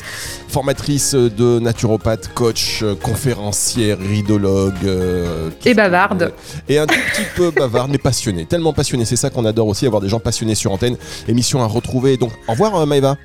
formatrice 0.48 1.16
de 1.16 1.60
naturopathe, 1.60 2.30
coach, 2.34 2.82
euh, 2.84 2.96
conférencière, 2.96 3.98
ridologue. 4.00 4.74
euh, 4.86 5.39
Et 5.48 5.70
ce 5.70 5.70
que- 5.72 5.76
bavarde. 5.76 6.34
Et 6.68 6.78
un 6.78 6.86
tout 6.88 6.96
petit 7.14 7.26
peu 7.36 7.52
bavarde, 7.52 7.92
mais 7.92 7.98
passionnée. 7.98 8.46
Tellement 8.46 8.74
passionnée. 8.74 9.06
C'est 9.06 9.16
ça 9.16 9.30
qu'on 9.30 9.46
adore 9.46 9.68
aussi, 9.68 9.86
avoir 9.86 10.02
des 10.02 10.10
gens 10.10 10.20
passionnés 10.20 10.56
sur 10.56 10.72
antenne. 10.72 10.98
Émission 11.28 11.62
à 11.62 11.66
retrouver. 11.66 12.18
Donc, 12.18 12.32
au 12.48 12.52
revoir, 12.52 12.76
euh, 12.76 12.86
Maïva. 12.86 13.18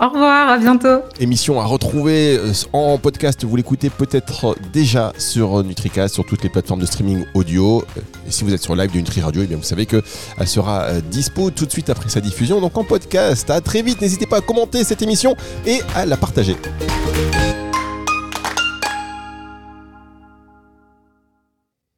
Au 0.00 0.08
revoir, 0.10 0.50
à 0.50 0.58
bientôt. 0.58 1.00
Émission 1.18 1.58
à 1.58 1.64
retrouver 1.64 2.36
euh, 2.38 2.52
en 2.74 2.98
podcast. 2.98 3.42
Vous 3.42 3.56
l'écoutez 3.56 3.88
peut-être 3.88 4.54
déjà 4.70 5.14
sur 5.16 5.60
euh, 5.60 5.62
NutriCast, 5.62 6.12
sur 6.14 6.26
toutes 6.26 6.42
les 6.42 6.50
plateformes 6.50 6.80
de 6.80 6.84
streaming 6.86 7.24
audio. 7.32 7.82
Euh, 7.96 8.00
Et 8.28 8.30
si 8.30 8.44
vous 8.44 8.52
êtes 8.52 8.62
sur 8.62 8.76
live 8.76 8.90
de 8.92 8.98
Nutri 8.98 9.22
Radio, 9.22 9.40
eh 9.42 9.46
bien 9.46 9.56
vous 9.56 9.62
savez 9.62 9.86
que 9.86 10.02
elle 10.38 10.46
sera 10.48 10.82
euh, 10.82 11.00
dispo 11.00 11.50
tout 11.50 11.64
de 11.64 11.70
suite 11.72 11.88
après 11.88 12.10
sa 12.10 12.20
diffusion. 12.20 12.60
Donc 12.60 12.76
en 12.76 12.84
podcast. 12.84 13.48
À 13.48 13.62
très 13.62 13.80
vite. 13.80 14.02
N'hésitez 14.02 14.26
pas 14.26 14.38
à 14.38 14.40
commenter 14.42 14.84
cette 14.84 15.00
émission 15.00 15.36
et 15.66 15.80
à 15.94 16.04
la 16.04 16.18
partager. 16.18 16.56